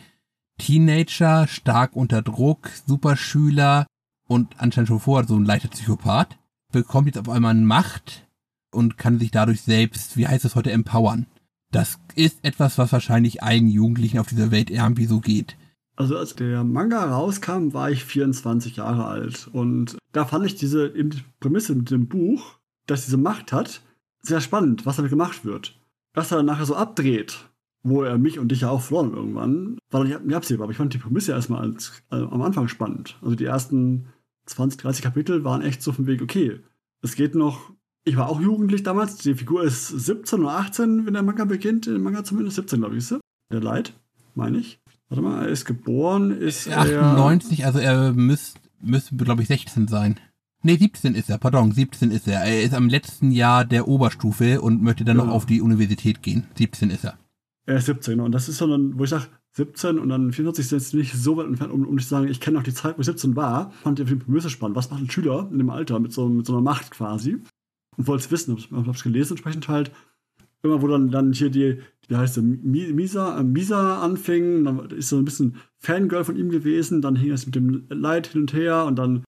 Teenager, 0.58 1.45
stark 1.47 1.95
unter 1.95 2.21
Druck, 2.21 2.69
Superschüler 2.88 3.86
und 4.27 4.60
anscheinend 4.60 4.88
schon 4.88 4.99
vorher 4.99 5.27
so 5.27 5.36
ein 5.36 5.45
leichter 5.45 5.67
Psychopath, 5.67 6.39
bekommt 6.71 7.08
jetzt 7.08 7.19
auf 7.19 7.30
einmal 7.30 7.54
Macht 7.54 8.27
und 8.71 8.97
kann 8.97 9.19
sich 9.19 9.30
dadurch 9.30 9.62
selbst, 9.62 10.17
wie 10.17 10.25
heißt 10.25 10.45
es 10.45 10.56
heute, 10.56 10.71
empowern. 10.71 11.27
Das 11.69 11.99
ist 12.15 12.39
etwas, 12.43 12.77
was 12.77 12.93
wahrscheinlich 12.93 13.43
allen 13.43 13.67
Jugendlichen 13.67 14.19
auf 14.19 14.27
dieser 14.27 14.51
Welt 14.51 14.71
irgendwie 14.71 15.06
so 15.06 15.19
geht. 15.19 15.58
Also 16.02 16.18
als 16.18 16.36
der 16.36 16.64
Manga 16.64 17.06
rauskam, 17.06 17.74
war 17.74 17.92
ich 17.92 18.04
24 18.04 18.78
Jahre 18.78 19.06
alt. 19.06 19.48
Und 19.54 20.00
da 20.14 20.26
fand 20.26 20.48
ich 20.48 20.56
diese 20.56 20.92
Prämisse 21.40 21.76
mit 21.76 21.92
dem 21.92 22.08
Buch, 22.08 22.56
dass 22.88 23.06
diese 23.06 23.18
Macht 23.18 23.54
hat, 23.54 23.84
sehr 24.24 24.42
spannend, 24.42 24.88
was 24.88 24.96
damit 24.96 25.12
gemacht 25.12 25.46
wird. 25.46 25.80
Was 26.16 26.32
er 26.32 26.38
dann 26.38 26.48
nachher 26.48 26.66
so 26.66 26.76
abdreht, 26.76 27.48
wo 27.84 28.02
er 28.02 28.18
mich 28.18 28.40
und 28.40 28.48
dich 28.48 28.62
ja 28.62 28.72
auch 28.72 28.82
verloren 28.82 29.14
irgendwann, 29.14 29.78
war 29.92 30.04
dann 30.04 30.26
nicht 30.26 30.36
absehbar. 30.36 30.64
Aber 30.64 30.72
ich 30.72 30.78
fand 30.78 30.92
die 30.96 30.98
Prämisse 30.98 31.34
erstmal 31.34 31.62
als, 31.62 32.02
also 32.10 32.30
am 32.30 32.42
Anfang 32.42 32.68
spannend. 32.68 33.20
Also 33.22 33.36
die 33.36 33.46
ersten 33.46 34.08
20, 34.48 34.82
30 34.82 35.04
Kapitel 35.04 35.44
waren 35.44 35.62
echt 35.62 35.84
so 35.84 35.92
vom 35.92 36.08
Weg, 36.08 36.24
okay, 36.24 36.62
es 37.04 37.14
geht 37.14 37.36
noch. 37.36 37.74
Ich 38.06 38.18
war 38.18 38.28
auch 38.28 38.42
jugendlich 38.42 38.82
damals. 38.82 39.18
Die 39.18 39.36
Figur 39.36 39.62
ist 39.62 39.88
17 39.88 40.40
oder 40.40 40.54
18, 40.54 41.06
wenn 41.06 41.14
der 41.14 41.22
Manga 41.22 41.46
beginnt. 41.46 41.86
Der 41.86 42.00
Manga 42.00 42.24
zumindest 42.24 42.56
17, 42.56 42.80
glaube 42.80 42.96
ich, 42.96 43.04
ist 43.04 43.12
er. 43.12 43.20
Der 43.52 43.62
Leid, 43.62 43.94
meine 44.34 44.58
ich. 44.58 44.80
Warte 45.12 45.24
mal, 45.24 45.43
er 45.43 45.50
ist 45.50 45.65
geboren, 45.65 46.32
ist 46.32 46.69
98, 46.69 47.60
er, 47.60 47.65
also 47.67 47.80
er 47.80 48.13
müsste, 48.13 48.62
müsste 48.82 49.13
glaube 49.17 49.41
ich, 49.41 49.50
16 49.50 49.89
sein. 49.89 50.17
Nee, 50.63 50.78
17 50.78 51.15
ist 51.15 51.30
er, 51.30 51.38
pardon, 51.38 51.74
17 51.74 52.12
ist 52.12 52.30
er. 52.30 52.45
Er 52.45 52.63
ist 52.63 52.74
am 52.74 52.88
letzten 52.88 53.30
Jahr 53.32 53.65
der 53.65 53.89
Oberstufe 53.89 54.62
und 54.62 54.82
möchte 54.82 55.04
dann 55.04 55.17
ja. 55.17 55.26
noch 55.26 55.34
auf 55.34 55.45
die 55.45 55.60
Universität 55.60 56.21
gehen. 56.21 56.45
17 56.56 56.91
ist 56.91 57.04
er. 57.04 57.17
Er 57.65 57.76
ist 57.76 57.88
17 57.88 58.21
und 58.21 58.32
das 58.32 58.47
ist 58.47 58.60
so 58.60 58.67
dann, 58.67 58.97
wo 58.97 59.04
ich 59.04 59.10
sage, 59.10 59.26
17 59.52 60.00
und 60.00 60.08
dann 60.08 60.32
44 60.32 60.65
sind 60.65 60.80
jetzt 60.80 60.93
nicht 60.93 61.13
so 61.13 61.36
weit 61.36 61.47
entfernt, 61.47 61.74
um, 61.74 61.86
um 61.86 62.00
zu 62.00 62.08
sagen, 62.08 62.30
ich 62.30 62.39
kenne 62.39 62.56
noch 62.56 62.63
die 62.63 62.74
Zeit, 62.74 62.95
wo 62.95 63.02
ich 63.02 63.06
17 63.08 63.36
war. 63.36 63.71
Fand 63.84 64.00
ich 64.00 64.06
auf 64.06 64.10
jeden 64.10 64.41
Fall 64.41 64.50
spannend. 64.50 64.78
Was 64.78 64.91
macht 64.91 65.02
ein 65.02 65.12
Schüler 65.12 65.50
in 65.52 65.58
dem 65.58 65.71
Alter 65.71 66.00
mit 66.00 66.13
so, 66.13 66.30
mit 66.30 66.45
so 66.45 66.54
einer 66.54 66.62
Macht 66.62 66.91
quasi? 66.91 67.38
Und 67.97 68.08
wollte 68.08 68.24
es 68.24 68.32
wissen, 68.32 68.56
ich 68.56 68.71
habe 68.71 68.91
es 68.91 69.04
gelesen 69.04 69.34
entsprechend 69.34 69.67
halt. 69.67 69.91
Immer 70.63 70.82
wo 70.82 70.88
dann, 70.88 71.12
dann 71.12 71.34
hier 71.34 71.50
die, 71.50 71.82
wie 72.12 72.17
heißt 72.17 72.36
der, 72.36 72.43
Misa, 72.43 73.39
äh, 73.39 73.43
Misa 73.43 74.02
anfing, 74.02 74.65
dann 74.65 74.89
ist 74.89 75.08
so 75.08 75.17
ein 75.17 75.24
bisschen 75.24 75.56
Fangirl 75.78 76.26
von 76.26 76.36
ihm 76.36 76.50
gewesen, 76.50 77.02
dann 77.02 77.15
hing 77.15 77.32
es 77.32 77.45
mit 77.45 77.56
dem 77.56 77.86
Leid 77.88 78.28
hin 78.28 78.41
und 78.41 78.54
her 78.54 78.84
und 78.84 78.97
dann 78.97 79.24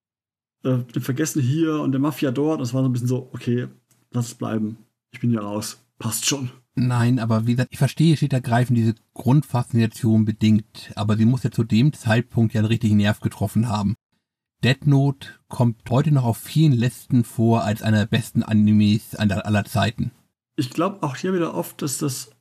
äh, 0.64 0.78
dem 0.94 1.00
Vergessen 1.00 1.40
hier 1.40 1.80
und 1.80 1.92
der 1.92 2.00
Mafia 2.00 2.30
dort. 2.30 2.60
Das 2.60 2.74
war 2.74 2.82
so 2.82 2.88
ein 2.90 2.92
bisschen 2.92 3.08
so, 3.08 3.30
okay, 3.32 3.68
lass 4.10 4.26
es 4.26 4.34
bleiben. 4.34 4.76
Ich 5.12 5.20
bin 5.20 5.30
hier 5.30 5.40
raus. 5.40 5.82
Passt 5.98 6.26
schon. 6.26 6.50
Nein, 6.74 7.20
aber 7.20 7.46
wie 7.46 7.52
gesagt, 7.52 7.70
ich 7.72 7.78
verstehe 7.78 8.18
steht 8.18 8.34
ergreifend 8.34 8.76
diese 8.76 8.96
Grundfaszination 9.14 10.26
bedingt, 10.26 10.92
aber 10.94 11.16
sie 11.16 11.24
muss 11.24 11.42
ja 11.42 11.50
zu 11.50 11.64
dem 11.64 11.94
Zeitpunkt 11.94 12.52
ja 12.52 12.60
einen 12.60 12.68
richtigen 12.68 12.98
Nerv 12.98 13.20
getroffen 13.20 13.70
haben. 13.70 13.94
Dead 14.62 14.86
Note 14.86 15.28
kommt 15.48 15.88
heute 15.88 16.12
noch 16.12 16.24
auf 16.24 16.36
vielen 16.36 16.72
Listen 16.72 17.24
vor 17.24 17.64
als 17.64 17.80
einer 17.80 18.00
der 18.00 18.06
besten 18.06 18.42
Animes 18.42 19.14
aller 19.14 19.64
Zeiten. 19.64 20.10
Ich 20.56 20.68
glaube 20.68 21.02
auch 21.02 21.16
hier 21.16 21.32
wieder 21.32 21.54
oft, 21.54 21.80
dass 21.80 21.98
das 21.98 22.33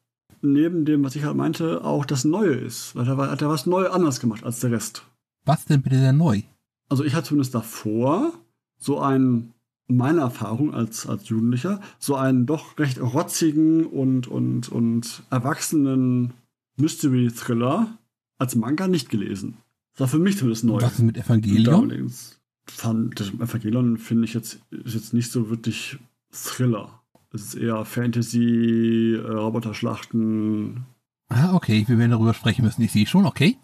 neben 0.43 0.85
dem, 0.85 1.03
was 1.03 1.15
ich 1.15 1.23
halt 1.23 1.35
meinte, 1.35 1.83
auch 1.83 2.05
das 2.05 2.25
Neue 2.25 2.53
ist. 2.53 2.95
Weil 2.95 3.05
da 3.05 3.17
hat 3.17 3.41
er 3.41 3.49
was 3.49 3.65
neu 3.65 3.89
anders 3.89 4.19
gemacht 4.19 4.43
als 4.43 4.59
der 4.59 4.71
Rest. 4.71 5.03
Was 5.45 5.65
denn 5.65 5.81
bitte 5.81 5.97
sehr 5.97 6.13
neu? 6.13 6.41
Also 6.89 7.03
ich 7.03 7.15
hatte 7.15 7.29
zumindest 7.29 7.55
davor 7.55 8.33
so 8.77 8.99
einen 8.99 9.53
meiner 9.87 10.23
Erfahrung 10.23 10.73
als, 10.73 11.07
als 11.07 11.27
Jugendlicher, 11.29 11.81
so 11.99 12.15
einen 12.15 12.45
doch 12.45 12.77
recht 12.79 12.99
rotzigen 13.01 13.85
und, 13.85 14.27
und, 14.27 14.69
und 14.69 15.23
erwachsenen 15.29 16.33
Mystery-Thriller 16.77 17.97
als 18.37 18.55
Manga 18.55 18.87
nicht 18.87 19.09
gelesen. 19.09 19.57
Das 19.93 20.01
war 20.01 20.07
für 20.07 20.19
mich 20.19 20.37
zumindest 20.37 20.63
neu. 20.63 20.81
Was 20.81 20.93
ist 20.93 20.99
mit 20.99 21.17
Evangelion? 21.17 22.11
Fand, 22.65 23.19
das 23.19 23.29
Evangelion 23.29 23.97
finde 23.97 24.25
ich 24.25 24.33
jetzt, 24.33 24.59
ist 24.71 24.95
jetzt 24.95 25.13
nicht 25.13 25.31
so 25.31 25.49
wirklich 25.49 25.97
Thriller. 26.31 27.02
Es 27.33 27.41
ist 27.41 27.55
eher 27.55 27.83
Fantasy, 27.83 29.15
äh, 29.15 29.31
Roboterschlachten. 29.31 30.85
Ah, 31.29 31.55
okay, 31.55 31.83
wir 31.87 31.97
werden 31.97 32.11
darüber 32.11 32.35
sprechen 32.35 32.63
müssen. 32.63 32.83
Ich 32.83 32.91
sehe 32.91 33.07
schon, 33.07 33.25
okay. 33.25 33.57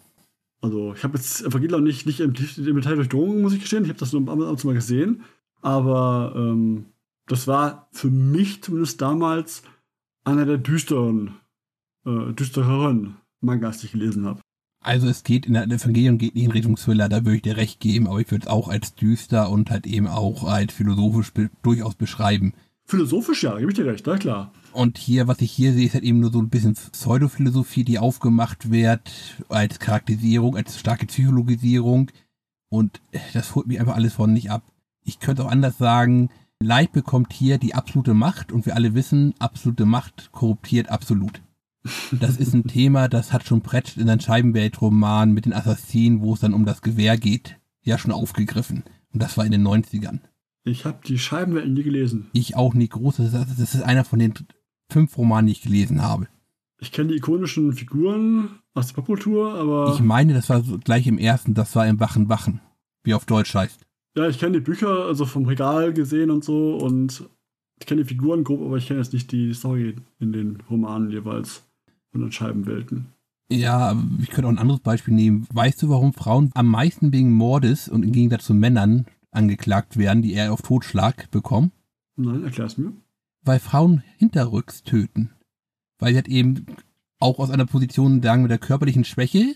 Also, 0.60 0.92
ich 0.94 1.04
habe 1.04 1.16
jetzt 1.16 1.42
Evangelion 1.42 1.84
nicht, 1.84 2.04
nicht 2.04 2.20
im, 2.20 2.34
im 2.34 2.76
Detail 2.76 2.96
durchdrungen, 2.96 3.40
muss 3.40 3.54
ich 3.54 3.60
gestehen. 3.60 3.84
Ich 3.84 3.88
habe 3.88 3.98
das 3.98 4.12
nur 4.12 4.28
ab 4.28 4.38
und 4.38 4.60
zu 4.60 4.66
mal 4.66 4.74
gesehen. 4.74 5.22
Aber 5.62 6.34
ähm, 6.36 6.86
das 7.26 7.46
war 7.46 7.88
für 7.92 8.10
mich 8.10 8.62
zumindest 8.62 9.00
damals 9.00 9.62
einer 10.24 10.44
der 10.44 10.58
düsteren, 10.58 11.36
äh, 12.04 12.32
düstereren 12.32 13.16
Mangas, 13.40 13.78
die 13.78 13.86
ich 13.86 13.92
gelesen 13.92 14.26
habe. 14.26 14.40
Also 14.82 15.08
es 15.08 15.22
geht 15.22 15.46
in 15.46 15.52
der 15.52 15.64
Evangelium 15.64 16.18
geht 16.18 16.34
nicht 16.34 16.44
in 16.44 16.50
Richtung 16.50 16.76
Thriller, 16.76 17.08
da 17.08 17.24
würde 17.24 17.36
ich 17.36 17.42
dir 17.42 17.58
recht 17.58 17.80
geben, 17.80 18.06
aber 18.06 18.20
ich 18.20 18.30
würde 18.30 18.46
es 18.46 18.50
auch 18.50 18.68
als 18.68 18.94
düster 18.94 19.50
und 19.50 19.70
halt 19.70 19.86
eben 19.86 20.06
auch 20.06 20.44
als 20.44 20.72
philosophisch 20.72 21.32
be 21.32 21.50
durchaus 21.62 21.94
beschreiben. 21.94 22.54
Philosophisch 22.90 23.42
ja, 23.44 23.56
gebe 23.58 23.70
ich 23.70 23.76
dir 23.76 23.86
recht, 23.86 24.06
na 24.06 24.18
klar. 24.18 24.52
Und 24.72 24.98
hier, 24.98 25.26
was 25.26 25.40
ich 25.40 25.50
hier 25.50 25.72
sehe, 25.72 25.86
ist 25.86 25.94
halt 25.94 26.04
eben 26.04 26.20
nur 26.20 26.30
so 26.30 26.40
ein 26.40 26.48
bisschen 26.48 26.74
Pseudophilosophie, 26.74 27.84
die 27.84 27.98
aufgemacht 27.98 28.70
wird 28.70 29.10
als 29.48 29.78
Charakterisierung, 29.78 30.56
als 30.56 30.78
starke 30.78 31.06
Psychologisierung. 31.06 32.10
Und 32.68 33.00
das 33.32 33.54
holt 33.54 33.66
mich 33.66 33.80
einfach 33.80 33.96
alles 33.96 34.14
von 34.14 34.32
nicht 34.32 34.50
ab 34.50 34.62
ich 35.04 35.18
könnte 35.18 35.44
auch 35.44 35.50
anders 35.50 35.78
sagen, 35.78 36.30
Leid 36.62 36.92
bekommt 36.92 37.32
hier 37.32 37.58
die 37.58 37.74
absolute 37.74 38.14
Macht 38.14 38.52
und 38.52 38.66
wir 38.66 38.76
alle 38.76 38.94
wissen, 38.94 39.34
absolute 39.38 39.86
Macht 39.86 40.30
korruptiert 40.32 40.90
absolut. 40.90 41.40
Das 42.12 42.36
ist 42.36 42.52
ein 42.52 42.64
Thema, 42.64 43.08
das 43.08 43.32
hat 43.32 43.46
schon 43.46 43.62
Pretsch 43.62 43.96
in 43.96 44.06
seinem 44.06 44.20
Scheibenweltroman 44.20 45.32
mit 45.32 45.46
den 45.46 45.54
Assassinen, 45.54 46.20
wo 46.20 46.34
es 46.34 46.40
dann 46.40 46.52
um 46.52 46.66
das 46.66 46.82
Gewehr 46.82 47.16
geht, 47.16 47.58
ja 47.82 47.96
schon 47.96 48.12
aufgegriffen. 48.12 48.84
Und 49.12 49.22
das 49.22 49.38
war 49.38 49.46
in 49.46 49.52
den 49.52 49.66
90ern. 49.66 50.20
Ich 50.64 50.84
habe 50.84 50.98
die 51.06 51.18
Scheibenwelten 51.18 51.72
nie 51.72 51.82
gelesen. 51.82 52.28
Ich 52.32 52.56
auch 52.56 52.74
nie 52.74 52.88
groß. 52.88 53.16
Das 53.16 53.58
ist 53.58 53.82
einer 53.82 54.04
von 54.04 54.18
den 54.18 54.34
fünf 54.90 55.16
Romanen, 55.16 55.46
die 55.46 55.52
ich 55.52 55.62
gelesen 55.62 56.02
habe. 56.02 56.28
Ich 56.80 56.92
kenne 56.92 57.08
die 57.08 57.16
ikonischen 57.16 57.72
Figuren 57.72 58.50
aus 58.74 58.88
der 58.88 58.94
Popkultur, 58.94 59.54
aber. 59.54 59.92
Ich 59.94 60.00
meine, 60.00 60.34
das 60.34 60.48
war 60.48 60.62
so 60.62 60.78
gleich 60.78 61.06
im 61.06 61.18
ersten, 61.18 61.54
das 61.54 61.74
war 61.76 61.86
im 61.86 62.00
Wachen 62.00 62.28
Wachen, 62.28 62.60
wie 63.04 63.14
auf 63.14 63.26
Deutsch 63.26 63.54
heißt. 63.54 63.86
Ja, 64.16 64.28
ich 64.28 64.38
kenne 64.38 64.52
die 64.52 64.64
Bücher, 64.64 65.06
also 65.06 65.24
vom 65.24 65.46
Regal 65.46 65.92
gesehen 65.92 66.30
und 66.30 66.42
so 66.42 66.76
und 66.76 67.28
ich 67.78 67.86
kenne 67.86 68.02
die 68.02 68.08
Figuren 68.08 68.44
grob, 68.44 68.60
aber 68.62 68.76
ich 68.76 68.86
kenne 68.86 69.00
jetzt 69.00 69.12
nicht 69.12 69.30
die 69.32 69.54
Story 69.54 69.96
in 70.18 70.32
den 70.32 70.58
Romanen 70.68 71.10
jeweils 71.10 71.62
von 72.10 72.22
den 72.22 72.32
Scheibenwelten. 72.32 73.06
Ja, 73.50 73.96
ich 74.20 74.30
könnte 74.30 74.46
auch 74.46 74.52
ein 74.52 74.58
anderes 74.58 74.80
Beispiel 74.80 75.14
nehmen. 75.14 75.46
Weißt 75.52 75.82
du, 75.82 75.88
warum 75.88 76.12
Frauen 76.12 76.50
am 76.54 76.66
meisten 76.66 77.12
wegen 77.12 77.32
Mordes 77.32 77.88
und 77.88 78.04
im 78.04 78.12
Gegensatz 78.12 78.44
zu 78.44 78.54
Männern 78.54 79.06
angeklagt 79.30 79.96
werden, 79.96 80.22
die 80.22 80.32
eher 80.32 80.52
auf 80.52 80.62
Totschlag 80.62 81.30
bekommen? 81.30 81.72
Nein, 82.16 82.44
erklär's 82.44 82.76
mir. 82.76 82.92
Weil 83.42 83.58
Frauen 83.58 84.02
hinterrücks 84.18 84.82
töten. 84.82 85.30
Weil 85.98 86.10
sie 86.10 86.16
halt 86.16 86.28
eben 86.28 86.66
auch 87.18 87.38
aus 87.38 87.50
einer 87.50 87.66
Position, 87.66 88.22
sagen 88.22 88.44
wir, 88.44 88.48
der 88.48 88.58
körperlichen 88.58 89.04
Schwäche 89.04 89.54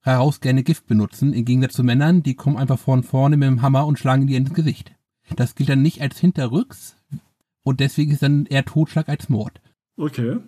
heraus 0.00 0.40
gerne 0.40 0.64
Gift 0.64 0.86
benutzen, 0.86 1.32
im 1.32 1.44
Gegensatz 1.44 1.74
zu 1.74 1.84
Männern, 1.84 2.22
die 2.22 2.34
kommen 2.34 2.56
einfach 2.56 2.78
von 2.78 3.02
vorne 3.02 3.36
mit 3.36 3.46
dem 3.46 3.62
Hammer 3.62 3.86
und 3.86 3.98
schlagen 3.98 4.26
dir 4.26 4.38
ins 4.38 4.52
Gesicht. 4.52 4.92
Das 5.36 5.54
gilt 5.54 5.68
dann 5.68 5.82
nicht 5.82 6.02
als 6.02 6.18
Hinterrücks 6.18 6.96
und 7.62 7.80
deswegen 7.80 8.10
ist 8.10 8.22
dann 8.22 8.46
eher 8.46 8.64
Totschlag 8.64 9.08
als 9.08 9.28
Mord. 9.28 9.60
Okay. 9.96 10.38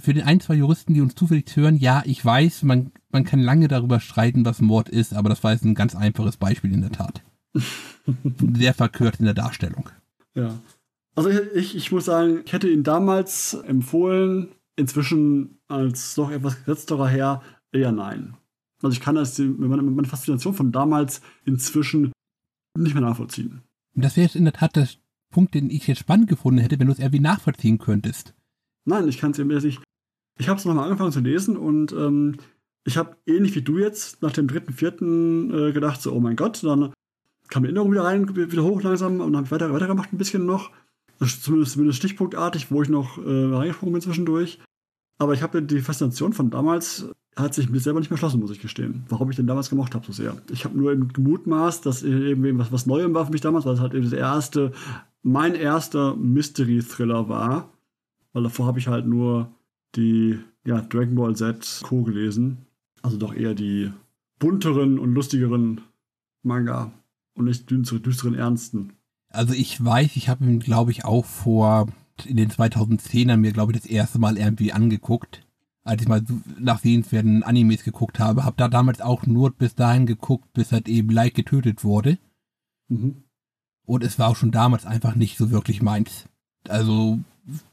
Für 0.00 0.14
den 0.14 0.22
ein, 0.24 0.38
zwei 0.38 0.54
Juristen, 0.54 0.94
die 0.94 1.00
uns 1.00 1.16
zufällig 1.16 1.56
hören, 1.56 1.76
ja, 1.76 2.02
ich 2.06 2.24
weiß, 2.24 2.62
man, 2.62 2.92
man 3.10 3.24
kann 3.24 3.40
lange 3.40 3.66
darüber 3.66 3.98
streiten, 3.98 4.44
was 4.44 4.60
Mord 4.60 4.88
ist, 4.88 5.14
aber 5.14 5.28
das 5.28 5.42
war 5.42 5.52
jetzt 5.52 5.64
ein 5.64 5.74
ganz 5.74 5.96
einfaches 5.96 6.36
Beispiel 6.36 6.72
in 6.72 6.82
der 6.82 6.92
Tat. 6.92 7.22
Sehr 8.54 8.74
verkürzt 8.74 9.20
in 9.20 9.26
der 9.26 9.34
Darstellung. 9.34 9.90
Ja. 10.34 10.58
Also 11.14 11.30
ich, 11.30 11.76
ich 11.76 11.92
muss 11.92 12.06
sagen, 12.06 12.42
ich 12.44 12.52
hätte 12.52 12.68
ihn 12.68 12.82
damals 12.82 13.54
empfohlen, 13.54 14.48
inzwischen 14.76 15.58
als 15.68 16.14
doch 16.14 16.30
etwas 16.30 16.64
gesetzterer 16.64 17.08
Herr 17.08 17.42
eher 17.72 17.92
nein. 17.92 18.34
Also 18.82 18.94
ich 18.94 19.00
kann 19.00 19.16
das, 19.16 19.38
meine, 19.38 19.82
meine 19.82 20.08
Faszination 20.08 20.54
von 20.54 20.72
damals 20.72 21.20
inzwischen 21.44 22.12
nicht 22.78 22.94
mehr 22.94 23.02
nachvollziehen. 23.02 23.62
Das 23.94 24.16
wäre 24.16 24.26
jetzt 24.26 24.36
in 24.36 24.44
der 24.44 24.54
Tat 24.54 24.76
der 24.76 24.88
Punkt, 25.30 25.54
den 25.54 25.70
ich 25.70 25.86
jetzt 25.86 25.98
spannend 25.98 26.28
gefunden 26.28 26.60
hätte, 26.60 26.78
wenn 26.78 26.86
du 26.86 26.92
es 26.92 26.98
irgendwie 26.98 27.20
nachvollziehen 27.20 27.78
könntest. 27.78 28.34
Nein, 28.84 29.08
ich 29.08 29.18
kann 29.18 29.32
es 29.32 29.38
eben 29.38 29.48
nicht. 29.48 29.82
Ich 30.38 30.48
habe 30.48 30.58
es 30.58 30.64
nochmal 30.64 30.84
angefangen 30.84 31.12
zu 31.12 31.20
lesen 31.20 31.56
und 31.56 31.92
ähm, 31.92 32.36
Ich 32.84 32.96
habe 32.96 33.16
ähnlich 33.26 33.54
wie 33.54 33.62
du 33.62 33.78
jetzt 33.78 34.22
nach 34.22 34.32
dem 34.32 34.48
dritten, 34.48 34.72
vierten 34.72 35.52
äh, 35.52 35.72
gedacht, 35.72 36.00
so, 36.00 36.12
oh 36.12 36.20
mein 36.20 36.36
Gott, 36.36 36.62
dann 36.62 36.92
kam 37.50 37.64
die 37.64 37.66
Erinnerung 37.66 37.92
wieder 37.92 38.04
rein, 38.04 38.34
wieder 38.34 38.62
hoch 38.62 38.82
langsam 38.82 39.20
und 39.20 39.36
habe 39.36 39.50
weiter, 39.50 39.72
weitergemacht 39.72 40.12
ein 40.12 40.18
bisschen 40.18 40.46
noch. 40.46 40.70
Zumindest, 41.18 41.72
zumindest 41.72 41.98
stichpunktartig, 41.98 42.70
wo 42.70 42.82
ich 42.82 42.88
noch 42.88 43.18
äh, 43.18 43.54
reingesprungen 43.54 43.92
bin 43.92 44.00
zwischendurch. 44.00 44.58
Aber 45.18 45.34
ich 45.34 45.42
habe 45.42 45.62
die 45.62 45.80
Faszination 45.80 46.32
von 46.32 46.48
damals, 46.48 47.10
hat 47.36 47.52
sich 47.52 47.68
mir 47.68 47.80
selber 47.80 48.00
nicht 48.00 48.10
mehr 48.10 48.16
schlossen, 48.16 48.40
muss 48.40 48.50
ich 48.50 48.60
gestehen. 48.60 49.04
Warum 49.10 49.28
ich 49.28 49.36
denn 49.36 49.46
damals 49.46 49.68
gemocht 49.68 49.94
habe 49.94 50.06
so 50.06 50.12
sehr. 50.12 50.34
Ich 50.50 50.64
habe 50.64 50.78
nur 50.78 50.92
eben 50.92 51.08
gemutmaßt, 51.08 51.84
dass 51.84 52.02
eben 52.02 52.58
was, 52.58 52.72
was 52.72 52.86
Neuem 52.86 53.12
war 53.12 53.26
für 53.26 53.32
mich 53.32 53.42
damals, 53.42 53.66
weil 53.66 53.74
es 53.74 53.80
halt 53.80 53.92
eben 53.92 54.04
das 54.04 54.14
erste, 54.14 54.72
mein 55.22 55.54
erster 55.54 56.16
Mystery-Thriller 56.16 57.28
war. 57.28 57.70
Weil 58.32 58.44
davor 58.44 58.66
habe 58.66 58.78
ich 58.78 58.88
halt 58.88 59.06
nur 59.06 59.50
die 59.96 60.38
ja, 60.64 60.80
Dragon 60.80 61.16
Ball 61.16 61.36
Z 61.36 61.82
Co. 61.82 62.02
gelesen. 62.02 62.64
Also 63.02 63.18
doch 63.18 63.34
eher 63.34 63.54
die 63.54 63.92
bunteren 64.38 64.98
und 64.98 65.12
lustigeren 65.12 65.82
Manga 66.42 66.92
und 67.34 67.46
nicht 67.46 67.70
düsteren, 67.70 68.02
düsteren 68.02 68.34
Ernsten. 68.34 68.92
Also 69.28 69.54
ich 69.54 69.82
weiß, 69.82 70.16
ich 70.16 70.28
habe 70.28 70.44
ihn, 70.44 70.60
glaube 70.60 70.90
ich, 70.90 71.04
auch 71.04 71.24
vor 71.24 71.86
in 72.26 72.36
den 72.36 72.50
2010ern 72.50 73.36
mir, 73.36 73.52
glaube 73.52 73.72
ich, 73.72 73.80
das 73.80 73.90
erste 73.90 74.18
Mal 74.18 74.36
irgendwie 74.36 74.72
angeguckt. 74.72 75.46
Als 75.82 76.02
ich 76.02 76.08
mal 76.08 76.22
nach 76.58 76.80
sehenswerten 76.80 77.42
Animes 77.42 77.84
geguckt 77.84 78.18
habe, 78.18 78.44
habe 78.44 78.56
da 78.58 78.68
damals 78.68 79.00
auch 79.00 79.26
nur 79.26 79.50
bis 79.50 79.74
dahin 79.74 80.06
geguckt, 80.06 80.52
bis 80.52 80.72
halt 80.72 80.88
eben 80.88 81.08
Light 81.10 81.34
getötet 81.34 81.84
wurde. 81.84 82.18
Mhm. 82.88 83.24
Und 83.86 84.04
es 84.04 84.18
war 84.18 84.28
auch 84.28 84.36
schon 84.36 84.50
damals 84.50 84.84
einfach 84.84 85.14
nicht 85.14 85.38
so 85.38 85.50
wirklich 85.50 85.80
meins. 85.80 86.26
Also 86.68 87.18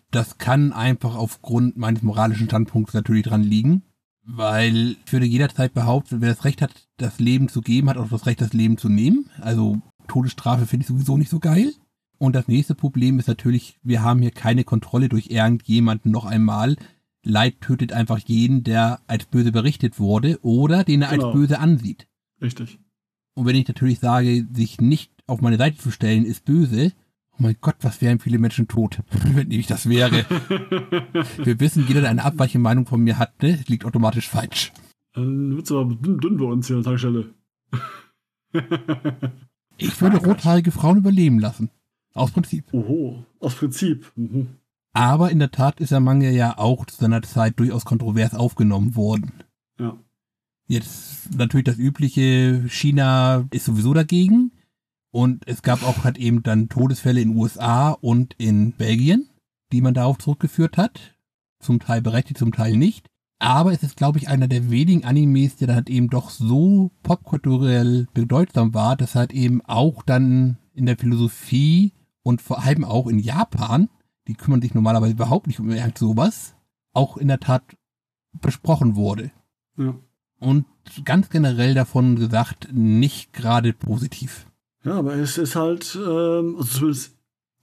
das 0.09 0.37
kann 0.37 0.71
einfach 0.71 1.15
aufgrund 1.15 1.77
meines 1.77 2.01
moralischen 2.01 2.47
Standpunkts 2.47 2.93
natürlich 2.93 3.23
dran 3.23 3.43
liegen. 3.43 3.83
Weil 4.29 4.97
ich 5.05 5.13
würde 5.13 5.25
jederzeit 5.25 5.73
behaupten, 5.73 6.19
wer 6.19 6.29
das 6.29 6.43
Recht 6.43 6.61
hat, 6.61 6.71
das 6.97 7.19
Leben 7.19 7.47
zu 7.47 7.61
geben, 7.61 7.89
hat 7.89 7.97
auch 7.97 8.09
das 8.09 8.25
Recht, 8.25 8.41
das 8.41 8.51
Leben 8.51 8.77
zu 8.77 8.89
nehmen. 8.89 9.29
Also 9.39 9.81
Todesstrafe 10.07 10.65
finde 10.65 10.83
ich 10.83 10.87
sowieso 10.87 11.17
nicht 11.17 11.29
so 11.29 11.39
geil. 11.39 11.73
Und 12.17 12.35
das 12.35 12.47
nächste 12.47 12.75
Problem 12.75 13.19
ist 13.19 13.27
natürlich, 13.27 13.79
wir 13.83 14.03
haben 14.03 14.21
hier 14.21 14.31
keine 14.31 14.65
Kontrolle 14.65 15.07
durch 15.07 15.27
irgendjemanden 15.27 16.11
noch 16.11 16.25
einmal. 16.25 16.75
Leid 17.23 17.61
tötet 17.61 17.93
einfach 17.93 18.19
jeden, 18.19 18.63
der 18.63 18.99
als 19.07 19.25
böse 19.25 19.51
berichtet 19.51 19.97
wurde 19.97 20.39
oder 20.41 20.83
den 20.83 21.03
er 21.03 21.11
genau. 21.11 21.27
als 21.27 21.33
böse 21.33 21.59
ansieht. 21.59 22.07
Richtig. 22.41 22.79
Und 23.33 23.45
wenn 23.45 23.55
ich 23.55 23.67
natürlich 23.67 23.99
sage, 23.99 24.45
sich 24.53 24.81
nicht 24.81 25.11
auf 25.25 25.41
meine 25.41 25.57
Seite 25.57 25.77
zu 25.77 25.91
stellen, 25.91 26.25
ist 26.25 26.43
böse, 26.43 26.91
oh 27.39 27.43
mein 27.43 27.57
Gott, 27.61 27.75
was 27.81 28.01
wären 28.01 28.19
viele 28.19 28.39
Menschen 28.39 28.67
tot, 28.67 29.01
wenn 29.33 29.51
ich 29.51 29.67
das 29.67 29.87
wäre. 29.87 30.25
wir 31.43 31.59
wissen, 31.59 31.85
jeder, 31.87 32.01
der 32.01 32.09
eine 32.09 32.23
abweichende 32.23 32.63
Meinung 32.63 32.85
von 32.85 33.01
mir 33.01 33.17
hat, 33.17 33.41
ne, 33.41 33.59
liegt 33.67 33.85
automatisch 33.85 34.27
falsch. 34.27 34.71
Dann 35.13 35.55
wird's 35.55 35.71
aber 35.71 35.95
dünn, 35.95 36.19
dünn 36.19 36.37
bei 36.37 36.45
uns 36.45 36.67
hier 36.67 36.77
an 36.77 36.83
der 36.83 36.91
Tankstelle. 36.91 37.33
ich 39.77 40.01
würde 40.01 40.17
rothaarige 40.17 40.71
Frauen 40.71 40.97
überleben 40.97 41.39
lassen. 41.39 41.69
Aus 42.13 42.31
Prinzip. 42.31 42.65
Oho, 42.73 43.25
aus 43.39 43.55
Prinzip. 43.55 44.11
Mhm. 44.15 44.47
Aber 44.93 45.29
in 45.29 45.39
der 45.39 45.51
Tat 45.51 45.79
ist 45.79 45.91
der 45.91 45.99
Manga 45.99 46.29
ja 46.29 46.57
auch 46.57 46.85
zu 46.85 46.95
seiner 46.97 47.21
Zeit 47.21 47.59
durchaus 47.59 47.85
kontrovers 47.85 48.33
aufgenommen 48.33 48.95
worden. 48.95 49.31
Ja. 49.79 49.95
Jetzt 50.67 51.35
natürlich 51.35 51.65
das 51.65 51.77
übliche, 51.77 52.65
China 52.67 53.45
ist 53.51 53.65
sowieso 53.65 53.93
dagegen. 53.93 54.51
Und 55.17 55.47
es 55.47 55.63
gab 55.63 55.81
auch 55.81 56.03
halt 56.03 56.19
eben 56.19 56.43
dann 56.43 56.69
Todesfälle 56.69 57.21
in 57.21 57.35
USA 57.35 57.89
und 57.89 58.35
in 58.37 58.73
Belgien, 58.73 59.27
die 59.71 59.81
man 59.81 59.95
darauf 59.95 60.19
zurückgeführt 60.19 60.77
hat. 60.77 61.17
Zum 61.59 61.79
Teil 61.79 62.03
berechtigt, 62.03 62.37
zum 62.37 62.51
Teil 62.51 62.77
nicht. 62.77 63.07
Aber 63.39 63.73
es 63.73 63.81
ist, 63.81 63.97
glaube 63.97 64.19
ich, 64.19 64.27
einer 64.27 64.47
der 64.47 64.69
wenigen 64.69 65.05
Animes, 65.05 65.55
der 65.55 65.65
dann 65.65 65.75
halt 65.77 65.89
eben 65.89 66.11
doch 66.11 66.29
so 66.29 66.91
popkulturell 67.01 68.05
bedeutsam 68.13 68.75
war, 68.75 68.95
dass 68.95 69.15
halt 69.15 69.33
eben 69.33 69.65
auch 69.65 70.03
dann 70.03 70.59
in 70.75 70.85
der 70.85 70.99
Philosophie 70.99 71.93
und 72.21 72.39
vor 72.39 72.61
allem 72.61 72.83
auch 72.83 73.07
in 73.07 73.17
Japan, 73.17 73.89
die 74.27 74.35
kümmern 74.35 74.61
sich 74.61 74.75
normalerweise 74.75 75.13
überhaupt 75.13 75.47
nicht 75.47 75.59
um 75.59 75.71
irgend 75.71 75.97
sowas, 75.97 76.53
auch 76.93 77.17
in 77.17 77.27
der 77.27 77.39
Tat 77.39 77.63
besprochen 78.39 78.95
wurde. 78.95 79.31
Ja. 79.77 79.95
Und 80.37 80.67
ganz 81.05 81.31
generell 81.31 81.73
davon 81.73 82.17
gesagt, 82.17 82.69
nicht 82.71 83.33
gerade 83.33 83.73
positiv. 83.73 84.45
Ja, 84.87 84.99
aber 84.99 85.15
es 85.15 85.37
ist 85.37 85.55
halt, 85.55 85.95
ähm, 85.95 86.55
also 86.57 86.79
zumindest 86.79 87.15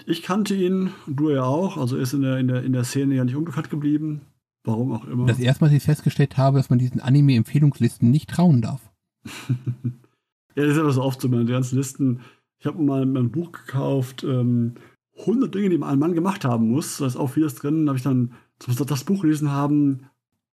ich 0.06 0.22
kannte 0.22 0.54
ihn, 0.54 0.90
du 1.06 1.30
ja 1.30 1.44
auch, 1.44 1.76
also 1.76 1.96
er 1.96 2.02
ist 2.02 2.12
in 2.12 2.22
der, 2.22 2.38
in 2.38 2.48
der, 2.48 2.62
in 2.62 2.72
der 2.72 2.84
Szene 2.84 3.14
ja 3.14 3.24
nicht 3.24 3.36
unbekannt 3.36 3.70
geblieben. 3.70 4.22
Warum 4.64 4.92
auch 4.92 5.04
immer. 5.06 5.26
Das 5.26 5.38
erste 5.38 5.64
Mal, 5.64 5.68
dass 5.68 5.76
ich 5.76 5.82
festgestellt 5.82 6.36
habe, 6.36 6.58
dass 6.58 6.70
man 6.70 6.78
diesen 6.78 7.00
Anime-Empfehlungslisten 7.00 8.10
nicht 8.10 8.30
trauen 8.30 8.60
darf. 8.60 8.80
ja, 9.24 10.64
das 10.64 10.72
ist 10.72 10.78
aber 10.78 10.92
so 10.92 11.02
oft 11.02 11.20
so, 11.20 11.28
meine 11.28 11.44
ganzen 11.44 11.76
Listen 11.76 12.20
ich 12.64 12.66
habe 12.66 12.82
mal 12.82 13.02
ein 13.02 13.30
Buch 13.30 13.52
gekauft, 13.52 14.24
ähm, 14.24 14.76
100 15.18 15.54
Dinge, 15.54 15.68
die 15.68 15.82
ein 15.82 15.98
Mann 15.98 16.14
gemacht 16.14 16.46
haben 16.46 16.70
muss. 16.70 16.96
Da 16.96 17.04
ist 17.04 17.14
auch 17.14 17.28
vieles 17.28 17.56
drin. 17.56 17.84
Da 17.84 17.90
habe 17.90 17.98
ich 17.98 18.02
dann 18.02 18.32
das 18.58 19.04
Buch 19.04 19.20
gelesen 19.20 19.50
haben. 19.50 20.06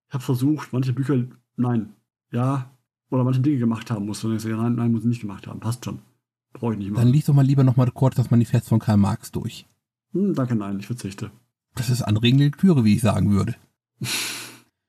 Ich 0.09 0.13
habe 0.13 0.23
versucht, 0.23 0.73
manche 0.73 0.91
Bücher, 0.91 1.23
nein, 1.55 1.93
ja, 2.33 2.69
oder 3.11 3.23
manche 3.23 3.39
Dinge 3.39 3.59
gemacht 3.59 3.89
haben 3.89 4.07
muss. 4.07 4.21
Und 4.25 4.35
ich 4.35 4.41
sage, 4.41 4.57
nein, 4.57 4.75
nein, 4.75 4.91
muss 4.91 5.03
ich 5.03 5.07
nicht 5.07 5.21
gemacht 5.21 5.47
haben. 5.47 5.61
Passt 5.61 5.85
schon. 5.85 5.99
Brauche 6.53 6.73
ich 6.73 6.79
nicht 6.79 6.91
mehr. 6.91 6.99
Dann 6.99 7.11
liest 7.11 7.29
doch 7.29 7.33
mal 7.33 7.45
lieber 7.45 7.63
noch 7.63 7.77
mal 7.77 7.89
kurz 7.91 8.15
das 8.15 8.31
Manifest 8.31 8.67
von 8.67 8.79
Karl 8.79 8.97
Marx 8.97 9.31
durch. 9.31 9.65
Hm, 10.13 10.33
danke, 10.33 10.55
nein, 10.55 10.79
ich 10.79 10.87
verzichte. 10.87 11.31
Das 11.75 11.89
ist 11.89 12.01
anregende 12.01 12.45
Lektüre, 12.45 12.83
wie 12.83 12.95
ich 12.95 13.01
sagen 13.01 13.31
würde. 13.31 13.55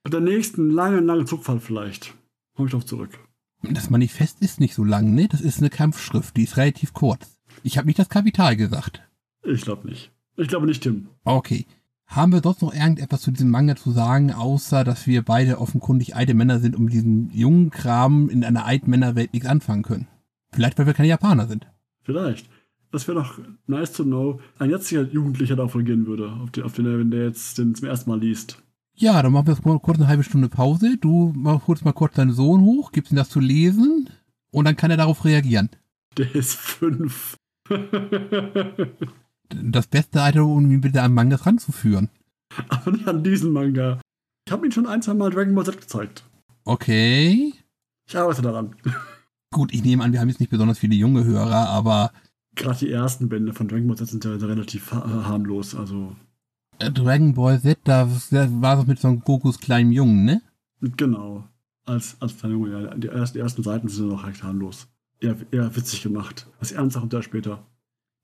Mit 0.05 0.13
der 0.13 0.21
nächsten 0.21 0.71
langen, 0.71 1.07
langen 1.07 1.27
Zugfahrt 1.27 1.63
vielleicht. 1.63 2.15
Komme 2.55 2.67
ich 2.67 2.73
darauf 2.73 2.87
zurück. 2.87 3.19
Das 3.63 3.91
Manifest 3.91 4.41
ist 4.41 4.59
nicht 4.59 4.75
so 4.75 4.83
lang, 4.83 5.15
ne? 5.15 5.29
Das 5.29 5.41
ist 5.41 5.61
eine 5.61 5.71
Kampfschrift, 5.71 6.37
die 6.37 6.43
ist 6.43 6.57
relativ 6.57 6.93
kurz. 6.93 7.39
Ich 7.63 7.79
habe 7.79 7.87
nicht 7.87 7.99
das 7.99 8.09
Kapital 8.09 8.57
gesagt. 8.57 9.03
Ich 9.45 9.63
glaube 9.63 9.89
nicht. 9.89 10.11
Ich 10.37 10.49
glaube 10.49 10.67
nicht, 10.67 10.83
Tim. 10.83 11.09
Okay. 11.25 11.67
Haben 12.07 12.33
wir 12.33 12.43
sonst 12.43 12.61
noch 12.61 12.75
irgendetwas 12.75 13.23
zu 13.23 13.31
diesem 13.31 13.51
Manga 13.51 13.77
zu 13.77 13.91
sagen, 13.91 14.33
außer 14.33 14.85
dass 14.85 15.07
wir 15.07 15.23
beide 15.23 15.61
offenkundig 15.61 16.17
alte 16.17 16.35
Männer 16.35 16.59
sind 16.59 16.77
und 16.77 16.85
mit 16.85 16.93
diesem 16.93 17.31
jungen 17.31 17.71
Kram 17.71 18.29
in 18.29 18.45
einer 18.45 18.67
alten 18.67 18.91
Männerwelt 18.91 19.33
nichts 19.33 19.49
anfangen 19.49 19.83
können? 19.83 20.09
Vielleicht, 20.53 20.79
weil 20.79 20.87
wir 20.87 20.95
keine 20.95 21.09
Japaner 21.09 21.47
sind. 21.47 21.67
Vielleicht. 22.03 22.49
Das 22.91 23.09
wäre 23.09 23.19
doch 23.19 23.39
nice 23.67 23.93
to 23.93 24.05
know. 24.05 24.41
Ein 24.59 24.71
jetziger 24.71 25.03
Jugendlicher 25.03 25.57
darauf 25.57 25.75
reagieren 25.75 26.07
würde, 26.07 26.31
auf 26.31 26.51
den, 26.51 26.65
auf 26.65 26.75
den, 26.75 26.85
wenn 26.99 27.11
der 27.11 27.25
jetzt 27.25 27.57
den 27.59 27.75
zum 27.75 27.89
ersten 27.89 28.11
Mal 28.11 28.21
liest. 28.21 28.63
Ja, 28.95 29.23
dann 29.23 29.33
machen 29.33 29.47
wir 29.47 29.55
jetzt 29.55 29.65
mal 29.65 29.79
kurz 29.81 29.99
eine 29.99 30.09
halbe 30.09 30.23
Stunde 30.23 30.51
Pause. 30.51 30.99
Du 31.01 31.35
holst 31.67 31.85
mal 31.85 31.93
kurz 31.93 32.15
deinen 32.15 32.33
Sohn 32.33 32.61
hoch, 32.61 32.93
gibst 32.93 33.11
ihm 33.11 33.17
das 33.17 33.31
zu 33.31 33.41
lesen 33.41 34.11
und 34.51 34.67
dann 34.67 34.77
kann 34.77 34.91
er 34.91 34.99
darauf 34.99 35.25
reagieren. 35.25 35.71
Der 36.19 36.35
ist 36.35 36.55
fünf. 36.55 37.37
das 39.49 39.87
beste 39.87 40.21
Alter, 40.21 40.45
um 40.45 40.71
ihn 40.71 40.83
bitte 40.83 41.01
an 41.01 41.15
Mangas 41.15 41.47
ranzuführen. 41.47 42.11
Aber 42.69 42.93
nicht 42.93 43.09
an 43.09 43.25
diesen 43.25 43.53
Manga. 43.53 44.01
Ich 44.47 44.53
habe 44.53 44.67
ihn 44.67 44.73
schon 44.73 44.87
ein, 44.87 45.01
zwei 45.01 45.15
Mal 45.15 45.31
Dragon 45.31 45.55
Ball 45.55 45.65
Z 45.65 45.81
gezeigt. 45.81 46.25
Okay. 46.65 47.55
Ich 48.07 48.17
arbeite 48.17 48.43
daran. 48.43 48.77
Gut, 49.53 49.73
ich 49.73 49.85
nehme 49.85 50.03
an, 50.03 50.13
wir 50.13 50.21
haben 50.21 50.29
jetzt 50.29 50.41
nicht 50.41 50.51
besonders 50.51 50.79
viele 50.79 50.95
junge 50.95 51.25
Hörer, 51.25 51.69
aber. 51.69 52.11
Gerade 52.55 52.79
die 52.81 52.91
ersten 52.91 53.29
Bände 53.29 53.53
von 53.53 53.69
Dragon 53.69 53.87
Ball 53.87 53.97
Z 53.97 54.09
sind 54.09 54.25
ja 54.25 54.33
relativ 54.33 54.93
harmlos, 54.93 55.75
also. 55.75 56.17
Äh, 56.79 56.91
Dragon 56.91 57.35
Ball 57.35 57.61
Z, 57.61 57.79
da 57.85 58.09
war 58.09 58.81
es 58.81 58.87
mit 58.87 58.99
so 58.99 59.09
einem 59.09 59.21
Gokus 59.21 59.61
kleinem 59.61 59.93
Jungen, 59.93 60.25
ne? 60.25 60.43
Genau. 60.81 61.45
Als, 61.85 62.17
als 62.21 62.37
kleiner 62.37 62.55
Junge, 62.55 62.71
ja. 62.71 62.95
Die, 62.95 63.09
ersten, 63.09 63.39
die 63.39 63.41
ersten 63.41 63.63
Seiten 63.63 63.89
sind 63.89 64.09
noch 64.09 64.27
recht 64.27 64.43
harmlos. 64.43 64.89
Eher, 65.21 65.37
eher 65.51 65.77
witzig 65.77 66.03
gemacht. 66.03 66.49
Was 66.59 66.73
ernsthaft 66.73 67.05
und 67.05 67.13
da 67.13 67.23
später. 67.23 67.65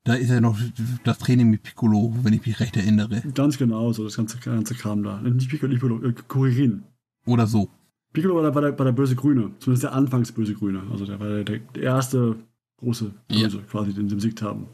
Da 0.03 0.15
ist 0.15 0.29
ja 0.29 0.41
noch 0.41 0.57
das 1.03 1.19
Training 1.19 1.49
mit 1.49 1.63
Piccolo, 1.63 2.15
wenn 2.23 2.33
ich 2.33 2.45
mich 2.45 2.59
recht 2.59 2.75
erinnere. 2.75 3.21
Ganz 3.35 3.57
genau, 3.57 3.93
so 3.93 4.03
das 4.03 4.17
ganze, 4.17 4.37
ganze 4.39 4.73
Kram 4.73 5.03
da. 5.03 5.21
Nicht 5.21 5.49
Piccolo, 5.49 5.73
Piccolo 5.73 6.03
äh, 6.03 6.13
Kuririn. 6.27 6.83
Oder 7.25 7.45
so. 7.45 7.69
Piccolo 8.13 8.35
war 8.35 8.43
der, 8.43 8.55
war, 8.55 8.61
der, 8.61 8.77
war 8.77 8.85
der 8.85 8.91
böse 8.91 9.15
Grüne. 9.15 9.51
Zumindest 9.59 9.83
der 9.83 9.93
anfangs 9.93 10.31
böse 10.31 10.53
Grüne. 10.53 10.83
Also 10.91 11.05
der 11.05 11.19
war 11.19 11.27
der, 11.27 11.59
der 11.59 11.81
erste 11.81 12.35
große 12.77 13.11
Böse, 13.27 13.57
ja. 13.57 13.63
quasi, 13.69 13.93
den 13.93 14.09
sie 14.09 14.15
besiegt 14.15 14.41
haben. 14.41 14.67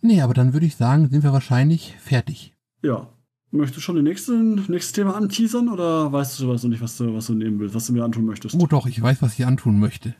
Nee, 0.00 0.20
aber 0.20 0.34
dann 0.34 0.52
würde 0.52 0.66
ich 0.66 0.76
sagen, 0.76 1.08
sind 1.08 1.22
wir 1.22 1.32
wahrscheinlich 1.32 1.94
fertig. 2.00 2.54
Ja, 2.82 3.08
Möchtest 3.54 3.76
du 3.76 3.80
schon 3.82 3.96
das 3.96 4.04
nächste, 4.04 4.32
nächstes 4.32 4.92
Thema 4.92 5.14
anteasern 5.14 5.68
oder 5.68 6.10
weißt 6.10 6.38
du 6.38 6.44
sowas 6.44 6.62
noch 6.62 6.70
nicht, 6.70 6.80
was 6.80 6.96
du, 6.96 7.14
was 7.14 7.26
du 7.26 7.34
nehmen 7.34 7.58
willst, 7.60 7.74
was 7.74 7.86
du 7.86 7.92
mir 7.92 8.02
antun 8.02 8.24
möchtest? 8.24 8.54
Oh 8.58 8.66
doch, 8.66 8.86
ich 8.86 9.00
weiß, 9.00 9.20
was 9.20 9.38
ich 9.38 9.44
antun 9.44 9.78
möchte. 9.78 10.14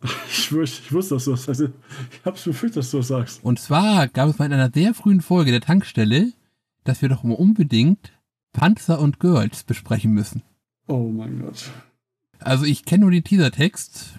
ich, 0.26 0.50
ich 0.50 0.92
wusste, 0.92 1.16
dass 1.16 1.26
du 1.26 1.32
das 1.32 1.44
sagst. 1.44 1.60
Ich 1.60 2.24
hab's 2.24 2.44
befürchtet, 2.44 2.78
dass 2.78 2.90
du 2.90 2.96
das 2.96 3.08
sagst. 3.08 3.44
Und 3.44 3.58
zwar 3.58 4.08
gab 4.08 4.30
es 4.30 4.38
mal 4.38 4.46
in 4.46 4.54
einer 4.54 4.70
sehr 4.72 4.94
frühen 4.94 5.20
Folge 5.20 5.50
der 5.50 5.60
Tankstelle, 5.60 6.32
dass 6.84 7.02
wir 7.02 7.10
doch 7.10 7.24
unbedingt 7.24 8.10
Panzer 8.54 9.00
und 9.00 9.20
Girls 9.20 9.64
besprechen 9.64 10.12
müssen. 10.12 10.42
Oh 10.86 11.10
mein 11.10 11.42
Gott. 11.42 11.70
Also 12.40 12.64
ich 12.64 12.84
kenne 12.84 13.02
nur 13.02 13.10
den 13.10 13.24
Teasertext. 13.24 14.18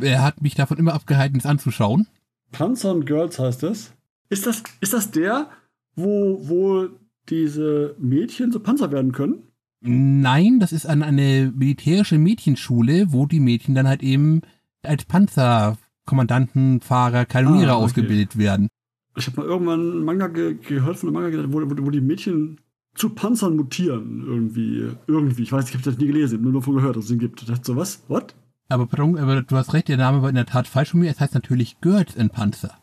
Er 0.00 0.22
hat 0.22 0.40
mich 0.42 0.54
davon 0.54 0.78
immer 0.78 0.94
abgehalten, 0.94 1.38
es 1.38 1.46
anzuschauen. 1.46 2.06
Panzer 2.50 2.92
und 2.94 3.06
Girls 3.06 3.38
heißt 3.38 3.62
das? 3.62 3.92
Ist 4.28 4.46
das, 4.46 4.62
ist 4.80 4.92
das 4.92 5.10
der, 5.10 5.48
wo, 5.94 6.40
wo 6.48 6.88
diese 7.28 7.94
Mädchen 7.98 8.52
so 8.52 8.60
Panzer 8.60 8.90
werden 8.90 9.12
können? 9.12 9.42
Nein, 9.80 10.60
das 10.60 10.72
ist 10.72 10.86
an 10.86 11.02
eine 11.02 11.52
militärische 11.54 12.16
Mädchenschule, 12.18 13.12
wo 13.12 13.26
die 13.26 13.40
Mädchen 13.40 13.74
dann 13.74 13.88
halt 13.88 14.02
eben 14.02 14.42
als 14.82 15.04
Panzerkommandanten, 15.04 16.80
Fahrer, 16.80 17.24
Kanonierer 17.26 17.72
Ah, 17.72 17.76
okay. 17.76 17.84
ausgebildet 17.84 18.38
werden. 18.38 18.68
Ich 19.16 19.26
habe 19.26 19.42
mal 19.42 19.46
irgendwann 19.46 19.80
einen 19.80 20.04
Manga 20.04 20.28
ge 20.28 20.54
gehört 20.54 20.96
von 20.98 21.08
einem 21.14 21.22
Manga, 21.32 21.52
wo, 21.52 21.60
wo, 21.68 21.86
wo 21.86 21.90
die 21.90 22.00
Mädchen 22.00 22.60
zu 22.94 23.10
Panzern 23.10 23.56
mutieren. 23.56 24.22
Irgendwie. 24.26 24.90
Irgendwie. 25.06 25.42
Ich 25.42 25.52
weiß, 25.52 25.68
ich 25.68 25.74
habe 25.74 25.84
das 25.84 25.98
nie 25.98 26.06
gelesen, 26.06 26.42
nur 26.42 26.52
davon 26.52 26.74
gehört, 26.76 26.96
dass 26.96 27.04
es 27.04 27.10
den 27.10 27.18
gibt. 27.18 27.40
Ich 27.42 27.48
dachte 27.48 27.64
so, 27.64 27.76
was? 27.76 28.02
What? 28.08 28.34
Aber, 28.68 28.86
pardon, 28.86 29.18
aber 29.18 29.42
du 29.42 29.56
hast 29.56 29.74
recht, 29.74 29.88
der 29.88 29.96
Name 29.98 30.22
war 30.22 30.28
in 30.28 30.34
der 30.34 30.46
Tat 30.46 30.66
falsch 30.66 30.90
von 30.90 31.00
mir. 31.00 31.10
Es 31.10 31.20
heißt 31.20 31.34
natürlich 31.34 31.80
Girls 31.80 32.14
in 32.16 32.30
Panzer. 32.30 32.78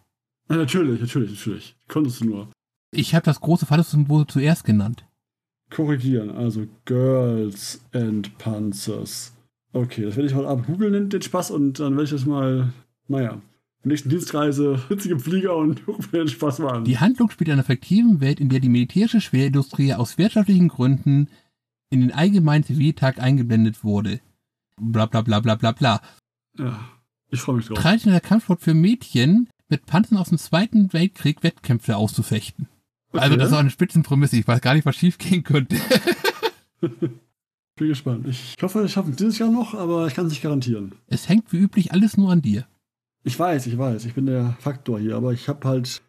Ja, 0.49 0.57
natürlich, 0.57 0.99
natürlich, 1.01 1.31
natürlich. 1.31 1.75
Konntest 1.87 2.21
du 2.21 2.25
nur 2.25 2.47
Ich 2.91 3.13
habe 3.15 3.25
das 3.25 3.39
große 3.41 3.65
Vatersymbol 3.65 4.27
zuerst 4.27 4.63
genannt. 4.65 5.05
korrigieren. 5.71 6.31
Also 6.31 6.65
Girls 6.85 7.81
and 7.93 8.37
Panzers. 8.39 9.33
Okay, 9.73 10.03
das 10.03 10.15
werde 10.15 10.27
ich 10.27 10.33
heute 10.35 10.47
Abend 10.47 10.65
googeln, 10.65 10.93
den- 10.93 11.09
den 11.09 11.21
Spaß, 11.21 11.51
und 11.51 11.79
dann 11.79 11.91
werde 11.93 12.05
ich 12.05 12.09
das 12.09 12.25
mal, 12.25 12.73
naja, 13.07 13.39
nächsten 13.83 14.09
Dienstreise, 14.09 14.81
im 14.89 15.19
Flieger 15.19 15.55
und 15.55 15.85
gucke 15.85 16.03
mir 16.11 16.19
den 16.19 16.27
Spaß 16.27 16.59
mal 16.59 16.77
an. 16.77 16.83
Die 16.83 16.99
Handlung 16.99 17.29
spielt 17.29 17.47
in 17.47 17.53
einer 17.53 17.63
fiktiven 17.63 18.19
Welt, 18.21 18.39
in 18.39 18.49
der 18.49 18.59
die 18.59 18.69
militärische 18.69 19.21
Schwerindustrie 19.21 19.93
aus 19.93 20.17
wirtschaftlichen 20.17 20.67
Gründen 20.67 21.29
in 21.89 22.01
den 22.01 22.11
allgemeinen 22.11 22.63
Ziviltag 22.63 23.19
eingeblendet 23.19 23.83
wurde. 23.83 24.19
Bla 24.77 25.05
bla 25.05 25.21
bla 25.21 25.39
bla 25.39 25.55
bla 25.55 25.71
bla. 25.71 26.01
Ja, 26.57 26.79
ich 27.29 27.41
freue 27.41 27.57
mich 27.57 27.67
drauf. 27.67 27.77
Traditioneller 27.77 28.21
Kampfsport 28.21 28.61
für 28.61 28.73
Mädchen, 28.73 29.49
mit 29.69 29.85
Panzern 29.85 30.17
aus 30.17 30.29
dem 30.29 30.37
Zweiten 30.37 30.93
Weltkrieg 30.93 31.43
Wettkämpfe 31.43 31.95
auszufechten. 31.95 32.67
Also 33.11 33.35
das 33.35 33.49
ist 33.49 33.53
auch 33.53 33.59
eine 33.59 33.69
Spitzenprämisse. 33.69 34.37
Ich 34.37 34.47
weiß 34.47 34.61
gar 34.61 34.73
nicht, 34.75 34.85
was 34.85 34.95
schief 34.95 35.17
gehen 35.17 35.43
könnte. 35.43 35.77
Bin 36.81 37.87
gespannt. 37.87 38.27
Ich 38.27 38.55
hoffe, 38.61 38.83
ich 38.85 38.91
schaffe 38.91 39.11
es 39.11 39.15
dieses 39.15 39.39
Jahr 39.39 39.49
noch, 39.49 39.73
aber 39.73 40.07
ich 40.07 40.13
kann 40.13 40.25
es 40.25 40.31
nicht 40.31 40.43
garantieren. 40.43 40.93
Es 41.07 41.29
hängt 41.29 41.51
wie 41.53 41.57
üblich 41.57 41.91
alles 41.91 42.17
nur 42.17 42.31
an 42.31 42.41
dir. 42.41 42.67
Ich 43.29 43.37
weiß, 43.37 43.67
ich 43.67 43.77
weiß, 43.77 44.05
ich 44.05 44.15
bin 44.15 44.25
der 44.25 44.57
Faktor 44.59 44.99
hier, 44.99 45.15
aber 45.15 45.33
ich 45.33 45.49
habe 45.49 45.67
halt 45.67 46.01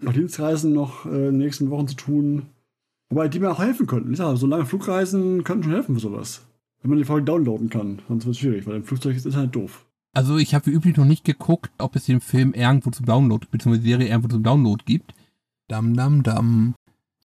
noch 0.00 0.12
Dienstreisen 0.12 0.72
noch 0.72 1.06
äh, 1.06 1.08
in 1.08 1.24
den 1.32 1.38
nächsten 1.38 1.70
Wochen 1.70 1.88
zu 1.88 1.96
tun. 1.96 2.46
Wobei 3.10 3.26
die 3.26 3.40
mir 3.40 3.50
auch 3.50 3.58
helfen 3.58 3.88
könnten. 3.88 4.14
Ja, 4.14 4.36
so 4.36 4.46
lange 4.46 4.64
Flugreisen 4.64 5.42
könnten 5.42 5.64
schon 5.64 5.72
helfen 5.72 5.96
für 5.96 6.00
sowas. 6.00 6.46
Wenn 6.80 6.90
man 6.90 6.98
die 6.98 7.04
Folge 7.04 7.24
downloaden 7.24 7.68
kann, 7.68 8.00
sonst 8.06 8.26
wird 8.26 8.36
es 8.36 8.38
schwierig, 8.38 8.64
weil 8.68 8.76
im 8.76 8.84
Flugzeug 8.84 9.16
ist 9.16 9.26
Internet 9.26 9.56
doof. 9.56 9.86
Also 10.14 10.38
ich 10.38 10.54
habe 10.54 10.66
wie 10.66 10.70
üblich 10.70 10.96
noch 10.96 11.04
nicht 11.04 11.24
geguckt, 11.24 11.72
ob 11.78 11.96
es 11.96 12.04
den 12.04 12.20
Film 12.20 12.54
irgendwo 12.54 12.90
zum 12.90 13.06
Download, 13.06 13.44
beziehungsweise 13.50 13.82
die 13.82 13.90
Serie 13.90 14.08
irgendwo 14.10 14.28
zum 14.28 14.44
Download 14.44 14.84
gibt. 14.86 15.14
Dam, 15.66 15.96
dam, 15.96 16.22
dam. 16.22 16.76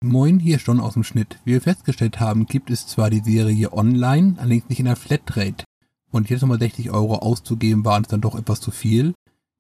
Moin, 0.05 0.38
hier 0.38 0.61
schon 0.61 0.78
aus 0.78 0.95
dem 0.95 1.03
Schnitt. 1.03 1.40
Wie 1.45 1.55
wir 1.55 1.61
festgestellt 1.61 2.20
haben, 2.20 2.47
gibt 2.47 2.70
es 2.70 2.86
zwar 2.86 3.11
die 3.11 3.24
Serie 3.24 3.72
online, 3.72 4.36
allerdings 4.38 4.68
nicht 4.68 4.78
in 4.78 4.86
der 4.86 4.95
Flatrate. 4.95 5.64
Und 6.12 6.30
jetzt 6.30 6.43
nochmal 6.43 6.61
60 6.61 6.93
Euro 6.93 7.16
auszugeben, 7.16 7.84
war 7.84 7.97
uns 7.97 8.07
dann 8.07 8.20
doch 8.20 8.36
etwas 8.36 8.61
zu 8.61 8.70
viel. 8.70 9.14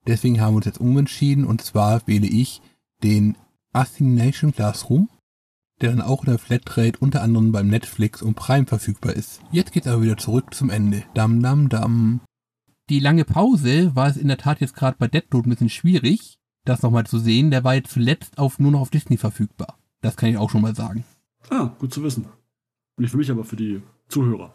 Deswegen 0.06 0.40
haben 0.40 0.54
wir 0.54 0.56
uns 0.56 0.66
jetzt 0.66 0.80
umentschieden 0.80 1.44
und 1.44 1.62
zwar 1.62 2.06
wähle 2.06 2.26
ich 2.26 2.60
den 3.02 3.36
Assimilation 3.72 4.52
Classroom, 4.52 5.08
der 5.80 5.90
dann 5.90 6.00
auch 6.00 6.24
in 6.24 6.30
der 6.30 6.38
Flatrate 6.38 6.98
unter 6.98 7.22
anderem 7.22 7.52
beim 7.52 7.68
Netflix 7.68 8.22
und 8.22 8.34
Prime 8.34 8.66
verfügbar 8.66 9.14
ist. 9.14 9.40
Jetzt 9.50 9.72
geht's 9.72 9.86
aber 9.86 10.02
wieder 10.02 10.16
zurück 10.16 10.54
zum 10.54 10.70
Ende. 10.70 11.04
Dam, 11.14 11.42
dam, 11.42 11.68
dam 11.68 12.20
die 12.92 13.00
lange 13.00 13.24
Pause 13.24 13.94
war 13.94 14.08
es 14.08 14.16
in 14.16 14.28
der 14.28 14.36
Tat 14.36 14.60
jetzt 14.60 14.74
gerade 14.74 14.96
bei 14.98 15.08
Deadload 15.08 15.48
ein 15.48 15.50
bisschen 15.50 15.70
schwierig, 15.70 16.38
das 16.64 16.82
nochmal 16.82 17.06
zu 17.06 17.18
sehen. 17.18 17.50
Der 17.50 17.64
war 17.64 17.74
jetzt 17.74 17.92
zuletzt 17.92 18.38
auf, 18.38 18.58
nur 18.58 18.72
noch 18.72 18.80
auf 18.80 18.90
Disney 18.90 19.16
verfügbar. 19.16 19.78
Das 20.00 20.16
kann 20.16 20.28
ich 20.28 20.36
auch 20.36 20.50
schon 20.50 20.62
mal 20.62 20.74
sagen. 20.74 21.04
Ah, 21.48 21.74
gut 21.78 21.94
zu 21.94 22.02
wissen. 22.02 22.26
Nicht 22.98 23.10
für 23.10 23.16
mich, 23.16 23.30
aber 23.30 23.44
für 23.44 23.56
die 23.56 23.82
Zuhörer. 24.08 24.54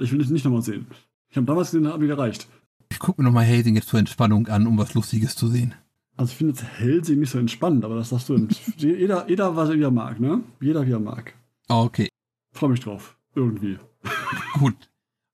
Ich 0.00 0.10
will 0.12 0.20
es 0.20 0.30
nicht 0.30 0.44
nochmal 0.44 0.62
sehen. 0.62 0.86
Ich 1.28 1.36
habe 1.36 1.46
damals 1.46 1.70
gesehen, 1.70 1.88
hat 1.88 2.00
mir 2.00 2.06
gereicht. 2.06 2.48
Ich 2.96 3.00
gucke 3.00 3.20
mir 3.20 3.28
nochmal 3.28 3.44
Helsing 3.44 3.74
jetzt 3.74 3.88
zur 3.88 3.98
Entspannung 3.98 4.48
an, 4.48 4.66
um 4.66 4.78
was 4.78 4.94
Lustiges 4.94 5.36
zu 5.36 5.48
sehen. 5.48 5.74
Also 6.16 6.30
ich 6.30 6.38
finde 6.38 6.54
jetzt 6.54 6.64
Helsing 6.78 7.20
nicht 7.20 7.30
so 7.30 7.38
entspannend, 7.38 7.84
aber 7.84 7.94
das 7.94 8.08
sagst 8.08 8.30
du. 8.30 8.48
jeder, 8.78 9.28
jeder, 9.28 9.54
was 9.54 9.68
er 9.68 9.76
wieder 9.76 9.90
mag, 9.90 10.18
ne? 10.18 10.40
Jeder, 10.60 10.86
wie 10.86 10.92
er 10.92 10.98
mag. 10.98 11.34
Okay, 11.68 12.08
Freue 12.56 12.70
mich 12.70 12.80
drauf. 12.80 13.18
Irgendwie. 13.34 13.78
gut. 14.54 14.88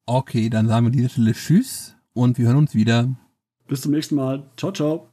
Okay, 0.06 0.50
dann 0.50 0.66
sagen 0.66 0.86
wir 0.86 0.88
an 0.90 0.96
dieser 0.96 1.08
Stelle 1.08 1.32
Tschüss 1.32 1.94
und 2.14 2.36
wir 2.36 2.48
hören 2.48 2.56
uns 2.56 2.74
wieder. 2.74 3.14
Bis 3.68 3.82
zum 3.82 3.92
nächsten 3.92 4.16
Mal. 4.16 4.50
Ciao, 4.56 4.72
ciao. 4.72 5.11